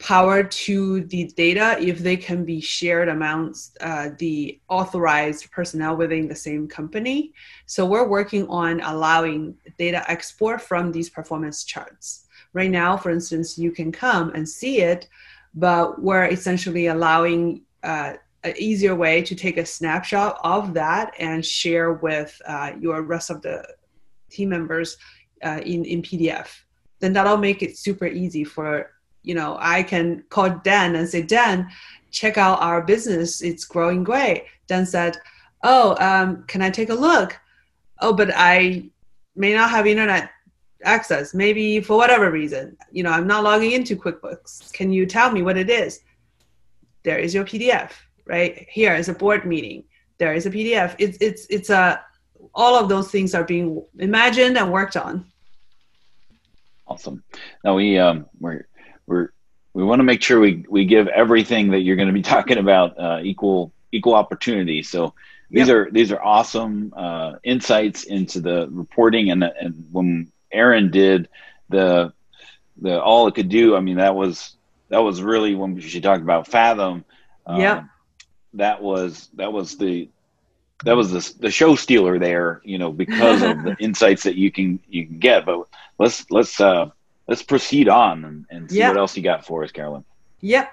power 0.03 0.43
to 0.43 1.03
the 1.03 1.25
data 1.37 1.77
if 1.81 2.01
they 2.01 2.17
can 2.17 2.45
be 2.45 2.61
shared 2.61 3.09
amongst 3.09 3.79
uh, 3.81 4.11
the 4.19 4.61
authorized 4.69 5.51
personnel 5.53 5.97
within 5.97 6.27
the 6.27 6.35
same 6.35 6.67
company. 6.67 7.33
So 7.67 7.87
we're 7.87 8.09
working 8.09 8.47
on 8.49 8.81
allowing 8.81 9.55
data 9.79 10.05
export 10.11 10.61
from 10.61 10.91
these 10.91 11.09
performance 11.09 11.63
charts. 11.63 12.27
Right 12.53 12.71
now, 12.71 12.97
for 12.97 13.11
instance, 13.11 13.57
you 13.57 13.71
can 13.71 13.93
come 13.93 14.31
and 14.35 14.47
see 14.47 14.81
it, 14.81 15.09
but 15.55 16.03
we're 16.03 16.27
essentially 16.27 16.89
allowing 16.89 17.63
uh, 17.85 18.15
an 18.43 18.55
easier 18.59 18.97
way 18.97 19.23
to 19.23 19.37
take 19.37 19.57
a 19.57 19.65
snapshot 19.65 20.41
of 20.43 20.75
that 20.75 21.15
and 21.21 21.47
share 21.47 21.93
with 21.93 22.41
uh, 22.47 22.73
your 22.81 23.03
rest 23.03 23.31
of 23.31 23.41
the 23.43 23.65
team 24.31 24.49
members 24.49 24.97
uh, 25.45 25.61
in, 25.65 25.85
in 25.85 26.03
PDF, 26.03 26.49
then 26.99 27.13
that'll 27.13 27.37
make 27.37 27.63
it 27.63 27.77
super 27.77 28.07
easy 28.07 28.43
for, 28.43 28.91
you 29.23 29.35
know, 29.35 29.57
I 29.61 29.83
can 29.83 30.25
call 30.29 30.51
Dan 30.51 30.97
and 30.97 31.09
say, 31.09 31.23
Dan, 31.23 31.69
check 32.11 32.39
out 32.39 32.61
our 32.61 32.83
business. 32.83 33.43
It's 33.43 33.65
growing 33.65 34.05
great. 34.05 34.47
Dan 34.67 34.87
said, 34.87 35.17
oh, 35.63 35.97
um, 36.01 36.45
can 36.45 36.63
I 36.63 36.71
take 36.71 36.91
a 36.91 36.95
look? 36.95 37.39
Oh, 38.01 38.13
but 38.13 38.31
I 38.35 38.85
may 39.37 39.55
not 39.55 39.71
have 39.71 39.87
internet 39.87 40.31
access, 40.85 41.35
maybe 41.35 41.81
for 41.81 41.97
whatever 41.97 42.31
reason. 42.31 42.77
You 42.91 43.05
know, 43.05 43.11
I'm 43.11 43.27
not 43.27 43.45
logging 43.45 43.73
into 43.73 43.97
QuickBooks. 43.97 44.73
Can 44.73 44.93
you 44.93 45.07
tell 45.07 45.31
me 45.31 45.43
what 45.43 45.57
it 45.57 45.71
is? 45.71 46.01
There 47.05 47.19
is 47.19 47.35
your 47.35 47.45
PDF, 47.45 47.93
right? 48.27 48.67
Here 48.69 48.95
is 48.95 49.09
a 49.09 49.15
board 49.15 49.45
meeting. 49.45 49.85
There 50.19 50.35
is 50.35 50.47
a 50.47 50.51
PDF. 50.51 50.95
It's 50.99 51.19
it's 51.21 51.47
it's 51.51 51.71
a 51.71 52.05
all 52.55 52.77
of 52.77 52.89
those 52.89 53.11
things 53.11 53.35
are 53.35 53.45
being 53.45 53.85
imagined 53.99 54.57
and 54.57 54.71
worked 54.71 54.97
on. 54.97 55.27
Awesome. 56.87 57.25
Now 57.65 57.77
we 57.77 57.99
um, 57.99 58.27
we're 58.39 58.67
we're 59.13 59.29
we 59.75 59.85
want 59.85 60.01
to 60.01 60.05
make 60.05 60.23
sure 60.23 60.41
we 60.41 60.65
we 60.69 60.85
give 60.85 61.09
everything 61.09 61.71
that 61.71 61.81
you're 61.81 61.97
going 61.97 62.09
to 62.09 62.15
be 62.15 62.23
talking 62.35 62.59
about 62.59 62.99
uh, 62.99 63.21
equal 63.23 63.73
equal 63.91 64.15
opportunity. 64.15 64.83
So 64.83 65.15
these 65.51 65.69
are 65.69 65.91
these 65.91 66.13
are 66.13 66.23
awesome 66.23 66.95
uh, 66.97 67.35
insights 67.45 68.05
into 68.05 68.41
the 68.41 68.69
reporting 68.71 69.31
and 69.31 69.45
and 69.45 69.89
when 69.93 70.33
Aaron 70.51 70.91
did 70.91 71.29
the 71.69 72.13
the 72.81 73.01
all 73.01 73.27
it 73.29 73.35
could 73.35 73.49
do. 73.49 73.77
I 73.77 73.81
mean, 73.81 73.97
that 73.97 74.15
was 74.15 74.57
that 74.89 75.01
was 75.01 75.23
really 75.23 75.55
when 75.55 75.79
she 75.81 76.01
talked 76.01 76.23
about 76.23 76.49
Fathom. 76.49 77.05
Um, 77.47 77.61
yeah, 77.61 77.85
that 78.55 78.83
was 78.83 79.29
that 79.35 79.53
was 79.53 79.77
the 79.77 80.09
that 80.85 80.97
was 80.97 81.11
the 81.11 81.41
the 81.41 81.51
show 81.51 81.75
stealer 81.75 82.19
there. 82.19 82.61
You 82.65 82.79
know, 82.79 82.93
because 82.93 83.43
of 83.43 83.63
the 83.63 83.77
insights 83.81 84.25
that 84.25 84.37
you 84.37 84.51
can 84.51 84.81
you 84.89 85.07
can 85.07 85.19
get. 85.19 85.45
But 85.45 85.67
let's 85.99 86.31
let's 86.31 86.61
uh 86.61 86.91
let's 87.29 87.43
proceed 87.43 87.89
on 87.89 88.25
and, 88.25 88.47
and 88.51 88.71
see 88.71 88.81
what 88.81 88.97
else 88.97 89.17
you 89.17 89.23
got 89.23 89.47
for 89.47 89.65
us, 89.65 89.73
Carolyn. 89.73 90.05
Yep. 90.41 90.71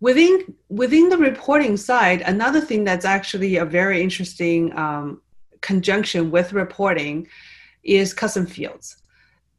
Within 0.00 0.54
within 0.68 1.08
the 1.08 1.16
reporting 1.16 1.76
side, 1.76 2.20
another 2.22 2.60
thing 2.60 2.84
that's 2.84 3.06
actually 3.06 3.56
a 3.56 3.64
very 3.64 4.02
interesting 4.02 4.76
um, 4.76 5.22
conjunction 5.62 6.30
with 6.30 6.52
reporting 6.52 7.26
is 7.82 8.12
custom 8.12 8.46
fields. 8.46 9.02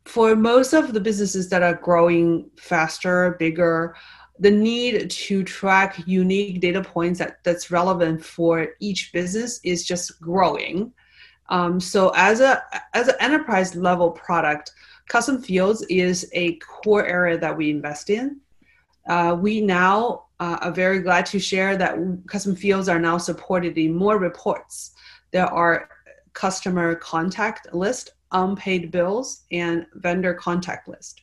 For 0.06 0.36
most 0.36 0.74
of 0.74 0.94
the 0.94 1.02
businesses 1.02 1.50
that 1.50 1.64
are 1.64 1.74
growing 1.74 2.50
faster, 2.58 3.36
bigger, 3.40 3.96
the 4.40 4.52
need 4.52 5.10
to 5.10 5.44
track 5.44 6.02
unique 6.06 6.62
data 6.62 6.82
points 6.82 7.20
that, 7.20 7.44
that's 7.44 7.72
relevant 7.72 8.24
for 8.24 8.70
each 8.80 9.12
business 9.12 9.60
is 9.64 9.86
just 9.86 10.22
growing. 10.22 10.94
Um, 11.50 11.80
so 11.80 12.12
as 12.16 12.42
a 12.42 12.62
as 12.94 13.08
an 13.08 13.16
enterprise 13.20 13.76
level 13.76 14.12
product, 14.12 14.72
custom 15.08 15.42
fields 15.42 15.84
is 15.90 16.30
a 16.34 16.56
core 16.58 17.06
area 17.06 17.38
that 17.38 17.56
we 17.56 17.70
invest 17.70 18.10
in. 18.10 18.42
Uh, 19.08 19.38
we 19.40 19.62
now 19.62 20.26
uh, 20.40 20.58
are 20.62 20.72
very 20.72 21.00
glad 21.00 21.26
to 21.28 21.40
share 21.40 21.78
that 21.78 21.98
custom 22.28 22.56
fields 22.56 22.90
are 22.90 23.00
now 23.00 23.18
supported 23.18 23.78
in 23.78 23.96
more 23.96 24.18
reports. 24.18 24.92
There 25.32 25.46
are 25.46 25.90
customer 26.34 26.96
contact 26.96 27.74
list, 27.74 28.12
unpaid 28.32 28.92
bills, 28.92 29.44
and 29.52 29.86
vendor 29.96 30.34
contact 30.34 30.88
list. 30.88 31.22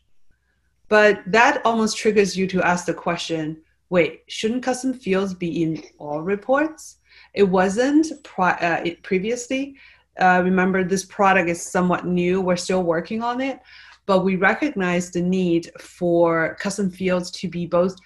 But 0.89 1.23
that 1.27 1.63
almost 1.65 1.97
triggers 1.97 2.37
you 2.37 2.47
to 2.49 2.63
ask 2.63 2.87
the 2.87 2.95
question 2.95 3.61
wait, 3.91 4.23
shouldn't 4.27 4.63
custom 4.63 4.93
fields 4.93 5.35
be 5.35 5.63
in 5.63 5.81
all 5.99 6.21
reports? 6.21 6.97
It 7.33 7.45
wasn't 7.45 8.07
pri- 8.25 8.59
uh, 8.61 8.83
it 8.85 9.03
previously. 9.05 9.77
Uh, 10.19 10.41
remember, 10.45 10.85
this 10.85 11.05
product 11.05 11.49
is 11.49 11.63
somewhat 11.63 12.07
new. 12.07 12.41
We're 12.41 12.57
still 12.57 12.83
working 12.83 13.23
on 13.23 13.41
it, 13.41 13.61
but 14.07 14.25
we 14.25 14.37
recognize 14.37 15.11
the 15.11 15.23
need 15.23 15.71
for 15.81 16.57
custom 16.61 16.91
fields 16.91 17.31
to 17.33 17.49
be 17.49 17.67
both 17.67 17.97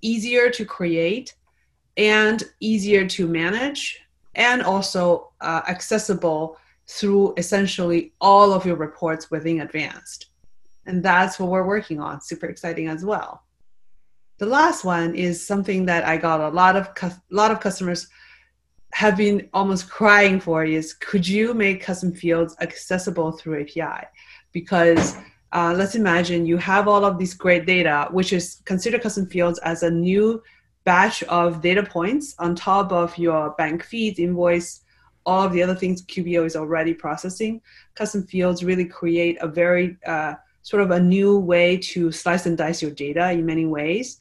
easier 0.00 0.50
to 0.50 0.64
create 0.64 1.34
and 1.96 2.44
easier 2.60 3.06
to 3.06 3.26
manage 3.26 4.00
and 4.34 4.62
also 4.62 5.32
uh, 5.40 5.62
accessible 5.68 6.56
through 6.86 7.34
essentially 7.36 8.12
all 8.20 8.52
of 8.52 8.64
your 8.64 8.76
reports 8.76 9.30
within 9.30 9.60
advanced 9.60 10.26
and 10.86 11.02
that's 11.02 11.38
what 11.38 11.50
we're 11.50 11.66
working 11.66 12.00
on 12.00 12.20
super 12.20 12.46
exciting 12.46 12.88
as 12.88 13.04
well 13.04 13.42
the 14.38 14.46
last 14.46 14.84
one 14.84 15.14
is 15.14 15.44
something 15.44 15.84
that 15.84 16.06
i 16.06 16.16
got 16.16 16.40
a 16.40 16.48
lot 16.48 16.76
of 16.76 16.88
a 17.02 17.20
lot 17.30 17.50
of 17.50 17.60
customers 17.60 18.08
have 18.98 19.16
been 19.16 19.48
almost 19.52 19.88
crying 19.88 20.40
for 20.40 20.64
is 20.64 20.92
could 20.94 21.26
you 21.26 21.54
make 21.54 21.80
custom 21.80 22.12
fields 22.12 22.56
accessible 22.60 23.30
through 23.30 23.60
api 23.60 24.04
because 24.50 25.16
uh, 25.52 25.72
let's 25.76 25.94
imagine 25.94 26.44
you 26.44 26.56
have 26.56 26.88
all 26.88 27.04
of 27.04 27.16
these 27.16 27.32
great 27.32 27.64
data, 27.64 28.08
which 28.10 28.32
is 28.32 28.60
consider 28.64 28.98
custom 28.98 29.24
fields 29.26 29.60
as 29.60 29.84
a 29.84 29.90
new 29.90 30.42
batch 30.82 31.22
of 31.24 31.62
data 31.62 31.82
points 31.82 32.34
on 32.40 32.56
top 32.56 32.90
of 32.90 33.16
your 33.16 33.50
bank 33.50 33.84
feeds, 33.84 34.18
invoice, 34.18 34.80
all 35.24 35.44
of 35.44 35.52
the 35.52 35.62
other 35.62 35.76
things 35.76 36.02
QBO 36.02 36.44
is 36.44 36.56
already 36.56 36.92
processing. 36.92 37.60
Custom 37.94 38.24
fields 38.24 38.64
really 38.64 38.84
create 38.84 39.38
a 39.40 39.46
very 39.46 39.96
uh, 40.06 40.34
sort 40.62 40.82
of 40.82 40.90
a 40.90 41.00
new 41.00 41.38
way 41.38 41.76
to 41.76 42.10
slice 42.10 42.46
and 42.46 42.58
dice 42.58 42.82
your 42.82 42.90
data 42.90 43.30
in 43.30 43.46
many 43.46 43.64
ways. 43.64 44.18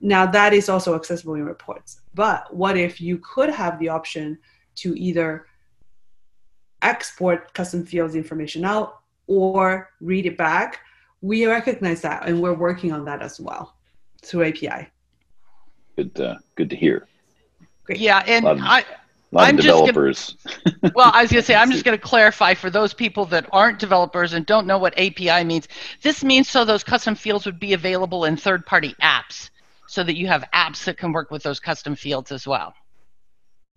Now 0.00 0.26
that 0.26 0.52
is 0.54 0.68
also 0.68 0.94
accessible 0.94 1.34
in 1.34 1.44
reports. 1.44 2.00
But 2.14 2.54
what 2.54 2.76
if 2.76 3.00
you 3.00 3.18
could 3.18 3.50
have 3.50 3.78
the 3.78 3.88
option 3.88 4.38
to 4.76 4.98
either 4.98 5.46
export 6.82 7.52
custom 7.52 7.84
fields 7.84 8.14
information 8.14 8.64
out 8.64 9.00
or 9.26 9.90
read 10.00 10.26
it 10.26 10.38
back, 10.38 10.80
we 11.20 11.46
recognize 11.46 12.00
that 12.00 12.26
and 12.26 12.40
we're 12.40 12.54
working 12.54 12.92
on 12.92 13.04
that 13.04 13.20
as 13.20 13.38
well 13.38 13.76
through 14.22 14.44
API. 14.44 14.88
Good, 15.96 16.18
uh, 16.18 16.36
good 16.54 16.70
to 16.70 16.76
hear. 16.76 17.06
Great. 17.84 17.98
Yeah, 17.98 18.22
and 18.26 18.46
of, 18.46 18.58
I. 18.60 18.84
I'm 19.36 19.54
developers. 19.54 20.36
Gonna, 20.44 20.92
well, 20.96 21.12
I 21.14 21.22
was 21.22 21.30
going 21.30 21.40
to 21.40 21.46
say, 21.46 21.54
I'm 21.54 21.70
just 21.70 21.84
going 21.84 21.96
to 21.96 22.02
clarify 22.02 22.54
for 22.54 22.68
those 22.68 22.92
people 22.92 23.26
that 23.26 23.46
aren't 23.52 23.78
developers 23.78 24.32
and 24.32 24.44
don't 24.44 24.66
know 24.66 24.76
what 24.76 24.92
API 24.98 25.44
means. 25.44 25.68
This 26.02 26.24
means 26.24 26.48
so 26.48 26.64
those 26.64 26.82
custom 26.82 27.14
fields 27.14 27.46
would 27.46 27.60
be 27.60 27.72
available 27.72 28.24
in 28.24 28.36
third 28.36 28.66
party 28.66 28.96
apps 29.00 29.50
so 29.90 30.04
that 30.04 30.16
you 30.16 30.28
have 30.28 30.44
apps 30.54 30.84
that 30.84 30.96
can 30.96 31.12
work 31.12 31.32
with 31.32 31.42
those 31.42 31.58
custom 31.58 31.96
fields 31.96 32.30
as 32.30 32.46
well. 32.46 32.72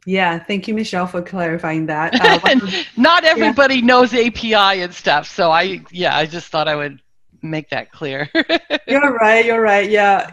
Yeah, 0.05 0.37
thank 0.37 0.67
you, 0.67 0.73
Michelle, 0.75 1.07
for 1.07 1.21
clarifying 1.21 1.87
that. 1.87 2.13
Uh, 2.43 2.83
Not 2.97 3.23
everybody 3.23 3.75
yeah. 3.75 3.85
knows 3.85 4.13
API 4.13 4.81
and 4.81 4.93
stuff, 4.93 5.27
so 5.27 5.49
I 5.49 5.81
yeah, 5.91 6.15
I 6.15 6.25
just 6.25 6.49
thought 6.49 6.67
I 6.67 6.75
would 6.75 7.01
make 7.41 7.69
that 7.69 7.91
clear. 7.91 8.29
you're 8.87 9.13
right. 9.13 9.45
You're 9.45 9.61
right. 9.61 9.89
Yeah, 9.89 10.29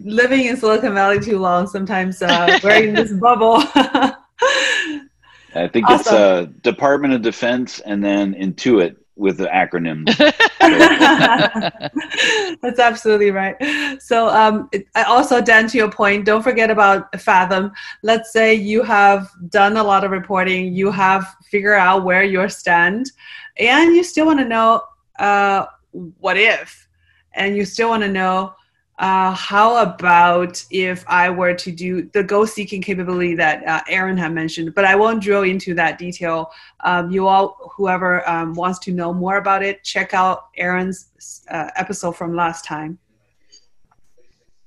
living 0.00 0.46
in 0.46 0.56
Silicon 0.56 0.94
Valley 0.94 1.20
too 1.20 1.38
long, 1.38 1.66
sometimes 1.66 2.20
uh, 2.20 2.58
we're 2.62 2.84
in 2.84 2.94
this 2.94 3.12
bubble. 3.20 3.62
I 3.74 5.68
think 5.72 5.88
awesome. 5.88 5.98
it's 5.98 6.08
uh, 6.08 6.46
Department 6.62 7.14
of 7.14 7.22
Defense 7.22 7.80
and 7.80 8.04
then 8.04 8.34
Intuit 8.34 8.96
with 9.16 9.38
the 9.38 9.46
acronyms. 9.46 10.16
That's 12.62 12.78
absolutely 12.78 13.30
right. 13.30 13.56
So, 14.00 14.28
um, 14.28 14.70
also, 14.94 15.40
Dan, 15.40 15.68
to 15.68 15.78
your 15.78 15.90
point, 15.90 16.24
don't 16.24 16.42
forget 16.42 16.70
about 16.70 17.20
Fathom. 17.20 17.72
Let's 18.02 18.32
say 18.32 18.54
you 18.54 18.82
have 18.82 19.30
done 19.48 19.76
a 19.76 19.82
lot 19.82 20.04
of 20.04 20.10
reporting, 20.10 20.72
you 20.72 20.90
have 20.90 21.34
figured 21.44 21.78
out 21.78 22.04
where 22.04 22.22
you 22.22 22.48
stand, 22.48 23.12
and 23.58 23.94
you 23.94 24.02
still 24.02 24.26
want 24.26 24.38
to 24.38 24.44
know 24.44 24.82
uh, 25.18 25.66
what 25.92 26.38
if, 26.38 26.88
and 27.34 27.56
you 27.56 27.64
still 27.64 27.88
want 27.88 28.02
to 28.02 28.08
know 28.08 28.54
uh, 28.98 29.32
how 29.32 29.76
about 29.82 30.64
if 30.70 31.04
I 31.08 31.30
were 31.30 31.54
to 31.54 31.72
do 31.72 32.08
the 32.12 32.22
goal 32.22 32.46
seeking 32.46 32.82
capability 32.82 33.34
that 33.36 33.66
uh, 33.66 33.80
Aaron 33.88 34.16
had 34.16 34.32
mentioned? 34.32 34.74
But 34.74 34.84
I 34.84 34.94
won't 34.94 35.22
drill 35.22 35.42
into 35.42 35.74
that 35.74 35.98
detail. 35.98 36.52
Um, 36.80 37.10
you 37.10 37.26
all, 37.26 37.72
whoever 37.76 38.28
um, 38.28 38.54
wants 38.54 38.78
to 38.80 38.92
know 38.92 39.12
more 39.12 39.38
about 39.38 39.62
it, 39.62 39.82
check 39.82 40.12
out 40.12 40.48
Aaron's 40.56 41.08
uh, 41.50 41.70
episode 41.76 42.12
from 42.12 42.36
last 42.36 42.64
time. 42.64 42.98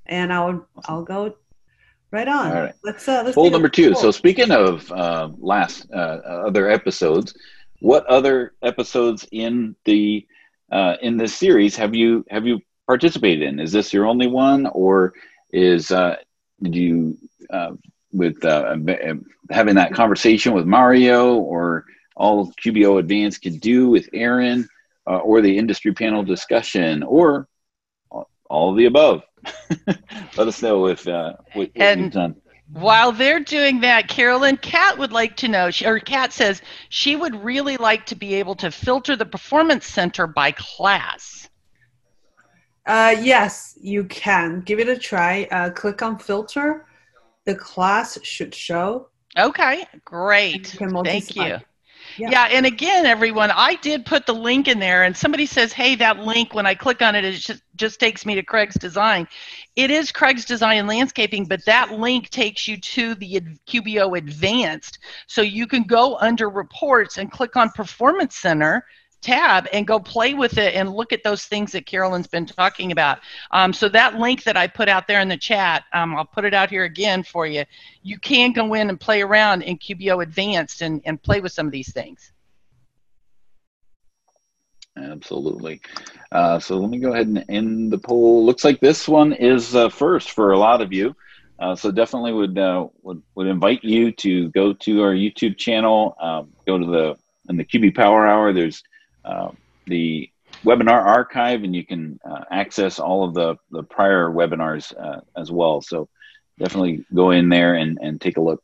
And 0.07 0.33
I'll 0.33 0.67
I'll 0.85 1.03
go 1.03 1.35
right 2.11 2.27
on. 2.27 2.51
All 2.51 2.61
right. 2.63 2.75
Let's 2.83 3.07
uh, 3.07 3.21
let's. 3.23 3.35
Poll 3.35 3.51
number 3.51 3.69
two. 3.69 3.93
So 3.95 4.11
speaking 4.11 4.51
of 4.51 4.91
uh, 4.91 5.29
last 5.37 5.87
uh, 5.93 6.19
other 6.47 6.69
episodes, 6.69 7.35
what 7.79 8.05
other 8.07 8.53
episodes 8.63 9.27
in 9.31 9.75
the 9.85 10.25
uh, 10.71 10.95
in 11.01 11.17
this 11.17 11.33
series 11.33 11.75
have 11.75 11.93
you 11.93 12.25
have 12.29 12.45
you 12.45 12.59
participated 12.87 13.43
in? 13.43 13.59
Is 13.59 13.71
this 13.71 13.93
your 13.93 14.05
only 14.05 14.27
one, 14.27 14.67
or 14.67 15.13
is 15.51 15.91
uh, 15.91 16.17
did 16.61 16.75
you 16.75 17.17
uh, 17.49 17.73
with 18.11 18.43
uh, 18.45 18.75
having 19.49 19.75
that 19.75 19.93
conversation 19.93 20.53
with 20.53 20.65
Mario, 20.65 21.35
or 21.35 21.85
all 22.15 22.51
QBO 22.63 22.99
Advanced 22.99 23.41
could 23.41 23.59
do 23.59 23.89
with 23.89 24.09
Aaron, 24.13 24.67
uh, 25.07 25.17
or 25.17 25.41
the 25.41 25.57
industry 25.57 25.93
panel 25.93 26.23
discussion, 26.23 27.03
or 27.03 27.47
all 28.49 28.71
of 28.71 28.77
the 28.77 28.85
above? 28.85 29.23
Let 30.37 30.47
us 30.47 30.61
know 30.61 30.87
if 30.87 31.07
uh, 31.07 31.33
what, 31.53 31.69
what 31.69 31.71
and- 31.75 32.01
you've 32.01 32.13
done. 32.13 32.35
While 32.73 33.11
they're 33.11 33.41
doing 33.41 33.81
that, 33.81 34.07
Carolyn, 34.07 34.57
Kat 34.57 34.97
would 34.97 35.11
like 35.11 35.37
to 35.37 35.47
know, 35.47 35.69
or 35.85 35.99
Kat 35.99 36.33
says 36.33 36.63
she 36.89 37.15
would 37.15 37.43
really 37.43 37.77
like 37.77 38.07
to 38.07 38.15
be 38.15 38.33
able 38.35 38.55
to 38.55 38.71
filter 38.71 39.15
the 39.15 39.25
performance 39.25 39.85
center 39.85 40.25
by 40.25 40.51
class. 40.51 41.47
Uh, 42.85 43.15
yes, 43.19 43.77
you 43.81 44.03
can. 44.05 44.61
Give 44.61 44.79
it 44.79 44.87
a 44.87 44.97
try. 44.97 45.47
Uh, 45.51 45.71
click 45.71 46.01
on 46.01 46.19
filter. 46.19 46.85
The 47.45 47.55
class 47.55 48.19
should 48.23 48.53
show. 48.53 49.09
Okay, 49.37 49.85
great. 50.05 50.79
You 50.79 51.03
Thank 51.03 51.35
you. 51.35 51.57
Yeah. 52.17 52.29
yeah. 52.29 52.43
and 52.51 52.65
again, 52.65 53.05
everyone, 53.05 53.51
I 53.51 53.75
did 53.75 54.05
put 54.05 54.25
the 54.25 54.33
link 54.33 54.67
in 54.67 54.79
there, 54.79 55.03
and 55.03 55.17
somebody 55.17 55.45
says, 55.45 55.73
"Hey, 55.73 55.95
that 55.95 56.19
link." 56.19 56.53
When 56.53 56.65
I 56.65 56.73
click 56.73 57.01
on 57.01 57.15
it, 57.15 57.25
it 57.25 57.33
just 57.33 57.61
just 57.75 57.99
takes 57.99 58.25
me 58.25 58.35
to 58.35 58.43
Craig's 58.43 58.75
Design. 58.75 59.27
It 59.75 59.91
is 59.91 60.11
Craig's 60.11 60.45
Design 60.45 60.77
and 60.77 60.87
Landscaping, 60.87 61.45
but 61.45 61.65
that 61.65 61.91
link 61.91 62.29
takes 62.29 62.67
you 62.67 62.77
to 62.77 63.15
the 63.15 63.41
QBO 63.67 64.17
Advanced, 64.17 64.99
so 65.27 65.41
you 65.41 65.67
can 65.67 65.83
go 65.83 66.17
under 66.17 66.49
Reports 66.49 67.17
and 67.17 67.31
click 67.31 67.55
on 67.57 67.69
Performance 67.71 68.35
Center 68.35 68.85
tab 69.25 69.67
and 69.73 69.87
go 69.87 69.99
play 69.99 70.35
with 70.35 70.57
it 70.57 70.75
and 70.75 70.93
look 70.93 71.11
at 71.11 71.23
those 71.23 71.45
things 71.45 71.71
that 71.71 71.85
Carolyn's 71.85 72.27
been 72.27 72.45
talking 72.45 72.91
about. 72.91 73.19
Um, 73.51 73.73
so 73.73 73.89
that 73.89 74.15
link 74.19 74.43
that 74.43 74.55
I 74.55 74.67
put 74.67 74.87
out 74.87 75.07
there 75.07 75.19
in 75.19 75.27
the 75.27 75.37
chat, 75.37 75.83
um, 75.93 76.15
I'll 76.15 76.25
put 76.25 76.45
it 76.45 76.53
out 76.53 76.69
here 76.69 76.83
again 76.83 77.23
for 77.23 77.47
you. 77.47 77.65
You 78.03 78.19
can 78.19 78.53
go 78.53 78.75
in 78.75 78.89
and 78.89 78.99
play 78.99 79.21
around 79.23 79.63
in 79.63 79.77
QBO 79.77 80.21
Advanced 80.21 80.81
and, 80.81 81.01
and 81.05 81.21
play 81.21 81.41
with 81.41 81.51
some 81.51 81.65
of 81.65 81.71
these 81.71 81.91
things. 81.91 82.31
Absolutely. 84.97 85.81
Uh, 86.31 86.59
so 86.59 86.77
let 86.77 86.89
me 86.89 86.99
go 86.99 87.11
ahead 87.11 87.27
and 87.27 87.43
end 87.49 87.91
the 87.91 87.97
poll. 87.97 88.45
Looks 88.45 88.63
like 88.63 88.79
this 88.79 89.07
one 89.07 89.33
is 89.33 89.75
uh, 89.75 89.89
first 89.89 90.31
for 90.31 90.51
a 90.51 90.57
lot 90.57 90.81
of 90.81 90.93
you. 90.93 91.15
Uh, 91.57 91.75
so 91.75 91.89
definitely 91.89 92.33
would, 92.33 92.57
uh, 92.57 92.87
would 93.01 93.21
would 93.33 93.47
invite 93.47 93.81
you 93.81 94.11
to 94.11 94.49
go 94.49 94.73
to 94.73 95.01
our 95.01 95.13
YouTube 95.13 95.57
channel. 95.57 96.15
Um, 96.19 96.49
go 96.67 96.77
to 96.77 96.85
the 96.85 97.17
in 97.49 97.57
the 97.57 97.63
QB 97.63 97.95
Power 97.95 98.27
Hour. 98.27 98.51
There's 98.51 98.83
uh, 99.25 99.49
the 99.87 100.29
webinar 100.63 101.01
archive, 101.03 101.63
and 101.63 101.75
you 101.75 101.85
can 101.85 102.19
uh, 102.29 102.43
access 102.51 102.99
all 102.99 103.23
of 103.23 103.33
the 103.33 103.55
the 103.71 103.83
prior 103.83 104.29
webinars 104.29 104.93
as 105.35 105.51
well. 105.51 105.81
So 105.81 106.07
definitely 106.59 107.05
go 107.13 107.31
in 107.31 107.49
there 107.49 107.75
and, 107.75 107.97
and 108.01 108.21
take 108.21 108.37
a 108.37 108.41
look. 108.41 108.63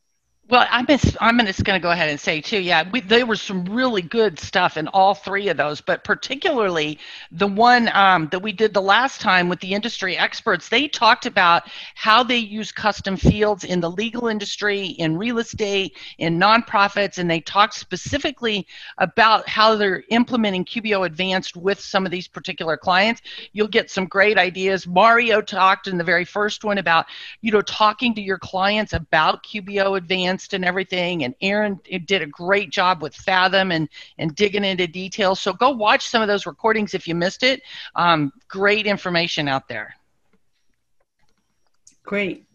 Well, 0.52 0.68
I'm 0.70 0.86
just, 0.86 1.16
I'm 1.22 1.40
just 1.46 1.64
going 1.64 1.80
to 1.80 1.82
go 1.82 1.92
ahead 1.92 2.10
and 2.10 2.20
say 2.20 2.42
too, 2.42 2.60
yeah, 2.60 2.84
we, 2.92 3.00
there 3.00 3.26
was 3.26 3.42
some 3.42 3.64
really 3.64 4.02
good 4.02 4.38
stuff 4.38 4.76
in 4.76 4.90
all 4.90 5.14
three 5.14 5.48
of 5.48 5.56
those, 5.56 5.80
but 5.80 6.04
particularly 6.04 7.00
the 7.32 7.48
one 7.48 7.90
um, 7.94 8.28
that 8.34 8.42
we 8.42 8.52
did 8.52 8.74
the 8.74 8.82
last 8.82 9.22
time 9.22 9.48
with 9.48 9.62
the 9.62 9.74
industry 9.74 10.18
experts. 10.18 10.68
They 10.68 10.90
talked 10.90 11.26
about 11.26 11.70
how 11.96 12.22
they 12.22 12.36
use 12.36 12.70
custom 12.70 13.16
fields 13.16 13.64
in 13.64 13.80
the 13.80 13.90
legal 13.90 14.28
industry, 14.28 14.88
in 14.88 15.16
real 15.16 15.38
estate, 15.38 15.96
in 16.18 16.38
nonprofits, 16.38 17.18
and 17.18 17.32
they 17.32 17.40
talked 17.40 17.76
specifically 17.76 18.68
about 18.98 19.48
how 19.48 19.78
they're 19.78 20.04
implementing 20.10 20.66
QBO 20.66 21.06
Advanced 21.06 21.56
with 21.56 21.80
some 21.80 22.06
of 22.06 22.12
these 22.12 22.28
particular 22.28 22.76
clients. 22.76 23.22
You'll 23.54 23.70
get 23.70 23.90
some 23.90 24.06
great 24.06 24.38
ideas. 24.38 24.86
Mario 24.86 25.40
talked 25.40 25.88
in 25.88 25.98
the 25.98 26.04
very 26.04 26.26
first 26.26 26.66
one 26.66 26.78
about, 26.78 27.06
you 27.40 27.54
know, 27.54 27.62
talking 27.62 28.14
to 28.16 28.22
your 28.22 28.38
clients 28.38 28.92
about 28.92 29.46
QBO 29.46 29.96
Advanced 29.96 30.41
and 30.54 30.66
everything. 30.66 31.24
And 31.24 31.36
Aaron 31.42 31.80
did 32.06 32.22
a 32.22 32.26
great 32.26 32.70
job 32.70 33.02
with 33.02 33.16
Fathom 33.16 33.72
and, 33.72 33.88
and 34.18 34.36
digging 34.36 34.64
into 34.64 34.88
details. 34.88 35.40
So 35.40 35.54
go 35.54 35.70
watch 35.70 36.08
some 36.08 36.22
of 36.22 36.28
those 36.28 36.46
recordings 36.46 36.94
if 36.94 37.08
you 37.08 37.16
missed 37.16 37.44
it. 37.44 37.62
Um, 37.96 38.32
great 38.48 38.86
information 38.86 39.48
out 39.48 39.68
there. 39.68 39.96
Great. 42.04 42.46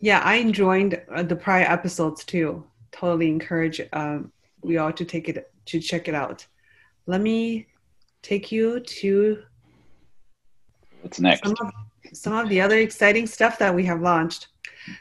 Yeah, 0.00 0.20
I 0.24 0.36
enjoyed 0.36 1.02
uh, 1.14 1.22
the 1.22 1.36
prior 1.36 1.64
episodes 1.64 2.24
too. 2.24 2.64
Totally 2.92 3.28
encourage 3.28 3.80
um, 3.92 4.32
we 4.62 4.78
all 4.78 4.92
to 4.92 5.04
take 5.04 5.28
it 5.28 5.50
to 5.66 5.80
check 5.80 6.08
it 6.08 6.14
out. 6.14 6.46
Let 7.06 7.20
me 7.20 7.66
take 8.22 8.50
you 8.50 8.80
to 8.80 9.42
what's 11.02 11.20
next. 11.20 11.44
Some 11.44 11.54
of, 11.60 11.72
some 12.12 12.32
of 12.34 12.48
the 12.48 12.60
other 12.60 12.78
exciting 12.78 13.26
stuff 13.26 13.58
that 13.58 13.74
we 13.74 13.84
have 13.84 14.00
launched. 14.00 14.48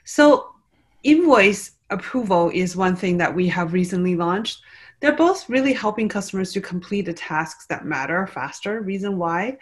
So 0.04 0.54
invoice 1.04 1.72
approval 1.90 2.50
is 2.54 2.76
one 2.76 2.96
thing 2.96 3.18
that 3.18 3.34
we 3.34 3.48
have 3.48 3.74
recently 3.74 4.16
launched. 4.16 4.62
They're 5.00 5.16
both 5.16 5.50
really 5.50 5.74
helping 5.74 6.08
customers 6.08 6.54
to 6.54 6.62
complete 6.62 7.06
the 7.06 7.14
tasks 7.14 7.66
that 7.68 7.86
matter 7.86 8.26
faster. 8.28 8.82
Reason 8.82 9.18
why? 9.18 9.58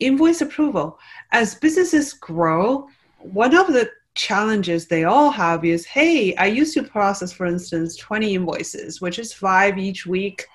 Invoice 0.00 0.42
approval. 0.42 0.98
As 1.32 1.54
businesses 1.54 2.12
grow, 2.12 2.88
one 3.18 3.56
of 3.56 3.68
the 3.68 3.90
challenges 4.14 4.86
they 4.86 5.04
all 5.04 5.30
have 5.30 5.64
is 5.64 5.84
hey, 5.86 6.34
I 6.36 6.46
used 6.46 6.74
to 6.74 6.82
process, 6.82 7.32
for 7.32 7.46
instance, 7.46 7.96
20 7.96 8.34
invoices, 8.34 9.00
which 9.00 9.18
is 9.18 9.32
five 9.32 9.78
each 9.78 10.06
week, 10.06 10.46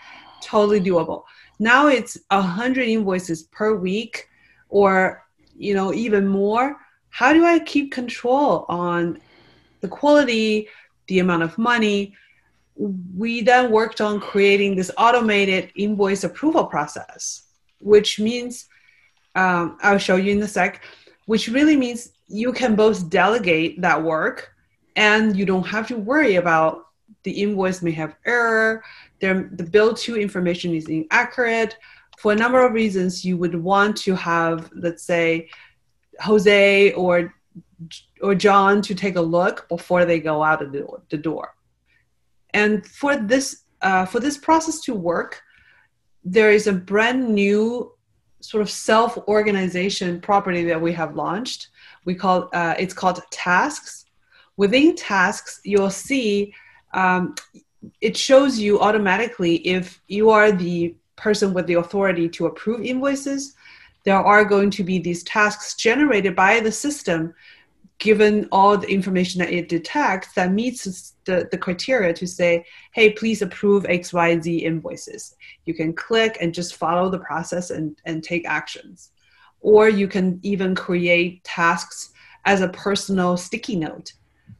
totally 0.41 0.79
doable. 0.79 1.23
Now 1.59 1.87
it's 1.87 2.17
100 2.29 2.87
invoices 2.87 3.43
per 3.43 3.75
week 3.75 4.27
or 4.71 5.23
you 5.55 5.75
know 5.75 5.93
even 5.93 6.27
more 6.27 6.77
how 7.09 7.33
do 7.33 7.45
i 7.45 7.59
keep 7.59 7.91
control 7.91 8.65
on 8.67 9.19
the 9.81 9.87
quality, 9.87 10.67
the 11.07 11.19
amount 11.19 11.43
of 11.43 11.57
money. 11.57 12.15
We 12.75 13.41
then 13.41 13.71
worked 13.71 14.01
on 14.01 14.19
creating 14.19 14.75
this 14.75 14.91
automated 14.97 15.71
invoice 15.75 16.23
approval 16.23 16.65
process, 16.65 17.43
which 17.79 18.19
means 18.19 18.67
um, 19.35 19.77
I'll 19.81 19.97
show 19.97 20.15
you 20.15 20.31
in 20.31 20.41
a 20.41 20.47
sec, 20.47 20.83
which 21.25 21.47
really 21.47 21.75
means 21.75 22.13
you 22.27 22.53
can 22.53 22.75
both 22.75 23.09
delegate 23.09 23.81
that 23.81 24.01
work 24.01 24.53
and 24.95 25.35
you 25.35 25.45
don't 25.45 25.67
have 25.67 25.87
to 25.87 25.97
worry 25.97 26.35
about 26.35 26.85
the 27.23 27.31
invoice 27.31 27.81
may 27.81 27.91
have 27.91 28.15
error, 28.25 28.83
there, 29.19 29.49
the 29.53 29.63
bill 29.63 29.93
to 29.93 30.17
information 30.17 30.73
is 30.73 30.87
inaccurate. 30.87 31.77
For 32.17 32.31
a 32.31 32.35
number 32.35 32.65
of 32.65 32.73
reasons, 32.73 33.23
you 33.23 33.37
would 33.37 33.55
want 33.55 33.95
to 33.97 34.15
have, 34.15 34.69
let's 34.75 35.03
say, 35.03 35.49
Jose 36.19 36.91
or 36.93 37.33
or 38.21 38.35
John 38.35 38.81
to 38.83 38.95
take 38.95 39.15
a 39.15 39.21
look 39.21 39.67
before 39.69 40.05
they 40.05 40.19
go 40.19 40.43
out 40.43 40.61
of 40.61 40.71
the 40.71 41.17
door. 41.17 41.55
And 42.53 42.85
for 42.85 43.15
this 43.15 43.63
uh, 43.81 44.05
for 44.05 44.19
this 44.19 44.37
process 44.37 44.79
to 44.81 44.93
work, 44.93 45.41
there 46.23 46.51
is 46.51 46.67
a 46.67 46.73
brand 46.73 47.33
new 47.33 47.93
sort 48.41 48.61
of 48.61 48.69
self-organization 48.69 50.21
property 50.21 50.63
that 50.65 50.79
we 50.79 50.91
have 50.93 51.15
launched. 51.15 51.69
We 52.05 52.15
call 52.15 52.49
uh, 52.53 52.75
it's 52.77 52.93
called 52.93 53.21
tasks. 53.31 54.05
Within 54.57 54.95
tasks, 54.95 55.61
you'll 55.63 55.89
see 55.89 56.53
um, 56.93 57.35
it 58.01 58.15
shows 58.15 58.59
you 58.59 58.79
automatically 58.79 59.55
if 59.67 60.01
you 60.07 60.29
are 60.29 60.51
the 60.51 60.95
person 61.15 61.53
with 61.53 61.67
the 61.67 61.75
authority 61.75 62.27
to 62.29 62.47
approve 62.47 62.81
invoices. 62.83 63.55
There 64.03 64.17
are 64.17 64.43
going 64.43 64.71
to 64.71 64.83
be 64.83 64.97
these 64.99 65.23
tasks 65.23 65.75
generated 65.75 66.35
by 66.35 66.59
the 66.59 66.71
system 66.71 67.33
given 68.01 68.47
all 68.51 68.75
the 68.75 68.87
information 68.87 69.37
that 69.39 69.53
it 69.53 69.69
detects 69.69 70.33
that 70.33 70.51
meets 70.51 71.13
the, 71.25 71.47
the 71.51 71.57
criteria 71.57 72.11
to 72.11 72.25
say, 72.25 72.65
hey, 72.93 73.11
please 73.11 73.43
approve 73.43 73.83
XYZ 73.83 74.63
invoices. 74.63 75.35
You 75.65 75.75
can 75.75 75.93
click 75.93 76.35
and 76.41 76.51
just 76.51 76.75
follow 76.75 77.11
the 77.11 77.19
process 77.19 77.69
and, 77.69 77.95
and 78.05 78.23
take 78.23 78.47
actions. 78.47 79.11
Or 79.59 79.87
you 79.87 80.07
can 80.07 80.39
even 80.41 80.73
create 80.73 81.43
tasks 81.43 82.11
as 82.45 82.61
a 82.61 82.69
personal 82.69 83.37
sticky 83.37 83.75
note. 83.75 84.13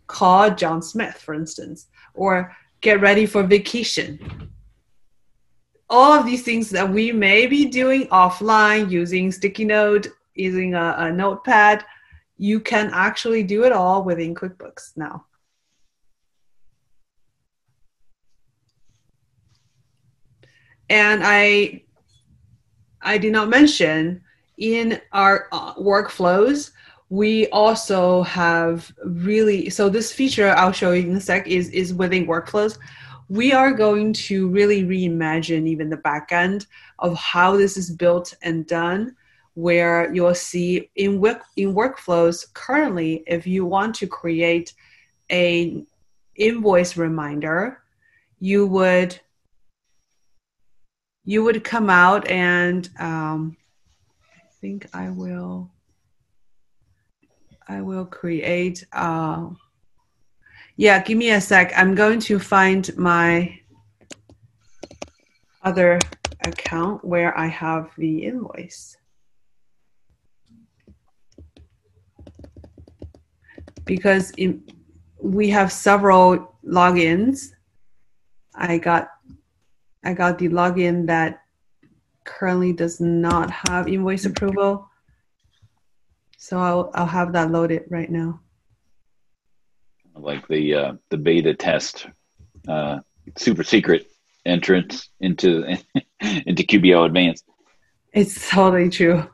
Call 0.06 0.52
John 0.52 0.80
Smith, 0.84 1.16
for 1.16 1.34
instance, 1.34 1.88
or 2.14 2.56
get 2.82 3.02
ready 3.02 3.26
for 3.26 3.42
vacation. 3.42 4.52
All 5.90 6.14
of 6.14 6.28
these 6.28 6.44
things 6.44 6.70
that 6.70 6.88
we 6.88 7.12
may 7.12 7.48
be 7.48 7.66
doing 7.66 8.06
offline 8.10 8.92
using 8.92 9.32
sticky 9.32 9.66
note, 9.66 10.10
using 10.36 10.76
a, 10.76 10.96
a 11.00 11.12
notepad, 11.12 11.84
you 12.42 12.60
can 12.60 12.90
actually 12.92 13.44
do 13.44 13.66
it 13.66 13.72
all 13.72 14.04
within 14.04 14.34
QuickBooks 14.34 14.98
now. 14.98 15.26
And 20.90 21.22
I, 21.24 21.84
I 23.00 23.20
did 23.20 23.32
not 23.32 23.48
mention 23.48 24.24
in 24.58 25.00
our 25.12 25.50
uh, 25.52 25.76
workflows, 25.76 26.72
we 27.10 27.48
also 27.50 28.24
have 28.24 28.92
really, 29.06 29.70
so 29.70 29.88
this 29.88 30.12
feature 30.12 30.50
I'll 30.58 30.72
show 30.72 30.94
you 30.94 31.12
in 31.12 31.16
a 31.18 31.22
sec 31.22 31.48
is, 31.48 31.70
is 31.70 31.94
within 31.94 32.26
workflows. 32.26 32.80
We 33.30 33.54
are 33.54 33.72
going 33.72 34.14
to 34.14 34.48
really 34.50 34.84
reimagine 34.84 35.68
even 35.68 35.92
the 35.92 35.98
back 35.98 36.32
end 36.32 36.66
of 36.98 37.16
how 37.18 37.56
this 37.56 37.78
is 37.78 37.92
built 37.92 38.34
and 38.42 38.66
done 38.66 39.16
where 39.54 40.14
you'll 40.14 40.36
see 40.36 40.90
in 40.96 41.20
work 41.20 41.44
in 41.58 41.74
workflows 41.74 42.52
currently 42.54 43.24
if 43.28 43.46
you 43.46 43.66
want 43.66 43.94
to 43.96 44.08
create 44.08 44.74
a 45.32 45.84
invoice 46.36 46.96
reminder 46.96 47.82
you 48.40 48.66
would 48.66 49.20
you 51.24 51.44
would 51.44 51.64
come 51.64 51.90
out 51.90 52.28
and 52.28 52.90
um, 53.00 53.56
I 54.36 54.42
think 54.60 54.88
I 54.94 55.10
will 55.10 55.70
I 57.68 57.82
will 57.82 58.06
create 58.06 58.86
uh, 58.94 59.50
yeah 60.78 61.02
give 61.04 61.18
me 61.18 61.32
a 61.32 61.42
sec. 61.42 61.72
I'm 61.76 61.94
going 61.94 62.20
to 62.22 62.40
find 62.40 62.90
my 62.98 63.60
other 65.64 66.00
account 66.44 67.06
where 67.06 67.38
I 67.38 67.46
have 67.48 67.92
the 67.98 68.26
invoice 68.26 68.98
because 73.86 74.32
it, 74.38 74.56
we 75.22 75.50
have 75.50 75.72
several 75.72 76.56
logins. 76.66 77.52
I 78.56 78.78
got 78.78 79.10
I 80.04 80.14
got 80.14 80.40
the 80.40 80.50
login 80.50 81.08
that 81.08 81.42
currently 82.24 82.74
does 82.74 83.00
not 83.00 83.52
have 83.52 83.88
invoice 83.88 84.26
approval. 84.26 84.90
So 86.38 86.60
I'll 86.60 86.92
I'll 86.94 87.06
have 87.06 87.34
that 87.34 87.52
loaded 87.52 87.84
right 87.90 88.10
now. 88.10 88.42
Like 90.16 90.48
the 90.48 90.76
uh, 90.76 90.94
the 91.10 91.18
beta 91.18 91.54
test, 91.54 92.08
uh, 92.68 93.00
super 93.38 93.64
secret 93.64 94.08
entrance 94.46 95.10
into 95.20 95.64
into 96.22 96.64
QBO 96.64 97.06
Advanced. 97.06 97.46
It's 98.14 98.50
totally 98.50 98.90
true. 98.90 99.30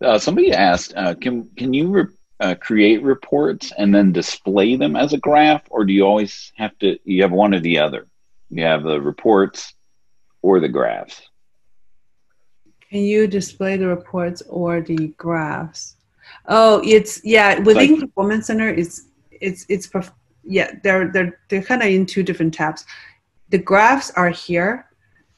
Uh, 0.00 0.18
somebody 0.18 0.52
asked, 0.52 0.92
uh, 0.96 1.14
can 1.14 1.48
can 1.56 1.72
you 1.72 1.88
re- 1.88 2.04
uh, 2.40 2.54
create 2.60 3.02
reports 3.02 3.72
and 3.78 3.94
then 3.94 4.12
display 4.12 4.76
them 4.76 4.94
as 4.94 5.12
a 5.12 5.18
graph, 5.18 5.62
or 5.70 5.84
do 5.84 5.92
you 5.92 6.04
always 6.04 6.52
have 6.56 6.76
to? 6.78 6.98
You 7.04 7.22
have 7.22 7.32
one 7.32 7.54
or 7.54 7.60
the 7.60 7.78
other. 7.78 8.06
you 8.50 8.62
have 8.62 8.82
the 8.82 9.00
reports 9.00 9.74
or 10.42 10.60
the 10.60 10.68
graphs. 10.68 11.22
Can 12.90 13.00
you 13.00 13.26
display 13.26 13.76
the 13.76 13.88
reports 13.88 14.42
or 14.48 14.80
the 14.80 15.08
graphs? 15.16 15.96
Oh, 16.46 16.82
it's 16.84 17.24
yeah. 17.24 17.58
Within 17.60 17.92
like, 17.92 18.00
Performance 18.00 18.46
Center, 18.46 18.68
it's 18.68 19.08
it's 19.30 19.66
it's 19.68 19.88
yeah. 20.44 20.72
They're 20.82 21.08
they're 21.08 21.40
they're 21.48 21.62
kind 21.62 21.82
of 21.82 21.88
in 21.88 22.06
two 22.06 22.22
different 22.22 22.54
tabs. 22.54 22.84
The 23.48 23.58
graphs 23.58 24.10
are 24.12 24.30
here, 24.30 24.86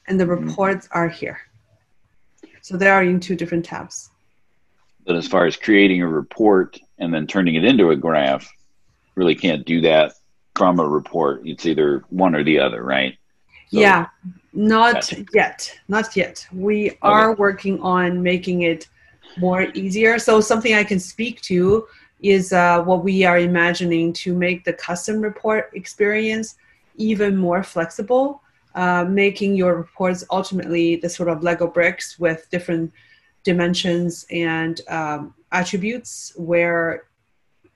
and 0.07 0.19
the 0.19 0.25
mm-hmm. 0.25 0.47
reports 0.47 0.87
mm-hmm. 0.87 0.97
are 0.97 1.09
here. 1.09 1.39
So 2.61 2.77
they 2.77 2.89
are 2.89 3.03
in 3.03 3.19
two 3.19 3.35
different 3.35 3.65
tabs. 3.65 4.11
But 5.09 5.17
as 5.17 5.27
far 5.27 5.47
as 5.47 5.57
creating 5.57 6.03
a 6.03 6.07
report 6.07 6.79
and 6.99 7.11
then 7.11 7.25
turning 7.25 7.55
it 7.55 7.65
into 7.65 7.89
a 7.89 7.95
graph, 7.95 8.47
really 9.15 9.33
can't 9.33 9.65
do 9.65 9.81
that 9.81 10.13
from 10.55 10.79
a 10.79 10.87
report. 10.87 11.41
It's 11.45 11.65
either 11.65 12.03
one 12.09 12.35
or 12.35 12.43
the 12.43 12.59
other, 12.59 12.83
right? 12.83 13.17
So, 13.71 13.79
yeah, 13.79 14.05
not 14.53 14.93
gotcha. 14.93 15.25
yet. 15.33 15.79
Not 15.87 16.15
yet. 16.15 16.45
We 16.53 16.95
are 17.01 17.31
okay. 17.31 17.39
working 17.39 17.81
on 17.81 18.21
making 18.21 18.61
it 18.61 18.87
more 19.39 19.63
easier. 19.73 20.19
So 20.19 20.41
something 20.41 20.75
I 20.75 20.83
can 20.83 20.99
speak 20.99 21.41
to 21.41 21.87
is 22.21 22.53
uh, 22.53 22.83
what 22.83 23.03
we 23.03 23.23
are 23.23 23.39
imagining 23.39 24.13
to 24.13 24.35
make 24.35 24.63
the 24.63 24.73
custom 24.73 25.21
report 25.21 25.71
experience 25.73 26.53
even 26.97 27.35
more 27.35 27.63
flexible, 27.63 28.43
uh, 28.75 29.05
making 29.05 29.55
your 29.55 29.73
reports 29.73 30.23
ultimately 30.29 30.97
the 30.97 31.09
sort 31.09 31.29
of 31.29 31.41
Lego 31.41 31.65
bricks 31.65 32.19
with 32.19 32.47
different 32.51 32.93
dimensions 33.43 34.25
and 34.31 34.81
um, 34.87 35.33
attributes 35.51 36.33
where 36.35 37.03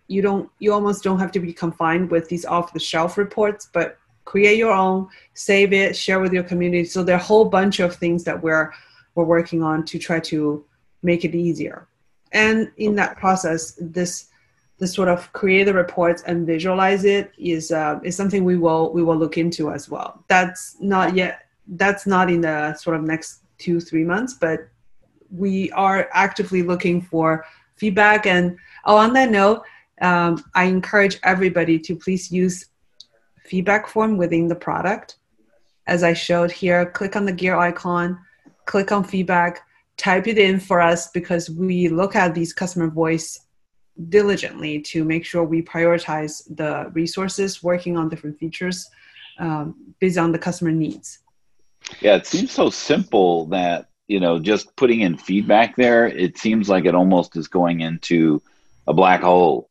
you 0.07 0.21
don't 0.21 0.49
you 0.59 0.73
almost 0.73 1.03
don't 1.03 1.19
have 1.19 1.31
to 1.31 1.39
be 1.39 1.53
confined 1.53 2.11
with 2.11 2.27
these 2.29 2.45
off 2.45 2.73
the 2.73 2.79
shelf 2.79 3.17
reports 3.17 3.69
but 3.73 3.97
create 4.25 4.57
your 4.57 4.71
own 4.71 5.07
save 5.33 5.73
it 5.73 5.95
share 5.95 6.19
with 6.19 6.33
your 6.33 6.43
community. 6.43 6.85
So 6.85 7.03
there 7.03 7.15
are 7.15 7.19
a 7.19 7.23
whole 7.23 7.45
bunch 7.45 7.79
of 7.79 7.95
things 7.95 8.23
that 8.25 8.41
we're 8.41 8.71
we're 9.15 9.25
working 9.25 9.63
on 9.63 9.85
to 9.85 9.99
try 9.99 10.19
to 10.19 10.65
make 11.01 11.23
it 11.25 11.35
easier. 11.35 11.87
And 12.31 12.71
in 12.77 12.95
that 12.95 13.17
process 13.17 13.77
this 13.79 14.29
this 14.79 14.93
sort 14.93 15.07
of 15.07 15.31
create 15.33 15.65
the 15.65 15.73
reports 15.73 16.23
and 16.23 16.47
visualize 16.47 17.05
it 17.05 17.31
is 17.37 17.71
uh, 17.71 17.99
is 18.03 18.15
something 18.15 18.43
we 18.43 18.57
will 18.57 18.91
we 18.91 19.03
will 19.03 19.17
look 19.17 19.37
into 19.37 19.71
as 19.71 19.89
well. 19.89 20.23
That's 20.27 20.77
not 20.79 21.15
yet 21.15 21.45
that's 21.67 22.05
not 22.05 22.29
in 22.29 22.41
the 22.41 22.73
sort 22.75 22.95
of 22.95 23.03
next 23.03 23.39
two 23.57 23.79
three 23.79 24.03
months 24.03 24.33
but 24.33 24.67
we 25.33 25.71
are 25.71 26.09
actively 26.13 26.61
looking 26.61 27.01
for 27.01 27.45
feedback 27.75 28.25
and 28.25 28.57
oh 28.85 28.97
on 28.97 29.13
that 29.13 29.31
note 29.31 29.63
um, 30.01 30.43
I 30.53 30.65
encourage 30.65 31.19
everybody 31.23 31.79
to 31.79 31.95
please 31.95 32.31
use 32.31 32.65
feedback 33.45 33.87
form 33.87 34.17
within 34.17 34.47
the 34.47 34.55
product. 34.55 35.17
As 35.87 36.03
I 36.03 36.13
showed 36.13 36.51
here, 36.51 36.85
click 36.85 37.15
on 37.15 37.25
the 37.25 37.31
gear 37.31 37.55
icon, 37.55 38.17
click 38.65 38.91
on 38.91 39.03
feedback, 39.03 39.61
type 39.97 40.27
it 40.27 40.37
in 40.37 40.59
for 40.59 40.81
us 40.81 41.09
because 41.11 41.49
we 41.49 41.87
look 41.87 42.15
at 42.15 42.33
these 42.33 42.53
customer 42.53 42.89
voice 42.89 43.39
diligently 44.09 44.81
to 44.81 45.03
make 45.03 45.23
sure 45.23 45.43
we 45.43 45.61
prioritize 45.61 46.43
the 46.55 46.89
resources 46.93 47.61
working 47.61 47.95
on 47.95 48.09
different 48.09 48.37
features 48.39 48.89
um, 49.39 49.93
based 49.99 50.17
on 50.17 50.31
the 50.31 50.39
customer 50.39 50.71
needs. 50.71 51.19
Yeah, 52.01 52.15
it 52.15 52.25
seems 52.25 52.51
so 52.51 52.69
simple 52.69 53.45
that, 53.47 53.89
you 54.07 54.19
know, 54.19 54.39
just 54.39 54.75
putting 54.75 55.01
in 55.01 55.17
feedback 55.17 55.75
there, 55.75 56.07
it 56.07 56.37
seems 56.37 56.69
like 56.69 56.85
it 56.85 56.95
almost 56.95 57.35
is 57.35 57.47
going 57.47 57.81
into 57.81 58.41
a 58.87 58.93
black 58.93 59.21
hole 59.21 59.69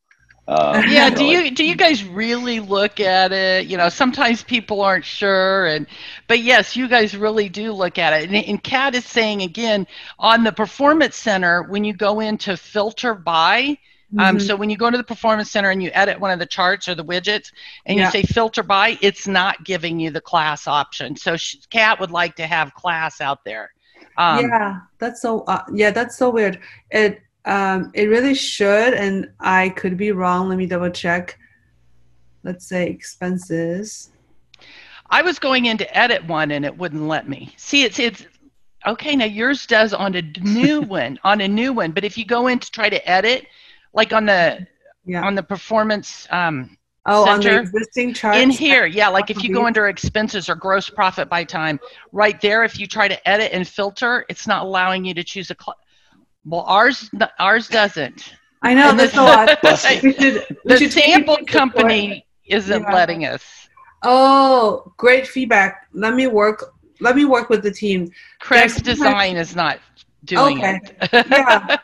uh, 0.48 0.82
yeah, 0.88 1.08
do 1.08 1.24
you 1.24 1.52
do 1.52 1.64
you 1.64 1.76
guys 1.76 2.04
really 2.04 2.58
look 2.58 2.98
at 2.98 3.32
it? 3.32 3.68
You 3.68 3.76
know, 3.76 3.88
sometimes 3.88 4.42
people 4.42 4.82
aren't 4.82 5.04
sure, 5.04 5.66
and 5.66 5.86
but 6.26 6.40
yes, 6.40 6.74
you 6.74 6.88
guys 6.88 7.16
really 7.16 7.48
do 7.48 7.72
look 7.72 7.96
at 7.96 8.12
it. 8.12 8.28
And, 8.28 8.36
and 8.36 8.62
Kat 8.62 8.94
is 8.96 9.04
saying 9.04 9.42
again 9.42 9.86
on 10.18 10.42
the 10.42 10.50
Performance 10.50 11.14
Center 11.16 11.62
when 11.62 11.84
you 11.84 11.94
go 11.94 12.20
into 12.20 12.56
filter 12.56 13.14
by. 13.14 13.78
Um, 14.18 14.18
mm-hmm. 14.18 14.20
Um, 14.20 14.40
so 14.40 14.56
when 14.56 14.68
you 14.68 14.76
go 14.76 14.90
to 14.90 14.98
the 14.98 15.04
Performance 15.04 15.50
Center 15.50 15.70
and 15.70 15.82
you 15.82 15.90
edit 15.94 16.20
one 16.20 16.32
of 16.32 16.38
the 16.38 16.44
charts 16.44 16.86
or 16.86 16.94
the 16.94 17.04
widgets, 17.04 17.50
and 17.86 17.96
yeah. 17.96 18.06
you 18.06 18.10
say 18.10 18.22
filter 18.24 18.62
by, 18.62 18.98
it's 19.00 19.26
not 19.26 19.64
giving 19.64 20.00
you 20.00 20.10
the 20.10 20.20
class 20.20 20.66
option. 20.66 21.16
So 21.16 21.36
Kat 21.70 21.98
would 22.00 22.10
like 22.10 22.36
to 22.36 22.46
have 22.46 22.74
class 22.74 23.22
out 23.22 23.44
there. 23.44 23.70
Um, 24.16 24.46
yeah, 24.48 24.80
that's 24.98 25.22
so. 25.22 25.42
Uh, 25.42 25.64
yeah, 25.72 25.90
that's 25.90 26.16
so 26.16 26.30
weird. 26.30 26.60
It 26.90 27.22
um, 27.44 27.90
it 27.94 28.04
really 28.04 28.34
should, 28.34 28.94
and 28.94 29.30
I 29.40 29.70
could 29.70 29.96
be 29.96 30.12
wrong. 30.12 30.48
Let 30.48 30.58
me 30.58 30.66
double 30.66 30.90
check. 30.90 31.38
Let's 32.44 32.66
say 32.66 32.86
expenses. 32.88 34.10
I 35.10 35.22
was 35.22 35.38
going 35.38 35.66
in 35.66 35.76
to 35.78 35.96
edit 35.96 36.24
one 36.26 36.50
and 36.50 36.64
it 36.64 36.76
wouldn't 36.76 37.06
let 37.06 37.28
me. 37.28 37.54
See, 37.58 37.84
it's 37.84 37.98
it's 37.98 38.24
okay. 38.86 39.14
Now 39.14 39.26
yours 39.26 39.66
does 39.66 39.92
on 39.92 40.14
a 40.14 40.22
new 40.40 40.80
one, 40.98 41.18
on 41.22 41.40
a 41.40 41.48
new 41.48 41.72
one. 41.72 41.92
But 41.92 42.04
if 42.04 42.16
you 42.16 42.24
go 42.24 42.46
in 42.46 42.58
to 42.58 42.70
try 42.70 42.88
to 42.88 43.08
edit, 43.08 43.46
like 43.92 44.12
on 44.12 44.26
the 44.26 44.66
yeah. 45.04 45.24
on 45.24 45.34
the 45.34 45.42
performance 45.42 46.26
um, 46.30 46.76
Oh, 47.04 47.24
center, 47.24 47.48
on 47.48 47.54
the 47.56 47.60
existing 47.62 48.14
chart. 48.14 48.36
In 48.36 48.48
here, 48.48 48.86
yeah, 48.86 49.08
like 49.08 49.28
if 49.28 49.42
you 49.42 49.52
go 49.52 49.66
under 49.66 49.88
expenses 49.88 50.48
or 50.48 50.54
gross 50.54 50.88
profit 50.88 51.28
by 51.28 51.42
time, 51.42 51.80
right 52.12 52.40
there, 52.40 52.62
if 52.62 52.78
you 52.78 52.86
try 52.86 53.08
to 53.08 53.28
edit 53.28 53.50
and 53.52 53.66
filter, 53.66 54.24
it's 54.28 54.46
not 54.46 54.62
allowing 54.62 55.04
you 55.04 55.12
to 55.14 55.24
choose 55.24 55.50
a, 55.50 55.56
cl- 55.60 55.76
well, 56.44 56.60
ours 56.60 57.10
ours 57.40 57.68
doesn't. 57.68 58.34
I 58.62 58.74
know 58.74 58.94
that's 58.94 59.16
a 59.16 59.22
lot. 59.22 59.58
we 60.02 60.12
should, 60.12 60.46
we 60.64 60.74
the 60.76 60.88
sample 60.88 61.38
company 61.46 62.24
isn't 62.46 62.82
yeah. 62.82 62.94
letting 62.94 63.24
us. 63.24 63.68
Oh, 64.04 64.92
great 64.96 65.26
feedback. 65.26 65.88
Let 65.92 66.14
me 66.14 66.28
work. 66.28 66.74
Let 67.00 67.16
me 67.16 67.24
work 67.24 67.48
with 67.50 67.64
the 67.64 67.70
team. 67.72 68.12
Craig's 68.40 68.80
design 68.80 69.36
is 69.36 69.56
not 69.56 69.80
doing 70.24 70.58
okay. 70.58 70.80
it. 71.00 71.12
yeah, 71.30 71.76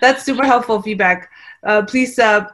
that's 0.00 0.22
super 0.22 0.44
helpful 0.44 0.82
feedback. 0.82 1.30
Uh, 1.62 1.82
please, 1.82 2.18
uh, 2.18 2.46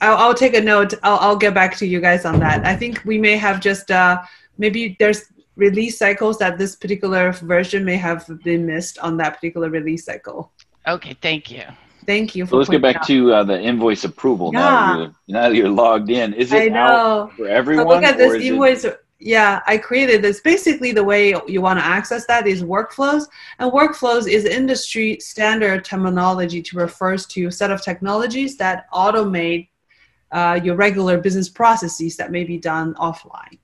I'll, 0.00 0.16
I'll, 0.16 0.34
take 0.34 0.54
a 0.54 0.60
note. 0.60 0.94
I'll, 1.02 1.18
I'll 1.18 1.36
get 1.36 1.54
back 1.54 1.76
to 1.78 1.86
you 1.86 2.00
guys 2.00 2.24
on 2.24 2.38
that. 2.40 2.66
I 2.66 2.76
think 2.76 3.02
we 3.04 3.18
may 3.18 3.36
have 3.36 3.60
just 3.60 3.90
uh, 3.90 4.22
maybe 4.58 4.96
there's 4.98 5.24
release 5.56 5.98
cycles 5.98 6.38
that 6.38 6.58
this 6.58 6.76
particular 6.76 7.32
version 7.32 7.84
may 7.84 7.96
have 7.96 8.26
been 8.44 8.66
missed 8.66 8.98
on 8.98 9.16
that 9.16 9.34
particular 9.34 9.70
release 9.70 10.04
cycle. 10.04 10.52
Okay, 10.86 11.16
thank 11.22 11.50
you. 11.50 11.62
Thank 12.06 12.36
you. 12.36 12.46
so 12.46 12.56
let's 12.56 12.70
get 12.70 12.82
back 12.82 12.96
out. 12.96 13.06
to 13.08 13.32
uh, 13.32 13.42
the 13.42 13.60
invoice 13.60 14.04
approval. 14.04 14.50
Yeah. 14.52 14.60
Now, 14.60 14.92
that 14.92 14.98
you're, 14.98 15.14
now 15.28 15.48
that 15.48 15.56
you're 15.56 15.68
logged 15.68 16.10
in, 16.10 16.34
is 16.34 16.52
it 16.52 16.72
out 16.72 17.32
for 17.32 17.48
everyone? 17.48 17.86
So 17.86 17.94
look 17.94 18.04
at 18.04 18.16
this 18.16 18.40
invoice. 18.42 18.84
It... 18.84 19.00
Yeah, 19.18 19.60
I 19.66 19.78
created 19.78 20.22
this. 20.22 20.40
Basically, 20.40 20.92
the 20.92 21.02
way 21.02 21.34
you 21.48 21.60
want 21.62 21.78
to 21.80 21.84
access 21.84 22.26
that 22.26 22.46
is 22.46 22.62
workflows, 22.62 23.26
and 23.58 23.72
workflows 23.72 24.28
is 24.28 24.44
industry 24.44 25.18
standard 25.20 25.84
terminology 25.84 26.62
to 26.62 26.76
refers 26.76 27.26
to 27.28 27.46
a 27.46 27.52
set 27.52 27.70
of 27.70 27.82
technologies 27.82 28.56
that 28.58 28.88
automate 28.92 29.68
uh, 30.32 30.58
your 30.62 30.76
regular 30.76 31.18
business 31.18 31.48
processes 31.48 32.16
that 32.16 32.30
may 32.30 32.44
be 32.44 32.58
done 32.58 32.94
offline. 32.94 33.58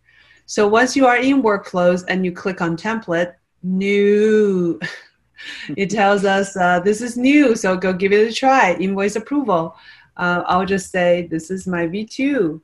So 0.47 0.69
once 0.69 0.97
you 0.97 1.07
are 1.07 1.17
in 1.17 1.43
workflows 1.43 2.05
and 2.09 2.25
you 2.25 2.33
click 2.33 2.61
on 2.61 2.77
template, 2.77 3.35
new 3.63 4.81
it 5.77 5.91
tells 5.91 6.25
us 6.25 6.57
uh, 6.57 6.81
this 6.81 7.01
is 7.01 7.17
new, 7.17 7.57
so 7.57 7.77
go 7.77 7.93
give 7.93 8.13
it 8.13 8.31
a 8.31 8.33
try. 8.33 8.75
Invoice 8.75 9.17
approval. 9.17 9.77
Uh, 10.17 10.43
I'll 10.47 10.67
just 10.67 10.91
say 10.91 11.27
this 11.31 11.51
is 11.51 11.67
my 11.67 11.87
V2 11.87 12.61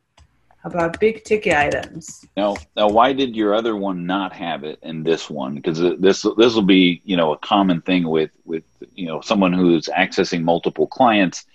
about 0.65 0.99
big 1.01 1.25
ticket 1.25 1.55
items. 1.55 2.25
Now, 2.37 2.57
now, 2.77 2.89
why 2.89 3.13
did 3.13 3.35
your 3.35 3.55
other 3.55 3.77
one 3.77 4.07
not 4.07 4.33
have 4.33 4.65
it 4.65 4.79
in 4.83 5.03
this 5.03 5.31
one? 5.31 5.55
Because 5.55 5.81
this 5.99 6.27
this 6.37 6.55
will 6.55 6.63
be 6.63 7.01
you 7.05 7.17
know 7.17 7.33
a 7.33 7.39
common 7.39 7.81
thing 7.83 8.09
with 8.09 8.31
with 8.45 8.65
you 8.95 9.07
know 9.07 9.21
someone 9.21 9.53
who's 9.53 9.87
accessing 9.87 10.43
multiple 10.43 10.87
clients. 10.87 11.47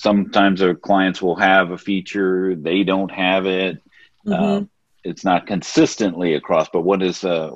Sometimes 0.00 0.62
our 0.62 0.74
clients 0.74 1.20
will 1.20 1.36
have 1.36 1.72
a 1.72 1.76
feature, 1.76 2.54
they 2.54 2.84
don't 2.84 3.10
have 3.10 3.44
it. 3.44 3.82
Mm-hmm. 4.26 4.32
Uh, 4.32 4.64
it's 5.04 5.26
not 5.26 5.46
consistently 5.46 6.34
across. 6.34 6.70
But 6.70 6.82
what 6.82 7.02
is 7.02 7.22
uh, 7.22 7.50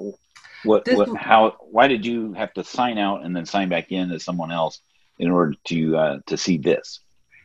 what, 0.62 0.86
what 0.92 1.16
how 1.16 1.56
why 1.70 1.88
did 1.88 2.04
you 2.04 2.34
have 2.34 2.52
to 2.54 2.62
sign 2.62 2.98
out 2.98 3.24
and 3.24 3.34
then 3.34 3.46
sign 3.46 3.70
back 3.70 3.92
in 3.92 4.12
as 4.12 4.24
someone 4.24 4.52
else 4.52 4.80
in 5.18 5.30
order 5.30 5.54
to 5.64 5.96
uh, 5.96 6.18
to 6.26 6.36
see 6.36 6.58
this? 6.58 7.00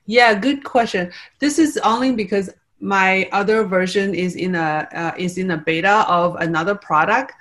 Yeah, 0.06 0.34
good 0.34 0.66
question. 0.66 1.14
This 1.39 1.60
is 1.60 1.78
only 1.78 2.12
because 2.12 2.50
my 2.82 3.30
other 3.32 3.64
version 3.64 4.14
is 4.14 4.36
in 4.36 4.54
a 4.56 4.86
uh, 4.93 5.12
is 5.18 5.38
in 5.38 5.52
a 5.52 5.58
beta 5.58 6.06
of 6.10 6.36
another 6.36 6.76
product, 6.76 7.32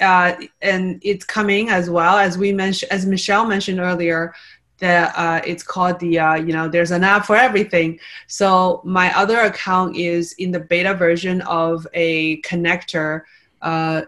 uh, 0.00 0.32
and 0.62 0.98
it's 1.04 1.26
coming 1.26 1.68
as 1.68 1.90
well 1.90 2.16
as 2.16 2.38
we 2.38 2.54
mentioned 2.54 2.90
as 2.90 3.04
Michelle 3.04 3.44
mentioned 3.44 3.80
earlier. 3.80 4.32
That 4.78 5.12
uh, 5.16 5.40
it's 5.46 5.62
called 5.62 6.00
the 6.00 6.18
uh, 6.18 6.34
you 6.34 6.52
know 6.52 6.68
there's 6.68 6.90
an 6.90 7.04
app 7.04 7.26
for 7.26 7.36
everything. 7.36 8.00
So 8.26 8.80
my 8.84 9.16
other 9.16 9.40
account 9.40 9.96
is 9.96 10.32
in 10.34 10.50
the 10.50 10.60
beta 10.60 10.94
version 10.94 11.40
of 11.42 11.86
a 11.94 12.40
connector 12.42 13.22
uh, 13.62 14.02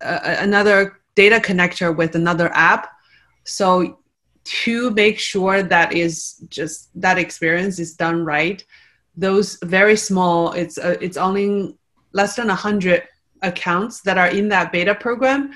another 0.00 1.00
data 1.14 1.36
connector 1.36 1.96
with 1.96 2.14
another 2.14 2.50
app. 2.54 2.92
So 3.44 4.00
to 4.44 4.90
make 4.90 5.18
sure 5.18 5.62
that 5.62 5.92
is 5.92 6.44
just 6.48 6.90
that 7.00 7.18
experience 7.18 7.78
is 7.78 7.94
done 7.94 8.24
right, 8.24 8.64
those 9.16 9.58
very 9.64 9.96
small. 9.96 10.52
It's 10.52 10.78
uh, 10.78 10.96
it's 11.00 11.16
only 11.16 11.76
less 12.12 12.36
than 12.36 12.50
a 12.50 12.54
hundred 12.54 13.04
accounts 13.42 14.00
that 14.02 14.18
are 14.18 14.28
in 14.28 14.48
that 14.48 14.72
beta 14.72 14.94
program 14.94 15.52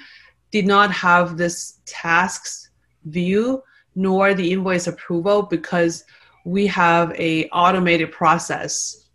did 0.51 0.67
not 0.67 0.91
have 0.91 1.37
this 1.37 1.81
tasks 1.87 2.71
view 3.05 3.63
nor 3.95 4.35
the 4.35 4.53
invoice 4.53 4.87
approval 4.87 5.43
because 5.43 6.05
we 6.45 6.67
have 6.67 7.13
a 7.19 7.49
automated 7.51 8.11
process 8.13 9.07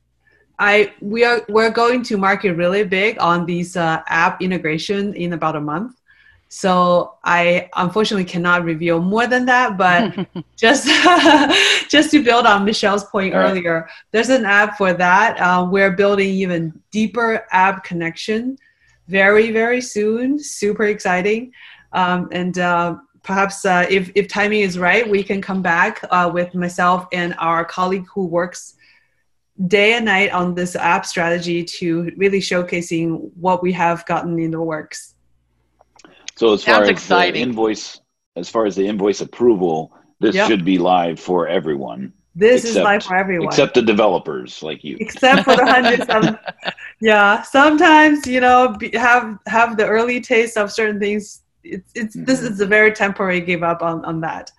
i 0.60 0.94
we 1.02 1.24
are 1.24 1.42
we're 1.50 1.72
going 1.72 2.04
to 2.04 2.18
market 2.18 2.54
really 2.54 2.84
big 2.84 3.18
on 3.20 3.46
these 3.46 3.76
uh, 3.76 4.02
app 4.08 4.42
integration 4.42 5.14
in 5.14 5.34
about 5.34 5.56
a 5.56 5.62
month 5.62 5.96
so 6.56 7.16
I 7.24 7.70
unfortunately 7.76 8.24
cannot 8.24 8.64
reveal 8.64 9.02
more 9.02 9.28
than 9.28 9.46
that, 9.46 9.78
but 9.78 10.28
just 10.56 10.88
just 11.90 12.12
to 12.12 12.24
build 12.24 12.46
on 12.46 12.64
Michelle's 12.64 13.04
point 13.04 13.34
right. 13.34 13.50
earlier, 13.50 13.90
there's 14.12 14.30
an 14.30 14.46
app 14.46 14.78
for 14.78 14.94
that. 14.94 15.38
Uh, 15.38 15.68
we're 15.70 15.92
building 15.92 16.30
even 16.30 16.82
deeper 16.92 17.46
app 17.52 17.84
connection 17.84 18.58
very 19.08 19.52
very 19.52 19.82
soon. 19.82 20.40
Super 20.40 20.86
exciting, 20.86 21.52
um, 21.92 22.30
and 22.32 22.58
uh, 22.58 22.96
perhaps 23.26 23.66
uh, 23.66 23.86
if 23.90 24.12
if 24.16 24.28
timing 24.28 24.62
is 24.62 24.80
right, 24.80 25.08
we 25.10 25.24
can 25.24 25.42
come 25.42 25.62
back 25.62 26.00
uh, 26.12 26.30
with 26.34 26.54
myself 26.56 27.08
and 27.12 27.36
our 27.40 27.66
colleague 27.66 28.06
who 28.14 28.26
works 28.26 28.76
day 29.68 29.94
and 29.94 30.06
night 30.06 30.32
on 30.32 30.54
this 30.54 30.76
app 30.76 31.06
strategy 31.06 31.64
to 31.64 32.12
really 32.18 32.40
showcasing 32.40 33.32
what 33.36 33.64
we 33.64 33.72
have 33.72 34.06
gotten 34.06 34.38
in 34.40 34.52
the 34.52 34.62
works. 34.62 35.16
So 36.36 36.54
as 36.54 36.64
Sounds 36.64 36.78
far 36.78 36.84
as 36.84 36.90
exciting. 36.90 37.34
the 37.34 37.40
invoice, 37.42 38.00
as 38.36 38.50
far 38.50 38.66
as 38.66 38.76
the 38.76 38.86
invoice 38.86 39.22
approval, 39.22 39.94
this 40.20 40.36
yep. 40.36 40.48
should 40.48 40.66
be 40.66 40.78
live 40.78 41.20
for 41.20 41.48
everyone. 41.48 42.14
This 42.38 42.66
except, 42.66 42.78
is 42.78 42.84
live 42.84 43.04
for 43.04 43.16
everyone, 43.16 43.48
except 43.48 43.76
the 43.76 43.82
developers 43.82 44.62
like 44.62 44.84
you. 44.84 44.98
Except 45.00 45.46
for 45.46 45.56
the 45.56 45.66
hundreds 45.66 46.06
of, 46.10 46.38
yeah. 47.02 47.42
Sometimes 47.44 48.28
you 48.28 48.42
know 48.42 48.76
have 48.94 49.40
have 49.48 49.78
the 49.78 49.88
early 49.88 50.20
taste 50.20 50.58
of 50.58 50.70
certain 50.70 51.00
things. 51.00 51.45
It's 51.66 51.92
it's 51.96 52.16
mm-hmm. 52.16 52.26
this 52.26 52.42
is 52.42 52.60
a 52.62 52.66
very 52.66 52.92
temporary 52.92 53.42
give 53.42 53.64
up 53.64 53.82
on 53.82 54.06
on 54.06 54.22
that. 54.22 54.52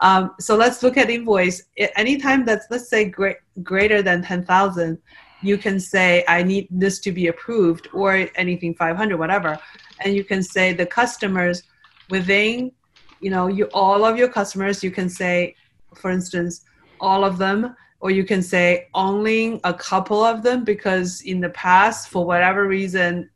Um, 0.00 0.34
so 0.38 0.56
let's 0.56 0.82
look 0.82 0.96
at 0.96 1.10
invoice. 1.10 1.64
Anytime 1.96 2.44
that's 2.44 2.66
let's 2.70 2.88
say 2.88 3.04
great, 3.04 3.36
greater 3.62 4.00
than 4.02 4.22
ten 4.22 4.44
thousand, 4.44 4.98
you 5.42 5.58
can 5.58 5.80
say 5.80 6.24
I 6.28 6.42
need 6.42 6.68
this 6.70 6.98
to 7.00 7.12
be 7.12 7.26
approved 7.26 7.88
or 7.92 8.28
anything 8.36 8.74
five 8.74 8.96
hundred, 8.96 9.18
whatever 9.18 9.58
and 10.04 10.14
you 10.14 10.24
can 10.24 10.42
say 10.42 10.72
the 10.72 10.86
customers 10.86 11.62
within 12.10 12.72
you 13.20 13.30
know 13.30 13.46
you 13.46 13.64
all 13.72 14.04
of 14.04 14.16
your 14.16 14.28
customers 14.28 14.82
you 14.82 14.90
can 14.90 15.08
say 15.08 15.54
for 15.94 16.10
instance 16.10 16.62
all 17.00 17.24
of 17.24 17.38
them 17.38 17.74
or 18.00 18.10
you 18.10 18.24
can 18.24 18.42
say 18.42 18.88
only 18.94 19.60
a 19.64 19.72
couple 19.72 20.24
of 20.24 20.42
them 20.42 20.64
because 20.64 21.20
in 21.22 21.40
the 21.40 21.50
past 21.50 22.08
for 22.08 22.26
whatever 22.26 22.66
reason 22.66 23.28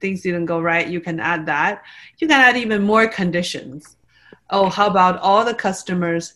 things 0.00 0.22
didn't 0.22 0.46
go 0.46 0.60
right 0.60 0.88
you 0.88 1.00
can 1.00 1.20
add 1.20 1.46
that 1.46 1.82
you 2.18 2.28
can 2.28 2.40
add 2.40 2.56
even 2.56 2.82
more 2.82 3.06
conditions 3.06 3.96
oh 4.50 4.68
how 4.68 4.86
about 4.86 5.18
all 5.20 5.44
the 5.44 5.54
customers 5.54 6.34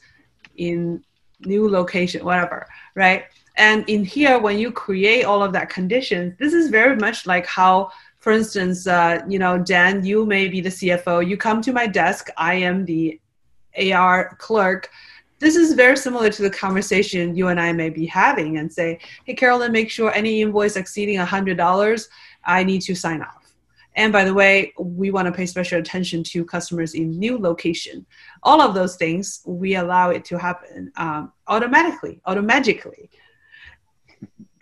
in 0.57 1.03
new 1.41 1.69
location 1.69 2.25
whatever 2.25 2.67
right 2.95 3.25
and 3.57 3.89
in 3.89 4.05
here 4.05 4.39
when 4.39 4.59
you 4.59 4.71
create 4.71 5.25
all 5.25 5.43
of 5.43 5.53
that 5.53 5.69
conditions 5.69 6.35
this 6.39 6.53
is 6.53 6.71
very 6.71 6.97
much 6.97 7.27
like 7.27 7.47
how 7.47 7.91
for 8.23 8.31
instance, 8.31 8.87
uh, 8.87 9.21
you 9.29 9.41
know, 9.41 9.59
Dan, 9.59 10.05
you 10.05 10.25
may 10.25 10.47
be 10.47 10.61
the 10.61 10.69
CFO. 10.69 11.29
You 11.29 11.37
come 11.37 11.61
to 11.61 11.73
my 11.73 11.89
desk. 11.89 12.29
I 12.37 12.55
am 12.55 12.85
the 12.85 13.21
AR 13.77 14.37
clerk. 14.39 14.91
This 15.41 15.57
is 15.57 15.73
very 15.73 15.97
similar 15.97 16.31
to 16.31 16.43
the 16.43 16.51
conversation 16.51 17.35
you 17.35 17.49
and 17.49 17.61
I 17.61 17.73
may 17.73 17.91
be 17.91 18.07
having 18.07 18.59
and 18.59 18.73
say, 18.73 19.01
hey, 19.25 19.35
Carolyn, 19.35 19.73
make 19.73 19.91
sure 19.91 20.15
any 20.15 20.41
invoice 20.41 20.77
exceeding 20.77 21.19
$100, 21.19 22.09
I 22.45 22.63
need 22.63 22.83
to 22.83 22.95
sign 22.95 23.23
off. 23.23 23.42
And 23.95 24.13
by 24.13 24.25
the 24.25 24.33
way, 24.33 24.73
we 24.79 25.11
want 25.11 25.27
to 25.27 25.33
pay 25.33 25.47
special 25.47 25.79
attention 25.79 26.25
to 26.25 26.45
customers 26.45 26.95
in 26.95 27.11
new 27.11 27.39
location. 27.39 28.07
All 28.43 28.61
of 28.61 28.75
those 28.75 28.97
things, 28.97 29.43
we 29.45 29.77
allow 29.77 30.11
it 30.11 30.25
to 30.27 30.39
happen 30.39 30.91
um, 30.97 31.33
automatically, 31.49 32.21
automatically. 32.27 33.11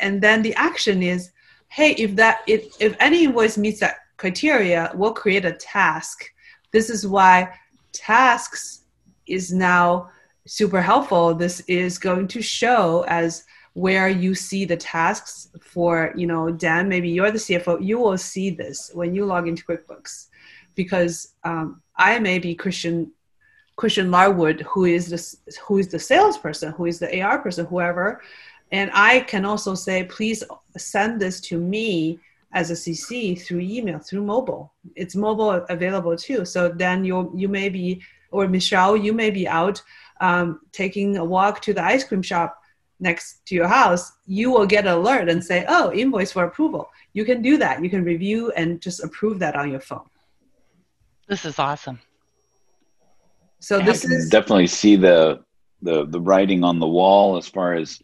And 0.00 0.20
then 0.20 0.42
the 0.42 0.54
action 0.54 1.02
is, 1.02 1.30
hey, 1.68 1.92
if 1.92 2.16
that 2.16 2.40
if, 2.46 2.74
if 2.80 2.96
any 2.98 3.24
invoice 3.24 3.56
meets 3.56 3.80
that 3.80 3.96
criteria, 4.16 4.90
we'll 4.94 5.12
create 5.12 5.44
a 5.44 5.52
task. 5.52 6.24
This 6.72 6.90
is 6.90 7.06
why 7.06 7.54
tasks 7.92 8.82
is 9.26 9.52
now 9.52 10.10
super 10.46 10.82
helpful. 10.82 11.34
This 11.34 11.60
is 11.60 11.98
going 11.98 12.26
to 12.28 12.42
show 12.42 13.04
as 13.06 13.44
where 13.74 14.08
you 14.08 14.34
see 14.34 14.64
the 14.64 14.76
tasks 14.76 15.48
for, 15.60 16.12
you 16.16 16.26
know, 16.26 16.50
Dan, 16.50 16.88
maybe 16.88 17.08
you're 17.08 17.30
the 17.30 17.38
CFO, 17.38 17.84
you 17.84 17.98
will 17.98 18.18
see 18.18 18.50
this 18.50 18.90
when 18.94 19.14
you 19.14 19.24
log 19.24 19.46
into 19.46 19.64
QuickBooks 19.64 20.26
because 20.74 21.34
um, 21.44 21.82
I 21.96 22.18
may 22.18 22.38
be 22.38 22.54
Christian 22.54 23.12
Christian 23.76 24.10
Larwood, 24.10 24.60
who 24.62 24.84
is 24.84 25.08
the 25.08 25.56
who 25.66 25.78
is 25.78 25.88
the 25.88 25.98
salesperson, 25.98 26.72
who 26.72 26.84
is 26.84 26.98
the 26.98 27.22
AR 27.22 27.38
person, 27.38 27.64
whoever, 27.64 28.20
and 28.72 28.90
I 28.92 29.20
can 29.20 29.44
also 29.44 29.74
say, 29.74 30.04
please 30.04 30.44
send 30.76 31.20
this 31.20 31.40
to 31.42 31.58
me 31.58 32.18
as 32.52 32.70
a 32.70 32.74
CC 32.74 33.40
through 33.40 33.60
email, 33.60 33.98
through 33.98 34.22
mobile. 34.22 34.72
It's 34.96 35.16
mobile 35.16 35.52
available 35.68 36.16
too. 36.16 36.44
So 36.44 36.68
then 36.68 37.04
you 37.04 37.32
you 37.34 37.48
may 37.48 37.68
be, 37.68 38.02
or 38.30 38.48
Michelle, 38.48 38.96
you 38.96 39.12
may 39.12 39.30
be 39.30 39.48
out 39.48 39.82
um, 40.20 40.60
taking 40.72 41.16
a 41.16 41.24
walk 41.24 41.62
to 41.62 41.72
the 41.72 41.82
ice 41.82 42.04
cream 42.04 42.22
shop 42.22 42.59
next 43.00 43.44
to 43.46 43.54
your 43.54 43.68
house. 43.68 44.12
You 44.26 44.50
will 44.50 44.66
get 44.66 44.86
an 44.86 44.92
alert 44.92 45.28
and 45.28 45.44
say, 45.44 45.64
oh, 45.68 45.92
invoice 45.92 46.32
for 46.32 46.44
approval. 46.44 46.90
You 47.12 47.24
can 47.24 47.42
do 47.42 47.56
that. 47.58 47.82
You 47.82 47.90
can 47.90 48.04
review 48.04 48.52
and 48.52 48.80
just 48.80 49.02
approve 49.02 49.38
that 49.40 49.56
on 49.56 49.70
your 49.70 49.80
phone. 49.80 50.08
This 51.28 51.44
is 51.44 51.58
awesome. 51.58 52.00
So 53.60 53.78
this 53.78 54.04
is 54.04 54.30
definitely 54.30 54.66
see 54.66 54.96
the 54.96 55.44
the 55.82 56.06
the 56.06 56.20
writing 56.20 56.64
on 56.64 56.78
the 56.78 56.86
wall 56.86 57.36
as 57.36 57.46
far 57.46 57.74
as 57.74 58.00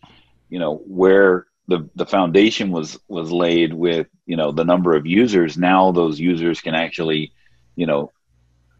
you 0.50 0.58
know 0.58 0.76
where 0.86 1.46
the 1.66 1.88
the 1.94 2.06
foundation 2.06 2.70
was 2.70 2.98
was 3.08 3.32
laid 3.32 3.72
with 3.72 4.06
you 4.26 4.36
know 4.36 4.52
the 4.52 4.64
number 4.64 4.94
of 4.94 5.06
users 5.06 5.56
now 5.56 5.92
those 5.92 6.20
users 6.20 6.60
can 6.60 6.74
actually 6.74 7.32
you 7.74 7.86
know 7.86 8.12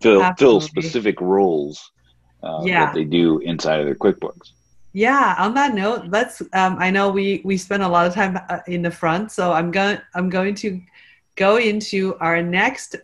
fill 0.00 0.22
Absolutely. 0.22 0.60
fill 0.60 0.60
specific 0.60 1.20
roles 1.20 1.90
uh, 2.42 2.60
yeah. 2.62 2.86
that 2.86 2.94
they 2.94 3.04
do 3.04 3.38
inside 3.38 3.80
of 3.80 3.86
their 3.86 3.94
quickbooks 3.94 4.52
yeah 4.96 5.34
on 5.38 5.52
that 5.52 5.74
note 5.74 6.06
let's 6.08 6.40
um, 6.54 6.76
i 6.78 6.90
know 6.90 7.10
we 7.10 7.42
we 7.44 7.56
spent 7.56 7.82
a 7.82 7.88
lot 7.88 8.06
of 8.06 8.14
time 8.14 8.38
uh, 8.48 8.60
in 8.66 8.80
the 8.80 8.90
front 8.90 9.30
so 9.30 9.52
i'm 9.52 9.70
going 9.70 9.98
i'm 10.14 10.30
going 10.30 10.54
to 10.54 10.80
go 11.34 11.58
into 11.58 12.16
our 12.20 12.40
next 12.40 12.96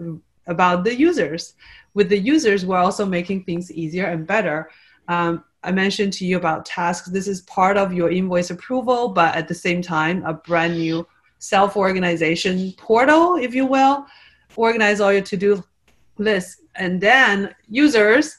about 0.46 0.84
the 0.84 0.94
users 0.94 1.54
with 1.92 2.08
the 2.08 2.18
users 2.18 2.64
we're 2.64 2.78
also 2.78 3.04
making 3.04 3.44
things 3.44 3.70
easier 3.70 4.06
and 4.06 4.26
better 4.26 4.70
um, 5.08 5.44
I 5.64 5.70
mentioned 5.70 6.12
to 6.14 6.26
you 6.26 6.36
about 6.36 6.64
tasks. 6.64 7.08
This 7.08 7.28
is 7.28 7.42
part 7.42 7.76
of 7.76 7.92
your 7.92 8.10
invoice 8.10 8.50
approval, 8.50 9.08
but 9.08 9.34
at 9.36 9.46
the 9.46 9.54
same 9.54 9.80
time, 9.80 10.24
a 10.24 10.34
brand 10.34 10.78
new 10.78 11.06
self 11.38 11.76
organization 11.76 12.72
portal, 12.76 13.36
if 13.36 13.54
you 13.54 13.66
will. 13.66 14.06
Organize 14.56 15.00
all 15.00 15.12
your 15.12 15.22
to 15.22 15.36
do 15.36 15.64
lists. 16.18 16.62
And 16.74 17.00
then 17.00 17.54
users, 17.68 18.36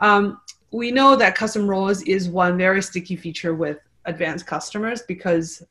um, 0.00 0.40
we 0.72 0.90
know 0.90 1.14
that 1.16 1.34
custom 1.34 1.68
roles 1.68 2.02
is 2.02 2.28
one 2.28 2.56
very 2.56 2.82
sticky 2.82 3.16
feature 3.16 3.54
with 3.54 3.78
advanced 4.06 4.46
customers 4.46 5.02
because 5.02 5.62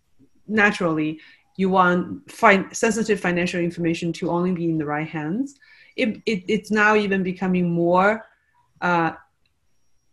naturally 0.48 1.20
you 1.58 1.70
want 1.70 2.32
fi- 2.32 2.70
sensitive 2.72 3.20
financial 3.20 3.60
information 3.60 4.14
to 4.14 4.30
only 4.30 4.52
be 4.52 4.66
in 4.66 4.78
the 4.78 4.86
right 4.86 5.08
hands. 5.08 5.60
It, 5.96 6.22
it, 6.26 6.44
it's 6.48 6.72
now 6.72 6.96
even 6.96 7.24
becoming 7.24 7.70
more 7.72 8.26
uh, 8.82 9.12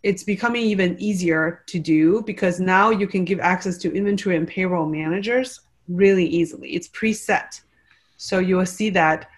it's 0.02 0.22
becoming 0.22 0.62
even 0.62 0.96
easier 1.00 1.64
to 1.66 1.78
do 1.78 2.22
because 2.22 2.60
now 2.60 2.90
you 2.90 3.06
can 3.06 3.24
give 3.24 3.40
access 3.40 3.76
to 3.78 3.92
inventory 3.92 4.36
and 4.36 4.46
payroll 4.46 4.86
managers 4.86 5.60
really 5.88 6.26
easily. 6.26 6.70
It's 6.70 6.88
preset. 6.88 7.60
So 8.16 8.38
you 8.38 8.56
will 8.56 8.66
see 8.66 8.90
that. 8.90 9.28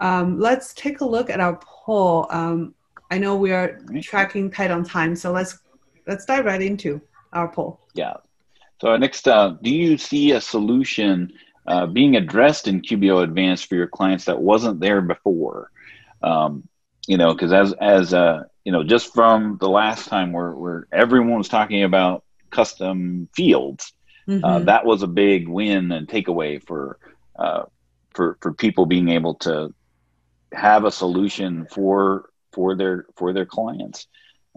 Um, 0.00 0.38
let's 0.38 0.74
take 0.74 1.00
a 1.00 1.04
look 1.04 1.30
at 1.30 1.40
our 1.40 1.58
poll. 1.62 2.26
Um, 2.30 2.74
I 3.10 3.18
know 3.18 3.36
we 3.36 3.52
are 3.52 3.80
tracking 4.02 4.50
tight 4.50 4.70
on 4.70 4.84
time, 4.84 5.16
so 5.16 5.32
let's 5.32 5.58
let's 6.06 6.24
dive 6.24 6.44
right 6.44 6.62
into 6.62 7.00
our 7.32 7.48
poll. 7.48 7.80
Yeah. 7.94 8.14
So 8.80 8.96
next, 8.96 9.28
uh, 9.28 9.56
do 9.62 9.70
you 9.70 9.98
see 9.98 10.32
a 10.32 10.40
solution 10.40 11.32
uh, 11.66 11.86
being 11.86 12.16
addressed 12.16 12.66
in 12.66 12.80
QBO 12.80 13.22
Advanced 13.22 13.66
for 13.66 13.74
your 13.74 13.86
clients 13.86 14.24
that 14.24 14.40
wasn't 14.40 14.80
there 14.80 15.00
before? 15.00 15.70
Um, 16.22 16.66
you 17.06 17.16
know, 17.16 17.32
because 17.34 17.52
as 17.52 17.72
as 17.74 18.14
uh, 18.14 18.44
you 18.64 18.72
know, 18.72 18.84
just 18.84 19.12
from 19.12 19.58
the 19.60 19.68
last 19.68 20.08
time 20.08 20.32
where, 20.32 20.52
where 20.52 20.86
everyone 20.92 21.38
was 21.38 21.48
talking 21.48 21.82
about 21.82 22.24
custom 22.50 23.28
fields, 23.34 23.92
uh, 24.28 24.30
mm-hmm. 24.30 24.44
uh, 24.44 24.58
that 24.60 24.84
was 24.84 25.02
a 25.02 25.06
big 25.06 25.48
win 25.48 25.92
and 25.92 26.08
takeaway 26.08 26.62
for 26.64 26.98
uh, 27.38 27.64
for 28.14 28.38
for 28.40 28.52
people 28.52 28.86
being 28.86 29.08
able 29.08 29.34
to 29.34 29.74
have 30.52 30.84
a 30.84 30.90
solution 30.90 31.66
for 31.70 32.29
for 32.52 32.74
their 32.76 33.06
for 33.16 33.32
their 33.32 33.46
clients. 33.46 34.06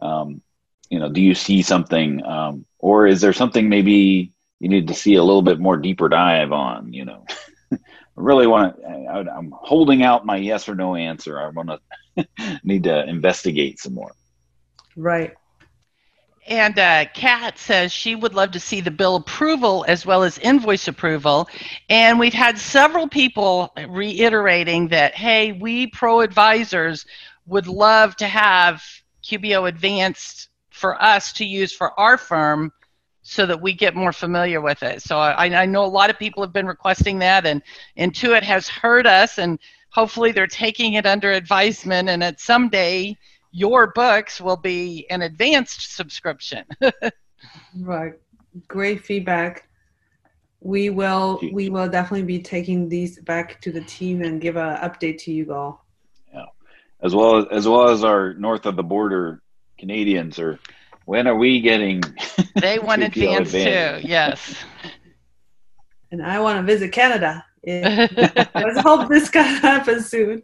Um, 0.01 0.41
you 0.89 0.99
know, 0.99 1.09
do 1.09 1.21
you 1.21 1.33
see 1.33 1.61
something, 1.61 2.23
um, 2.25 2.65
or 2.79 3.07
is 3.07 3.21
there 3.21 3.33
something 3.33 3.69
maybe 3.69 4.31
you 4.59 4.69
need 4.69 4.87
to 4.87 4.93
see 4.93 5.15
a 5.15 5.23
little 5.23 5.41
bit 5.41 5.59
more 5.59 5.77
deeper 5.77 6.09
dive 6.09 6.51
on? 6.51 6.93
You 6.93 7.05
know, 7.05 7.25
I 7.71 7.77
really 8.15 8.47
want 8.47 8.77
to. 8.77 8.85
I'm 8.85 9.53
holding 9.55 10.03
out 10.03 10.25
my 10.25 10.37
yes 10.37 10.69
or 10.69 10.75
no 10.75 10.95
answer. 10.95 11.39
I 11.39 11.49
want 11.49 11.69
to 12.15 12.27
need 12.63 12.83
to 12.83 13.07
investigate 13.07 13.79
some 13.79 13.93
more. 13.93 14.11
Right. 14.95 15.33
And 16.45 16.77
uh, 16.77 17.05
Kat 17.13 17.57
says 17.57 17.91
she 17.91 18.15
would 18.15 18.33
love 18.33 18.51
to 18.51 18.59
see 18.59 18.81
the 18.81 18.91
bill 18.91 19.15
approval 19.15 19.85
as 19.87 20.05
well 20.05 20.23
as 20.23 20.37
invoice 20.39 20.89
approval. 20.89 21.47
And 21.89 22.19
we've 22.19 22.33
had 22.33 22.59
several 22.59 23.07
people 23.07 23.71
reiterating 23.87 24.89
that, 24.89 25.15
hey, 25.15 25.53
we 25.53 25.87
pro 25.87 26.19
advisors 26.19 27.05
would 27.45 27.67
love 27.67 28.15
to 28.17 28.27
have 28.27 28.83
QBO 29.23 29.67
Advanced 29.67 30.49
for 30.69 31.01
us 31.01 31.33
to 31.33 31.45
use 31.45 31.71
for 31.71 31.97
our 31.99 32.17
firm 32.17 32.71
so 33.21 33.45
that 33.45 33.61
we 33.61 33.73
get 33.73 33.95
more 33.95 34.11
familiar 34.11 34.59
with 34.59 34.83
it. 34.83 35.01
So 35.01 35.17
I, 35.17 35.61
I 35.61 35.65
know 35.65 35.85
a 35.85 35.87
lot 35.87 36.09
of 36.09 36.19
people 36.19 36.43
have 36.43 36.51
been 36.51 36.67
requesting 36.67 37.19
that, 37.19 37.45
and 37.45 37.61
Intuit 37.97 38.43
has 38.43 38.67
heard 38.67 39.07
us, 39.07 39.39
and 39.39 39.59
hopefully 39.89 40.31
they're 40.31 40.45
taking 40.45 40.93
it 40.93 41.05
under 41.05 41.31
advisement, 41.31 42.09
and 42.09 42.23
at 42.23 42.41
someday 42.41 43.17
your 43.51 43.87
books 43.93 44.41
will 44.41 44.57
be 44.57 45.07
an 45.09 45.21
advanced 45.21 45.95
subscription. 45.95 46.65
right. 47.79 48.13
Great 48.67 49.05
feedback. 49.05 49.69
We 50.59 50.89
will 50.89 51.39
we 51.51 51.69
will 51.69 51.89
definitely 51.89 52.23
be 52.23 52.41
taking 52.41 52.87
these 52.87 53.19
back 53.19 53.61
to 53.61 53.71
the 53.71 53.81
team 53.81 54.21
and 54.21 54.41
give 54.41 54.55
an 54.57 54.77
update 54.77 55.17
to 55.19 55.31
you 55.31 55.53
all. 55.53 55.82
Yeah. 57.03 57.07
As 57.07 57.15
well 57.15 57.37
as 57.37 57.45
as 57.51 57.67
well 57.67 57.89
as 57.89 58.03
our 58.03 58.33
north 58.33 58.65
of 58.65 58.75
the 58.75 58.83
border 58.83 59.41
Canadians 59.77 60.39
are 60.39 60.59
when 61.05 61.27
are 61.27 61.35
we 61.35 61.59
getting 61.59 62.01
they 62.55 62.79
want 62.79 63.03
advance 63.03 63.51
too, 63.51 64.07
yes. 64.07 64.55
And 66.11 66.21
I 66.21 66.39
want 66.41 66.59
to 66.59 66.63
visit 66.63 66.91
Canada. 66.91 67.43
Let's 67.65 68.81
hope 68.81 69.09
this 69.09 69.31
can 69.31 69.59
happen 69.59 69.99
soon. 69.99 70.43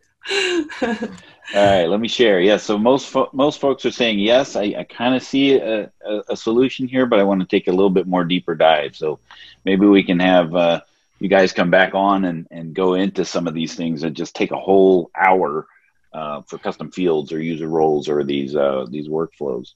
All 1.55 1.65
right, 1.65 1.85
let 1.85 1.99
me 1.99 2.07
share. 2.07 2.39
Yes, 2.39 2.61
yeah, 2.61 2.65
so 2.65 2.77
most 2.79 3.07
fo- 3.07 3.29
most 3.33 3.61
folks 3.61 3.85
are 3.85 3.91
saying 3.91 4.17
yes. 4.17 4.55
I, 4.55 4.73
I 4.79 4.83
kind 4.89 5.13
of 5.13 5.21
see 5.21 5.53
a, 5.53 5.91
a, 6.03 6.21
a, 6.29 6.35
solution 6.35 6.87
here, 6.87 7.05
but 7.05 7.19
I 7.19 7.23
want 7.23 7.41
to 7.41 7.47
take 7.47 7.67
a 7.67 7.71
little 7.71 7.91
bit 7.91 8.07
more 8.07 8.23
deeper 8.23 8.55
dive. 8.55 8.95
So 8.95 9.19
maybe 9.63 9.85
we 9.85 10.01
can 10.01 10.19
have 10.19 10.55
uh, 10.55 10.81
you 11.19 11.27
guys 11.27 11.53
come 11.53 11.69
back 11.69 11.93
on 11.93 12.25
and, 12.25 12.47
and 12.49 12.73
go 12.73 12.95
into 12.95 13.25
some 13.25 13.47
of 13.47 13.53
these 13.53 13.75
things 13.75 14.03
and 14.03 14.15
just 14.15 14.35
take 14.35 14.51
a 14.51 14.59
whole 14.59 15.11
hour 15.15 15.67
uh, 16.13 16.41
for 16.47 16.57
custom 16.57 16.91
fields 16.91 17.31
or 17.31 17.41
user 17.41 17.67
roles 17.67 18.09
or 18.09 18.23
these 18.23 18.55
uh, 18.55 18.85
these 18.89 19.07
workflows. 19.07 19.73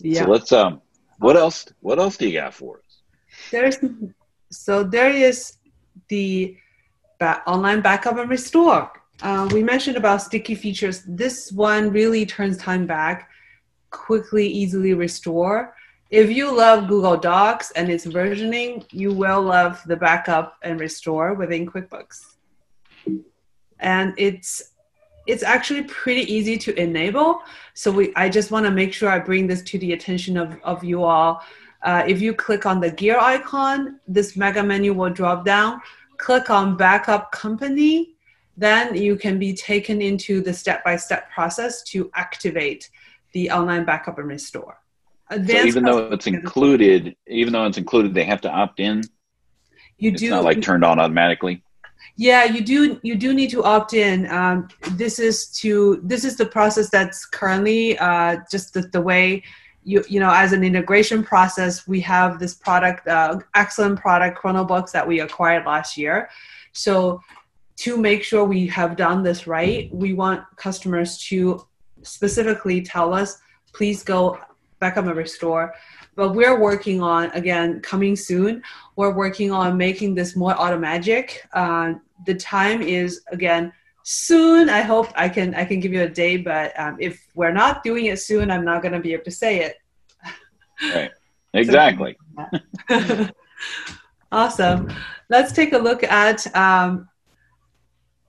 Yeah. 0.00 0.24
So 0.24 0.30
let's 0.30 0.52
um, 0.52 0.80
what 1.18 1.36
else? 1.36 1.66
What 1.80 1.98
else 1.98 2.16
do 2.16 2.28
you 2.28 2.40
got 2.40 2.54
for 2.54 2.78
us? 2.78 3.02
There's 3.50 3.78
so 4.50 4.84
there 4.84 5.10
is 5.10 5.54
the 6.08 6.56
ba- 7.18 7.42
online 7.46 7.80
backup 7.80 8.18
and 8.18 8.30
restore 8.30 8.90
uh, 9.22 9.48
we 9.52 9.62
mentioned 9.62 9.96
about 9.96 10.22
sticky 10.22 10.54
features. 10.54 11.02
This 11.06 11.50
one 11.52 11.90
really 11.90 12.26
turns 12.26 12.58
time 12.58 12.86
back, 12.86 13.30
quickly, 13.90 14.46
easily 14.46 14.94
restore. 14.94 15.74
If 16.10 16.30
you 16.30 16.54
love 16.54 16.86
Google 16.86 17.16
Docs 17.16 17.72
and 17.72 17.88
its 17.88 18.06
versioning, 18.06 18.84
you 18.92 19.12
will 19.12 19.42
love 19.42 19.82
the 19.86 19.96
backup 19.96 20.56
and 20.62 20.78
restore 20.78 21.34
within 21.34 21.66
QuickBooks. 21.66 22.36
And 23.78 24.14
it's 24.16 24.72
it's 25.26 25.42
actually 25.42 25.82
pretty 25.84 26.32
easy 26.32 26.56
to 26.58 26.78
enable. 26.80 27.42
So 27.74 27.90
we 27.90 28.12
I 28.14 28.28
just 28.28 28.50
want 28.50 28.66
to 28.66 28.72
make 28.72 28.92
sure 28.92 29.08
I 29.08 29.18
bring 29.18 29.46
this 29.46 29.62
to 29.62 29.78
the 29.78 29.92
attention 29.92 30.36
of, 30.36 30.58
of 30.62 30.84
you 30.84 31.04
all. 31.04 31.42
Uh, 31.82 32.02
if 32.06 32.20
you 32.20 32.34
click 32.34 32.66
on 32.66 32.80
the 32.80 32.90
gear 32.90 33.18
icon, 33.18 34.00
this 34.08 34.36
mega 34.36 34.62
menu 34.62 34.92
will 34.92 35.10
drop 35.10 35.44
down. 35.44 35.80
Click 36.16 36.50
on 36.50 36.76
backup 36.76 37.30
company 37.32 38.16
then 38.56 38.96
you 38.96 39.16
can 39.16 39.38
be 39.38 39.52
taken 39.52 40.00
into 40.00 40.40
the 40.40 40.52
step-by-step 40.52 41.30
process 41.30 41.82
to 41.82 42.10
activate 42.14 42.90
the 43.32 43.50
online 43.50 43.84
backup 43.84 44.18
and 44.18 44.28
restore. 44.28 44.78
Advanced 45.28 45.62
so 45.62 45.68
even 45.68 45.84
though 45.84 46.08
it's 46.08 46.26
included, 46.26 47.16
even 47.26 47.52
though 47.52 47.66
it's 47.66 47.78
included, 47.78 48.14
they 48.14 48.24
have 48.24 48.40
to 48.42 48.50
opt 48.50 48.80
in. 48.80 49.02
You 49.98 50.12
it's 50.12 50.20
do 50.20 50.30
not 50.30 50.44
like 50.44 50.62
turned 50.62 50.84
on 50.84 50.98
automatically. 50.98 51.62
Yeah, 52.14 52.44
you 52.44 52.60
do. 52.60 53.00
You 53.02 53.16
do 53.16 53.34
need 53.34 53.50
to 53.50 53.64
opt 53.64 53.92
in. 53.92 54.30
Um, 54.30 54.68
this 54.92 55.18
is 55.18 55.48
to 55.58 56.00
this 56.02 56.24
is 56.24 56.36
the 56.36 56.46
process 56.46 56.88
that's 56.88 57.26
currently 57.26 57.98
uh, 57.98 58.36
just 58.50 58.74
the, 58.74 58.82
the 58.82 59.00
way 59.00 59.42
you 59.84 60.04
you 60.08 60.20
know 60.20 60.30
as 60.32 60.52
an 60.52 60.62
integration 60.62 61.24
process. 61.24 61.86
We 61.86 62.00
have 62.02 62.38
this 62.38 62.54
product, 62.54 63.08
uh, 63.08 63.40
excellent 63.54 64.00
product, 64.00 64.38
ChronoBooks 64.38 64.92
that 64.92 65.06
we 65.06 65.20
acquired 65.20 65.66
last 65.66 65.98
year. 65.98 66.30
So 66.72 67.20
to 67.76 67.96
make 67.98 68.22
sure 68.22 68.44
we 68.44 68.66
have 68.68 68.96
done 68.96 69.22
this 69.22 69.46
right, 69.46 69.92
we 69.94 70.14
want 70.14 70.44
customers 70.56 71.18
to 71.28 71.66
specifically 72.02 72.80
tell 72.80 73.12
us, 73.12 73.38
please 73.74 74.02
go 74.02 74.38
back 74.78 74.96
up 74.96 75.04
and 75.06 75.16
restore. 75.16 75.74
But 76.16 76.34
we're 76.34 76.58
working 76.58 77.02
on, 77.02 77.30
again, 77.32 77.80
coming 77.80 78.16
soon, 78.16 78.62
we're 78.96 79.14
working 79.14 79.52
on 79.52 79.76
making 79.76 80.14
this 80.14 80.34
more 80.34 80.54
automatic. 80.54 81.46
Uh, 81.52 81.94
the 82.26 82.34
time 82.34 82.82
is, 82.82 83.20
again, 83.30 83.72
soon. 84.02 84.68
I 84.70 84.82
hope 84.82 85.08
I 85.16 85.28
can 85.28 85.54
I 85.54 85.64
can 85.64 85.80
give 85.80 85.92
you 85.92 86.02
a 86.02 86.08
day, 86.08 86.36
but 86.36 86.78
um, 86.78 86.96
if 87.00 87.26
we're 87.34 87.52
not 87.52 87.82
doing 87.82 88.06
it 88.06 88.20
soon, 88.20 88.50
I'm 88.50 88.64
not 88.64 88.80
going 88.80 88.92
to 88.92 89.00
be 89.00 89.12
able 89.12 89.24
to 89.24 89.30
say 89.30 89.60
it. 89.60 89.76
Right. 90.94 91.10
Exactly. 91.54 92.16
awesome. 94.32 94.92
Let's 95.28 95.52
take 95.52 95.72
a 95.72 95.78
look 95.78 96.04
at 96.04 96.54
um, 96.54 97.08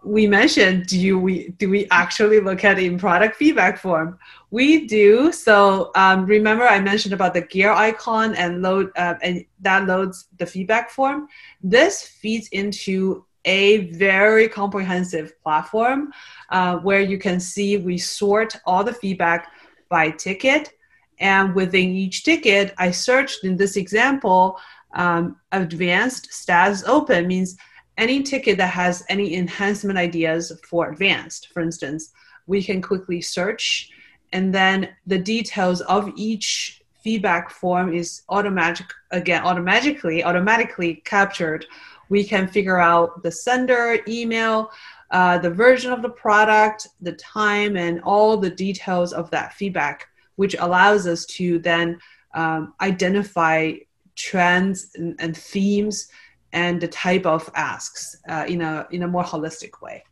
we 0.08 0.26
mentioned 0.26 0.88
do 0.88 0.98
you 0.98 1.20
we 1.20 1.50
do 1.58 1.70
we 1.70 1.86
actually 1.92 2.40
look 2.40 2.64
at 2.64 2.80
in 2.80 2.98
product 2.98 3.36
feedback 3.36 3.78
form? 3.78 4.18
We 4.52 4.88
do. 4.88 5.34
So 5.34 5.92
um, 5.96 6.26
remember 6.26 6.64
i 6.66 6.80
mentioned 6.80 7.14
about 7.14 7.34
the 7.34 7.42
gear 7.42 7.72
icon 7.72 8.34
and 8.36 8.62
load 8.62 8.92
uh, 8.96 9.16
and 9.22 9.46
that 9.60 9.86
loads 9.86 10.30
the 10.38 10.46
feedback 10.46 10.90
form? 10.90 11.28
This 11.62 12.04
feeds 12.04 12.48
into 12.50 13.26
a 13.44 13.92
very 13.92 14.48
comprehensive 14.48 15.34
platform 15.44 16.12
uh, 16.50 16.78
where 16.78 17.02
you 17.02 17.18
can 17.18 17.40
see 17.40 17.78
we 17.78 17.98
sort 17.98 18.56
all 18.66 18.84
the 18.84 18.94
feedback 18.94 19.52
by 19.90 20.12
ticket. 20.12 20.74
And 21.20 21.56
within 21.56 21.90
each 21.90 22.24
ticket 22.24 22.74
i 22.78 22.92
searched 22.92 23.44
in 23.44 23.58
this 23.58 23.76
example 23.76 24.58
um, 24.94 25.36
advanced 25.52 26.32
status 26.32 26.84
open 26.86 27.28
means 27.28 27.58
any 27.98 28.24
ticket 28.24 28.58
that 28.58 28.70
has 28.70 29.04
any 29.10 29.36
enhancement 29.36 29.98
ideas 29.98 30.52
for 30.68 30.90
advanced, 30.90 31.50
for 31.54 31.62
instance, 31.62 32.12
we 32.46 32.64
can 32.64 32.82
quickly 32.82 33.22
search 33.22 33.92
and 34.34 34.54
then 34.54 34.90
the 35.06 35.18
details 35.18 35.82
of 35.82 36.12
each 36.16 36.82
feedback 37.04 37.50
form 37.50 37.94
is 37.94 38.24
automatic 38.30 38.88
again 39.12 39.44
automatically 39.44 40.24
automatically 40.24 41.02
captured. 41.06 41.66
We 42.10 42.24
can 42.24 42.48
figure 42.48 42.80
out 42.80 43.24
the 43.24 43.32
sender 43.32 44.00
email 44.08 44.72
uh, 45.12 45.38
the 45.38 45.50
version 45.50 45.94
of 45.94 46.02
the 46.02 46.10
product 46.10 46.88
the 47.02 47.14
time 47.14 47.78
and 47.78 48.02
all 48.02 48.36
the 48.38 48.50
details 48.50 49.14
of 49.14 49.32
that 49.32 49.54
feedback 49.54 50.08
which 50.36 50.56
allows 50.60 51.08
us 51.08 51.26
to 51.26 51.60
then 51.60 51.98
um, 52.34 52.74
identify 52.82 53.74
trends 54.16 54.92
and, 54.96 55.16
and 55.20 55.36
themes 55.36 56.10
and 56.54 56.82
the 56.82 56.88
type 56.88 57.26
of 57.26 57.50
asks 57.56 58.18
uh, 58.30 58.46
in 58.48 58.62
a 58.62 58.88
in 58.92 59.04
a 59.04 59.08
more 59.08 59.24
holistic 59.24 59.82
way. 59.82 60.04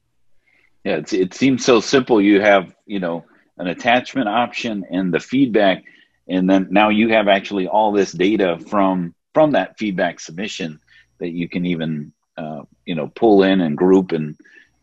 Yeah, 0.83 1.01
it 1.11 1.33
seems 1.33 1.65
so 1.65 1.79
simple. 1.79 2.21
You 2.21 2.41
have 2.41 2.75
you 2.85 2.99
know 2.99 3.25
an 3.57 3.67
attachment 3.67 4.27
option 4.27 4.85
and 4.89 5.13
the 5.13 5.19
feedback, 5.19 5.83
and 6.27 6.49
then 6.49 6.67
now 6.69 6.89
you 6.89 7.09
have 7.09 7.27
actually 7.27 7.67
all 7.67 7.91
this 7.91 8.11
data 8.11 8.59
from 8.69 9.13
from 9.33 9.51
that 9.51 9.77
feedback 9.77 10.19
submission 10.19 10.79
that 11.19 11.29
you 11.29 11.47
can 11.49 11.65
even 11.65 12.11
uh, 12.37 12.63
you 12.85 12.95
know 12.95 13.07
pull 13.07 13.43
in 13.43 13.61
and 13.61 13.77
group 13.77 14.11
and 14.11 14.37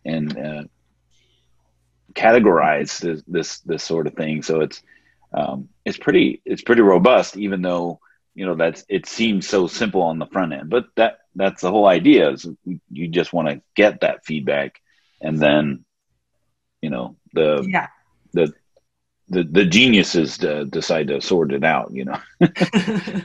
and 0.04 0.38
uh, 0.38 0.64
categorize 2.14 2.98
this, 3.00 3.22
this 3.26 3.58
this 3.60 3.84
sort 3.84 4.06
of 4.06 4.14
thing. 4.14 4.42
So 4.42 4.60
it's 4.60 4.82
um, 5.32 5.68
it's 5.84 5.98
pretty 5.98 6.40
it's 6.44 6.62
pretty 6.62 6.82
robust, 6.82 7.36
even 7.36 7.62
though 7.62 8.00
you 8.34 8.46
know 8.46 8.54
that's 8.54 8.84
it 8.88 9.06
seems 9.06 9.48
so 9.48 9.66
simple 9.66 10.02
on 10.02 10.18
the 10.18 10.26
front 10.26 10.52
end 10.52 10.70
but 10.70 10.86
that 10.96 11.18
that's 11.34 11.62
the 11.62 11.70
whole 11.70 11.86
idea 11.86 12.30
is 12.30 12.46
you 12.90 13.08
just 13.08 13.32
want 13.32 13.48
to 13.48 13.62
get 13.74 14.00
that 14.00 14.24
feedback 14.24 14.80
and 15.20 15.38
then 15.38 15.84
you 16.80 16.90
know 16.90 17.16
the 17.32 17.66
yeah. 17.68 17.88
the 18.32 18.52
the, 19.28 19.44
the 19.44 19.64
geniuses 19.64 20.36
decide 20.36 21.08
to 21.08 21.20
sort 21.20 21.52
it 21.52 21.64
out 21.64 21.90
you 21.92 22.04
know? 22.04 22.18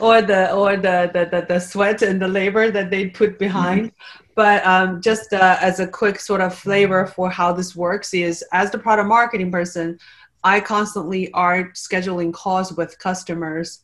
Or 0.00 0.22
the 0.22 0.52
or 0.52 0.76
the, 0.76 1.10
the, 1.12 1.24
the 1.30 1.46
the 1.48 1.58
sweat 1.58 2.02
and 2.02 2.20
the 2.20 2.28
labor 2.28 2.70
that 2.70 2.90
they 2.90 3.08
put 3.08 3.38
behind. 3.38 3.86
Mm-hmm. 3.86 4.24
but 4.34 4.64
um, 4.66 5.00
just 5.00 5.32
uh, 5.32 5.56
as 5.60 5.80
a 5.80 5.86
quick 5.86 6.20
sort 6.20 6.40
of 6.40 6.54
flavor 6.54 7.06
for 7.06 7.30
how 7.30 7.52
this 7.52 7.74
works 7.74 8.14
is 8.14 8.44
as 8.52 8.70
the 8.70 8.78
product 8.78 9.08
marketing 9.08 9.50
person 9.50 9.98
i 10.44 10.60
constantly 10.60 11.32
are 11.32 11.70
scheduling 11.72 12.32
calls 12.32 12.72
with 12.72 12.98
customers 12.98 13.80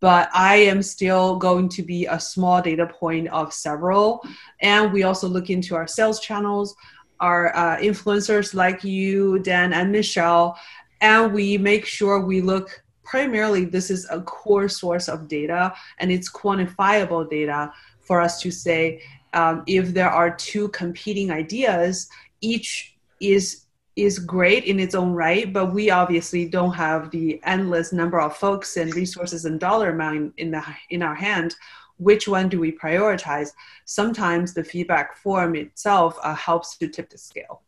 but 0.00 0.28
I 0.32 0.56
am 0.56 0.82
still 0.82 1.36
going 1.36 1.68
to 1.70 1.82
be 1.82 2.06
a 2.06 2.20
small 2.20 2.62
data 2.62 2.86
point 2.86 3.28
of 3.28 3.52
several. 3.52 4.24
And 4.60 4.92
we 4.92 5.02
also 5.02 5.28
look 5.28 5.50
into 5.50 5.74
our 5.74 5.86
sales 5.86 6.20
channels, 6.20 6.74
our 7.20 7.54
uh, 7.56 7.78
influencers 7.78 8.54
like 8.54 8.84
you, 8.84 9.40
Dan, 9.40 9.72
and 9.72 9.90
Michelle, 9.90 10.58
and 11.00 11.32
we 11.32 11.58
make 11.58 11.84
sure 11.84 12.20
we 12.20 12.40
look 12.40 12.82
primarily 13.04 13.64
this 13.64 13.90
is 13.90 14.06
a 14.10 14.20
core 14.20 14.68
source 14.68 15.08
of 15.08 15.28
data 15.28 15.72
and 15.98 16.12
it's 16.12 16.30
quantifiable 16.30 17.28
data 17.28 17.72
for 18.00 18.20
us 18.20 18.40
to 18.42 18.50
say 18.50 19.00
um, 19.32 19.62
if 19.66 19.94
there 19.94 20.10
are 20.10 20.34
two 20.36 20.68
competing 20.68 21.30
ideas 21.30 22.08
each 22.40 22.96
is 23.20 23.64
is 23.98 24.18
great 24.20 24.64
in 24.64 24.78
its 24.78 24.94
own 24.94 25.12
right 25.12 25.52
but 25.52 25.72
we 25.72 25.90
obviously 25.90 26.48
don't 26.48 26.72
have 26.72 27.10
the 27.10 27.40
endless 27.44 27.92
number 27.92 28.20
of 28.20 28.36
folks 28.36 28.76
and 28.76 28.94
resources 28.94 29.44
and 29.44 29.58
dollar 29.58 29.90
amount 29.90 30.32
in 30.36 30.50
the 30.50 30.62
in 30.90 31.02
our 31.02 31.14
hand. 31.14 31.54
Which 31.96 32.28
one 32.28 32.48
do 32.48 32.60
we 32.60 32.70
prioritize? 32.70 33.50
Sometimes 33.84 34.54
the 34.54 34.62
feedback 34.62 35.16
form 35.16 35.56
itself 35.56 36.16
uh, 36.22 36.34
helps 36.34 36.76
to 36.78 36.86
tip 36.86 37.10
the 37.10 37.18
scale. 37.18 37.62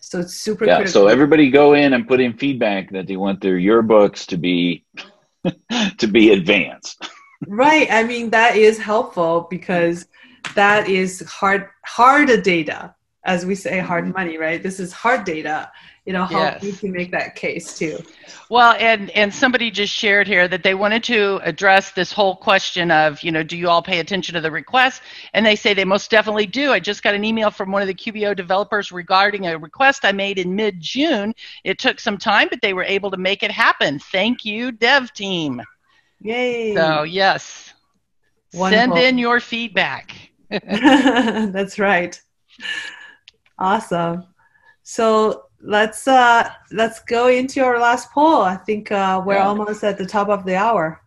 So 0.00 0.20
it's 0.20 0.34
super 0.34 0.64
yeah 0.64 0.76
critical. 0.76 1.02
so 1.02 1.06
everybody 1.08 1.50
go 1.50 1.74
in 1.74 1.92
and 1.92 2.08
put 2.08 2.20
in 2.20 2.32
feedback 2.32 2.90
that 2.92 3.06
they 3.06 3.16
want 3.16 3.40
their 3.40 3.56
yearbooks 3.56 4.26
to 4.26 4.36
be 4.36 4.84
to 5.98 6.06
be 6.06 6.32
advanced. 6.32 7.08
Right 7.46 7.88
i 7.90 8.02
mean 8.04 8.30
that 8.30 8.56
is 8.56 8.78
helpful 8.78 9.48
because 9.50 10.06
that 10.54 10.88
is 10.88 11.20
hard 11.28 11.68
hard 11.84 12.42
data 12.42 12.94
as 13.24 13.46
we 13.46 13.54
say 13.54 13.78
hard 13.78 14.04
Mm-hmm. 14.04 14.12
money 14.12 14.38
right 14.38 14.62
this 14.62 14.80
is 14.80 14.92
hard 14.92 15.24
data 15.24 15.70
you 16.04 16.12
know 16.12 16.24
how 16.24 16.44
Yes. 16.44 16.62
you 16.62 16.72
to 16.72 16.88
make 16.88 17.10
that 17.12 17.34
case 17.34 17.74
too 17.74 17.98
Well, 18.48 18.74
and 18.78 19.10
and 19.10 19.32
somebody 19.34 19.70
just 19.70 19.92
shared 19.92 20.26
here 20.28 20.46
that 20.48 20.62
they 20.62 20.74
wanted 20.74 21.02
to 21.04 21.40
address 21.42 21.90
this 21.92 22.12
whole 22.12 22.36
question 22.36 22.90
of, 22.90 23.22
you 23.22 23.32
know, 23.32 23.42
do 23.42 23.56
you 23.56 23.68
all 23.68 23.82
pay 23.82 23.98
attention 24.00 24.34
to 24.34 24.40
the 24.40 24.50
request? 24.50 25.02
And 25.32 25.44
they 25.44 25.56
say 25.56 25.74
they 25.74 25.84
most 25.84 26.10
definitely 26.10 26.46
do. 26.46 26.72
I 26.72 26.80
just 26.80 27.02
got 27.02 27.14
an 27.14 27.24
email 27.24 27.50
from 27.50 27.72
one 27.72 27.82
of 27.82 27.88
the 27.88 27.94
QBO 27.94 28.34
developers 28.36 28.92
regarding 28.92 29.46
a 29.46 29.58
request 29.58 30.04
I 30.04 30.12
made 30.12 30.38
in 30.38 30.54
mid-June. 30.54 31.34
It 31.64 31.78
took 31.78 31.98
some 32.00 32.18
time, 32.18 32.48
but 32.50 32.60
they 32.62 32.74
were 32.74 32.84
able 32.84 33.10
to 33.10 33.16
make 33.16 33.42
it 33.42 33.50
happen. 33.50 33.98
Thank 33.98 34.44
you, 34.44 34.72
dev 34.72 35.12
team. 35.12 35.62
yay 36.20 36.62
So 36.74 37.02
yes, 37.02 37.72
send 38.48 38.96
in 38.96 39.18
your 39.18 39.40
feedback. 39.40 40.14
that's 41.52 41.78
right 41.78 42.20
awesome 43.62 44.24
so 44.82 45.44
let's 45.62 46.06
uh 46.08 46.48
let's 46.72 47.00
go 47.04 47.28
into 47.28 47.62
our 47.62 47.78
last 47.78 48.10
poll 48.12 48.42
i 48.42 48.56
think 48.56 48.90
uh 48.92 49.22
we're 49.24 49.36
Yeah. 49.36 49.48
almost 49.50 49.84
at 49.84 49.98
the 49.98 50.06
top 50.06 50.28
of 50.28 50.44
the 50.44 50.56
hour 50.56 51.00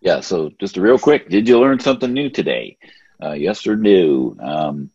Yeah, 0.00 0.20
so 0.20 0.50
just 0.60 0.76
a 0.76 0.80
real 0.80 0.98
quick, 0.98 1.28
did 1.28 1.48
you 1.48 1.58
learn 1.60 1.80
something 1.80 2.12
new 2.12 2.28
today? 2.30 2.76
Uh, 3.22 3.32
yes 3.32 3.66
or 3.66 3.76
no? 3.76 4.36
Um, 4.40 4.90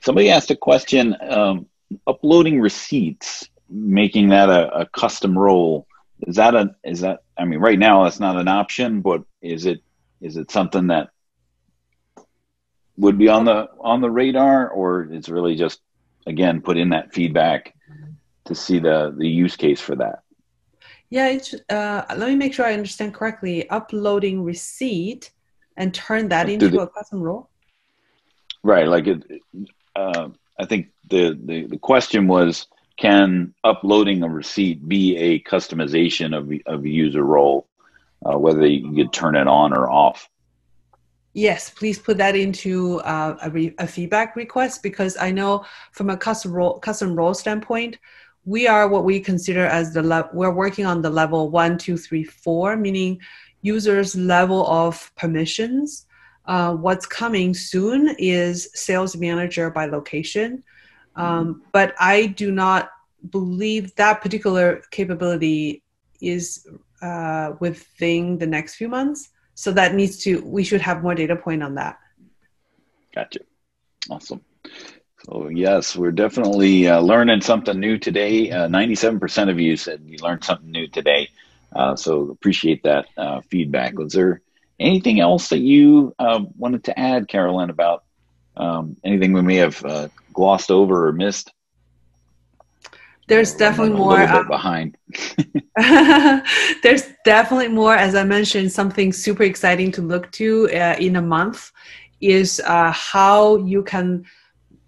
somebody 0.00 0.30
asked 0.30 0.50
a 0.50 0.56
question, 0.56 1.16
um, 1.28 1.66
uploading 2.06 2.60
receipts, 2.60 3.48
making 3.68 4.28
that 4.30 4.48
a, 4.48 4.80
a 4.80 4.86
custom 4.86 5.36
role. 5.38 5.86
Is 6.26 6.36
that 6.36 6.54
a, 6.54 6.74
is 6.84 7.00
that, 7.00 7.20
I 7.38 7.44
mean, 7.44 7.60
right 7.60 7.78
now 7.78 8.04
that's 8.04 8.20
not 8.20 8.36
an 8.36 8.48
option, 8.48 9.00
but 9.00 9.22
is 9.42 9.66
it, 9.66 9.80
is 10.20 10.36
it 10.36 10.50
something 10.50 10.88
that 10.88 11.10
would 13.00 13.18
be 13.18 13.28
on 13.28 13.44
the, 13.44 13.68
on 13.80 14.00
the 14.00 14.10
radar 14.10 14.68
or 14.68 15.08
it's 15.10 15.28
really 15.28 15.56
just, 15.56 15.80
again, 16.26 16.60
put 16.60 16.76
in 16.76 16.90
that 16.90 17.12
feedback 17.12 17.74
to 18.44 18.54
see 18.54 18.78
the, 18.78 19.14
the 19.16 19.26
use 19.26 19.56
case 19.56 19.80
for 19.80 19.96
that? 19.96 20.22
Yeah, 21.08 21.28
it's, 21.28 21.54
uh, 21.68 22.04
let 22.16 22.28
me 22.28 22.36
make 22.36 22.54
sure 22.54 22.66
I 22.66 22.72
understand 22.72 23.14
correctly. 23.14 23.68
Uploading 23.68 24.44
receipt 24.44 25.32
and 25.76 25.92
turn 25.92 26.28
that 26.28 26.48
into 26.48 26.68
the- 26.68 26.80
a 26.80 26.86
custom 26.86 27.20
role. 27.20 27.48
Right. 28.62 28.86
Like 28.86 29.06
it, 29.06 29.24
uh, 29.96 30.28
I 30.58 30.66
think 30.66 30.88
the, 31.08 31.36
the, 31.42 31.66
the 31.66 31.78
question 31.78 32.28
was, 32.28 32.68
can 32.96 33.54
uploading 33.64 34.22
a 34.22 34.28
receipt 34.28 34.86
be 34.86 35.16
a 35.16 35.40
customization 35.40 36.36
of, 36.36 36.52
of 36.66 36.84
a 36.84 36.88
user 36.88 37.24
role, 37.24 37.66
uh, 38.26 38.38
whether 38.38 38.66
you 38.66 38.92
could 38.94 39.12
turn 39.12 39.34
it 39.34 39.48
on 39.48 39.72
or 39.72 39.90
off? 39.90 40.28
Yes, 41.32 41.70
please 41.70 41.98
put 41.98 42.18
that 42.18 42.34
into 42.34 43.00
uh, 43.00 43.36
a, 43.42 43.50
re- 43.50 43.74
a 43.78 43.86
feedback 43.86 44.34
request 44.34 44.82
because 44.82 45.16
I 45.16 45.30
know 45.30 45.64
from 45.92 46.10
a 46.10 46.16
custom 46.16 46.52
role, 46.52 46.78
custom 46.80 47.14
role 47.14 47.34
standpoint, 47.34 47.98
we 48.44 48.66
are 48.66 48.88
what 48.88 49.04
we 49.04 49.20
consider 49.20 49.64
as 49.66 49.94
the 49.94 50.02
le- 50.02 50.28
we're 50.32 50.50
working 50.50 50.86
on 50.86 51.02
the 51.02 51.10
level 51.10 51.50
one, 51.50 51.78
two, 51.78 51.96
three, 51.96 52.24
four, 52.24 52.76
meaning 52.76 53.20
users' 53.62 54.16
level 54.16 54.66
of 54.66 55.12
permissions. 55.16 56.06
Uh, 56.46 56.74
what's 56.74 57.06
coming 57.06 57.54
soon 57.54 58.16
is 58.18 58.70
sales 58.74 59.16
manager 59.16 59.70
by 59.70 59.86
location, 59.86 60.64
um, 61.14 61.62
but 61.70 61.94
I 62.00 62.26
do 62.26 62.50
not 62.50 62.90
believe 63.30 63.94
that 63.96 64.20
particular 64.20 64.82
capability 64.90 65.84
is 66.20 66.66
uh, 67.02 67.52
within 67.60 68.38
the 68.38 68.46
next 68.46 68.74
few 68.74 68.88
months. 68.88 69.28
So 69.60 69.72
that 69.72 69.94
needs 69.94 70.16
to, 70.24 70.40
we 70.42 70.64
should 70.64 70.80
have 70.80 71.02
more 71.02 71.14
data 71.14 71.36
point 71.36 71.62
on 71.62 71.74
that. 71.74 71.98
Gotcha. 73.14 73.40
Awesome. 74.08 74.40
So 75.26 75.50
yes, 75.50 75.94
we're 75.94 76.12
definitely 76.12 76.88
uh, 76.88 77.00
learning 77.00 77.42
something 77.42 77.78
new 77.78 77.98
today. 77.98 78.50
Uh, 78.50 78.68
97% 78.68 79.50
of 79.50 79.60
you 79.60 79.76
said 79.76 80.00
you 80.06 80.16
learned 80.22 80.44
something 80.44 80.70
new 80.70 80.88
today. 80.88 81.28
Uh, 81.76 81.94
so 81.94 82.30
appreciate 82.30 82.84
that 82.84 83.04
uh, 83.18 83.42
feedback. 83.50 83.98
Was 83.98 84.14
there 84.14 84.40
anything 84.78 85.20
else 85.20 85.50
that 85.50 85.58
you 85.58 86.14
uh, 86.18 86.42
wanted 86.56 86.84
to 86.84 86.98
add, 86.98 87.28
Carolyn, 87.28 87.68
about 87.68 88.04
um, 88.56 88.96
anything 89.04 89.34
we 89.34 89.42
may 89.42 89.56
have 89.56 90.10
glossed 90.32 90.70
over 90.70 91.06
or 91.06 91.12
missed? 91.12 91.52
There's 93.30 93.54
definitely 93.54 93.96
more. 93.96 94.20
A 94.20 94.26
little 94.26 94.38
bit 94.38 94.40
um, 94.40 94.48
behind. 94.48 94.98
there's 96.82 97.04
definitely 97.24 97.68
more 97.68 97.94
as 97.94 98.14
i 98.14 98.24
mentioned 98.24 98.70
something 98.70 99.12
super 99.12 99.44
exciting 99.44 99.90
to 99.92 100.02
look 100.02 100.30
to 100.32 100.68
uh, 100.72 100.96
in 100.98 101.16
a 101.16 101.22
month 101.22 101.70
is 102.20 102.60
uh, 102.66 102.90
how 102.90 103.56
you 103.58 103.82
can 103.82 104.24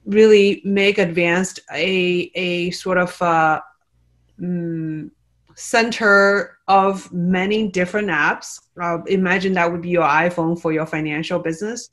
really 0.04 0.60
make 0.64 0.98
advanced 0.98 1.60
a, 1.72 2.30
a 2.34 2.70
sort 2.72 2.98
of 2.98 3.22
uh, 3.22 3.60
mm, 4.40 5.08
center 5.54 6.58
of 6.66 7.10
many 7.12 7.68
different 7.68 8.08
apps 8.08 8.60
uh, 8.80 8.98
imagine 9.04 9.52
that 9.52 9.70
would 9.70 9.82
be 9.82 9.90
your 9.90 10.08
iphone 10.26 10.60
for 10.60 10.72
your 10.72 10.86
financial 10.86 11.38
business 11.38 11.90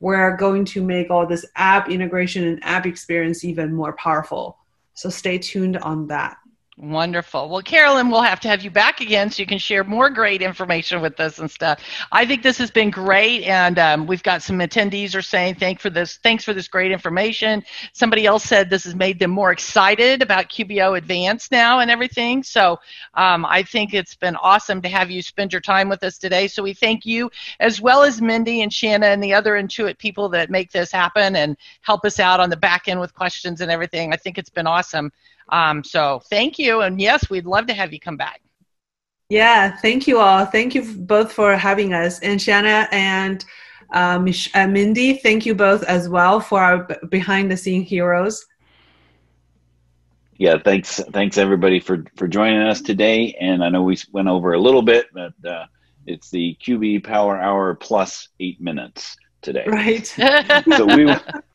we're 0.00 0.36
going 0.36 0.64
to 0.64 0.82
make 0.82 1.10
all 1.10 1.26
this 1.26 1.46
app 1.54 1.88
integration 1.88 2.44
and 2.44 2.58
app 2.64 2.86
experience 2.86 3.44
even 3.44 3.72
more 3.72 3.94
powerful 3.94 4.58
so 4.94 5.08
stay 5.08 5.38
tuned 5.38 5.76
on 5.78 6.06
that 6.08 6.36
Wonderful. 6.82 7.48
Well, 7.48 7.62
Carolyn, 7.62 8.10
we'll 8.10 8.22
have 8.22 8.40
to 8.40 8.48
have 8.48 8.62
you 8.62 8.70
back 8.70 9.00
again 9.00 9.30
so 9.30 9.40
you 9.40 9.46
can 9.46 9.58
share 9.58 9.84
more 9.84 10.10
great 10.10 10.42
information 10.42 11.00
with 11.00 11.20
us 11.20 11.38
and 11.38 11.48
stuff. 11.48 11.80
I 12.10 12.26
think 12.26 12.42
this 12.42 12.58
has 12.58 12.72
been 12.72 12.90
great, 12.90 13.44
and 13.44 13.78
um, 13.78 14.08
we've 14.08 14.24
got 14.24 14.42
some 14.42 14.58
attendees 14.58 15.14
are 15.14 15.22
saying 15.22 15.54
thank 15.54 15.78
for 15.78 15.90
this. 15.90 16.16
Thanks 16.24 16.42
for 16.42 16.52
this 16.52 16.66
great 16.66 16.90
information. 16.90 17.62
Somebody 17.92 18.26
else 18.26 18.42
said 18.42 18.68
this 18.68 18.82
has 18.82 18.96
made 18.96 19.20
them 19.20 19.30
more 19.30 19.52
excited 19.52 20.22
about 20.22 20.48
QBO 20.48 20.98
Advanced 20.98 21.52
now 21.52 21.78
and 21.78 21.88
everything. 21.88 22.42
So 22.42 22.80
um, 23.14 23.46
I 23.46 23.62
think 23.62 23.94
it's 23.94 24.16
been 24.16 24.34
awesome 24.34 24.82
to 24.82 24.88
have 24.88 25.08
you 25.08 25.22
spend 25.22 25.52
your 25.52 25.60
time 25.60 25.88
with 25.88 26.02
us 26.02 26.18
today. 26.18 26.48
So 26.48 26.64
we 26.64 26.74
thank 26.74 27.06
you 27.06 27.30
as 27.60 27.80
well 27.80 28.02
as 28.02 28.20
Mindy 28.20 28.60
and 28.60 28.72
Shanna 28.72 29.06
and 29.06 29.22
the 29.22 29.34
other 29.34 29.52
Intuit 29.52 29.98
people 29.98 30.28
that 30.30 30.50
make 30.50 30.72
this 30.72 30.90
happen 30.90 31.36
and 31.36 31.56
help 31.82 32.04
us 32.04 32.18
out 32.18 32.40
on 32.40 32.50
the 32.50 32.56
back 32.56 32.88
end 32.88 32.98
with 32.98 33.14
questions 33.14 33.60
and 33.60 33.70
everything. 33.70 34.12
I 34.12 34.16
think 34.16 34.36
it's 34.36 34.50
been 34.50 34.66
awesome. 34.66 35.12
Um, 35.52 35.84
so 35.84 36.20
thank 36.30 36.58
you. 36.58 36.80
And 36.80 37.00
yes, 37.00 37.30
we'd 37.30 37.46
love 37.46 37.66
to 37.68 37.74
have 37.74 37.92
you 37.92 38.00
come 38.00 38.16
back. 38.16 38.40
Yeah, 39.28 39.76
thank 39.76 40.06
you 40.08 40.18
all. 40.18 40.44
Thank 40.44 40.74
you 40.74 40.82
both 40.82 41.32
for 41.32 41.56
having 41.56 41.94
us. 41.94 42.18
And 42.20 42.40
Shanna 42.42 42.88
and 42.90 43.44
uh, 43.92 44.18
Mich- 44.18 44.50
uh, 44.56 44.66
Mindy, 44.66 45.14
thank 45.18 45.46
you 45.46 45.54
both 45.54 45.84
as 45.84 46.08
well 46.08 46.40
for 46.40 46.60
our 46.60 46.84
b- 46.84 46.94
behind 47.08 47.50
the 47.50 47.56
scene 47.56 47.82
heroes. 47.82 48.44
yeah 50.38 50.56
thanks 50.64 50.98
thanks 51.12 51.36
everybody 51.38 51.78
for 51.78 52.04
for 52.16 52.26
joining 52.26 52.62
us 52.62 52.80
today 52.80 53.36
and 53.38 53.62
i 53.62 53.68
know 53.68 53.82
we 53.82 53.96
went 54.12 54.26
over 54.28 54.54
a 54.54 54.58
little 54.58 54.80
bit 54.82 55.06
but 55.12 55.34
uh, 55.46 55.66
it's 56.06 56.30
the 56.30 56.56
qb 56.64 57.04
power 57.04 57.38
hour 57.38 57.74
plus 57.74 58.28
eight 58.40 58.58
minutes 58.60 59.14
today 59.42 59.64
Right. 59.68 60.06
so 60.76 60.86
we 60.86 61.04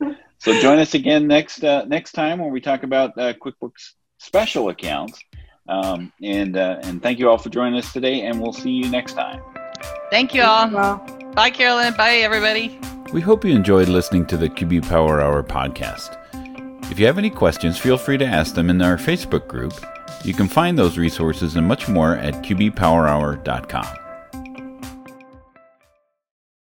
so 0.38 0.58
join 0.60 0.78
us 0.78 0.94
again 0.94 1.26
next 1.26 1.64
uh, 1.64 1.84
next 1.86 2.12
time 2.12 2.38
when 2.38 2.50
we 2.50 2.60
talk 2.60 2.82
about 2.82 3.16
uh, 3.18 3.32
quickbooks 3.34 3.92
special 4.18 4.68
accounts 4.68 5.18
um, 5.68 6.12
and 6.22 6.56
uh, 6.56 6.78
and 6.82 7.02
thank 7.02 7.18
you 7.18 7.28
all 7.28 7.38
for 7.38 7.50
joining 7.50 7.78
us 7.78 7.92
today 7.92 8.22
and 8.22 8.40
we'll 8.40 8.52
see 8.52 8.70
you 8.70 8.88
next 8.88 9.14
time 9.14 9.40
Thank 10.10 10.34
you 10.34 10.42
all. 10.42 10.70
Well, 10.70 10.98
Bye, 11.34 11.50
Carolyn. 11.50 11.94
Bye, 11.94 12.16
everybody. 12.16 12.78
We 13.12 13.20
hope 13.20 13.44
you 13.44 13.54
enjoyed 13.54 13.88
listening 13.88 14.26
to 14.26 14.36
the 14.36 14.48
QB 14.48 14.88
Power 14.88 15.20
Hour 15.20 15.42
podcast. 15.42 16.16
If 16.90 16.98
you 16.98 17.06
have 17.06 17.18
any 17.18 17.30
questions, 17.30 17.78
feel 17.78 17.98
free 17.98 18.18
to 18.18 18.26
ask 18.26 18.54
them 18.54 18.70
in 18.70 18.80
our 18.82 18.96
Facebook 18.96 19.46
group 19.46 19.74
You 20.24 20.34
can 20.34 20.48
find 20.48 20.76
those 20.76 20.98
resources 20.98 21.54
and 21.56 21.66
much 21.66 21.88
more 21.88 22.16
at 22.16 22.34
qbpowerhour.com. 22.42 24.07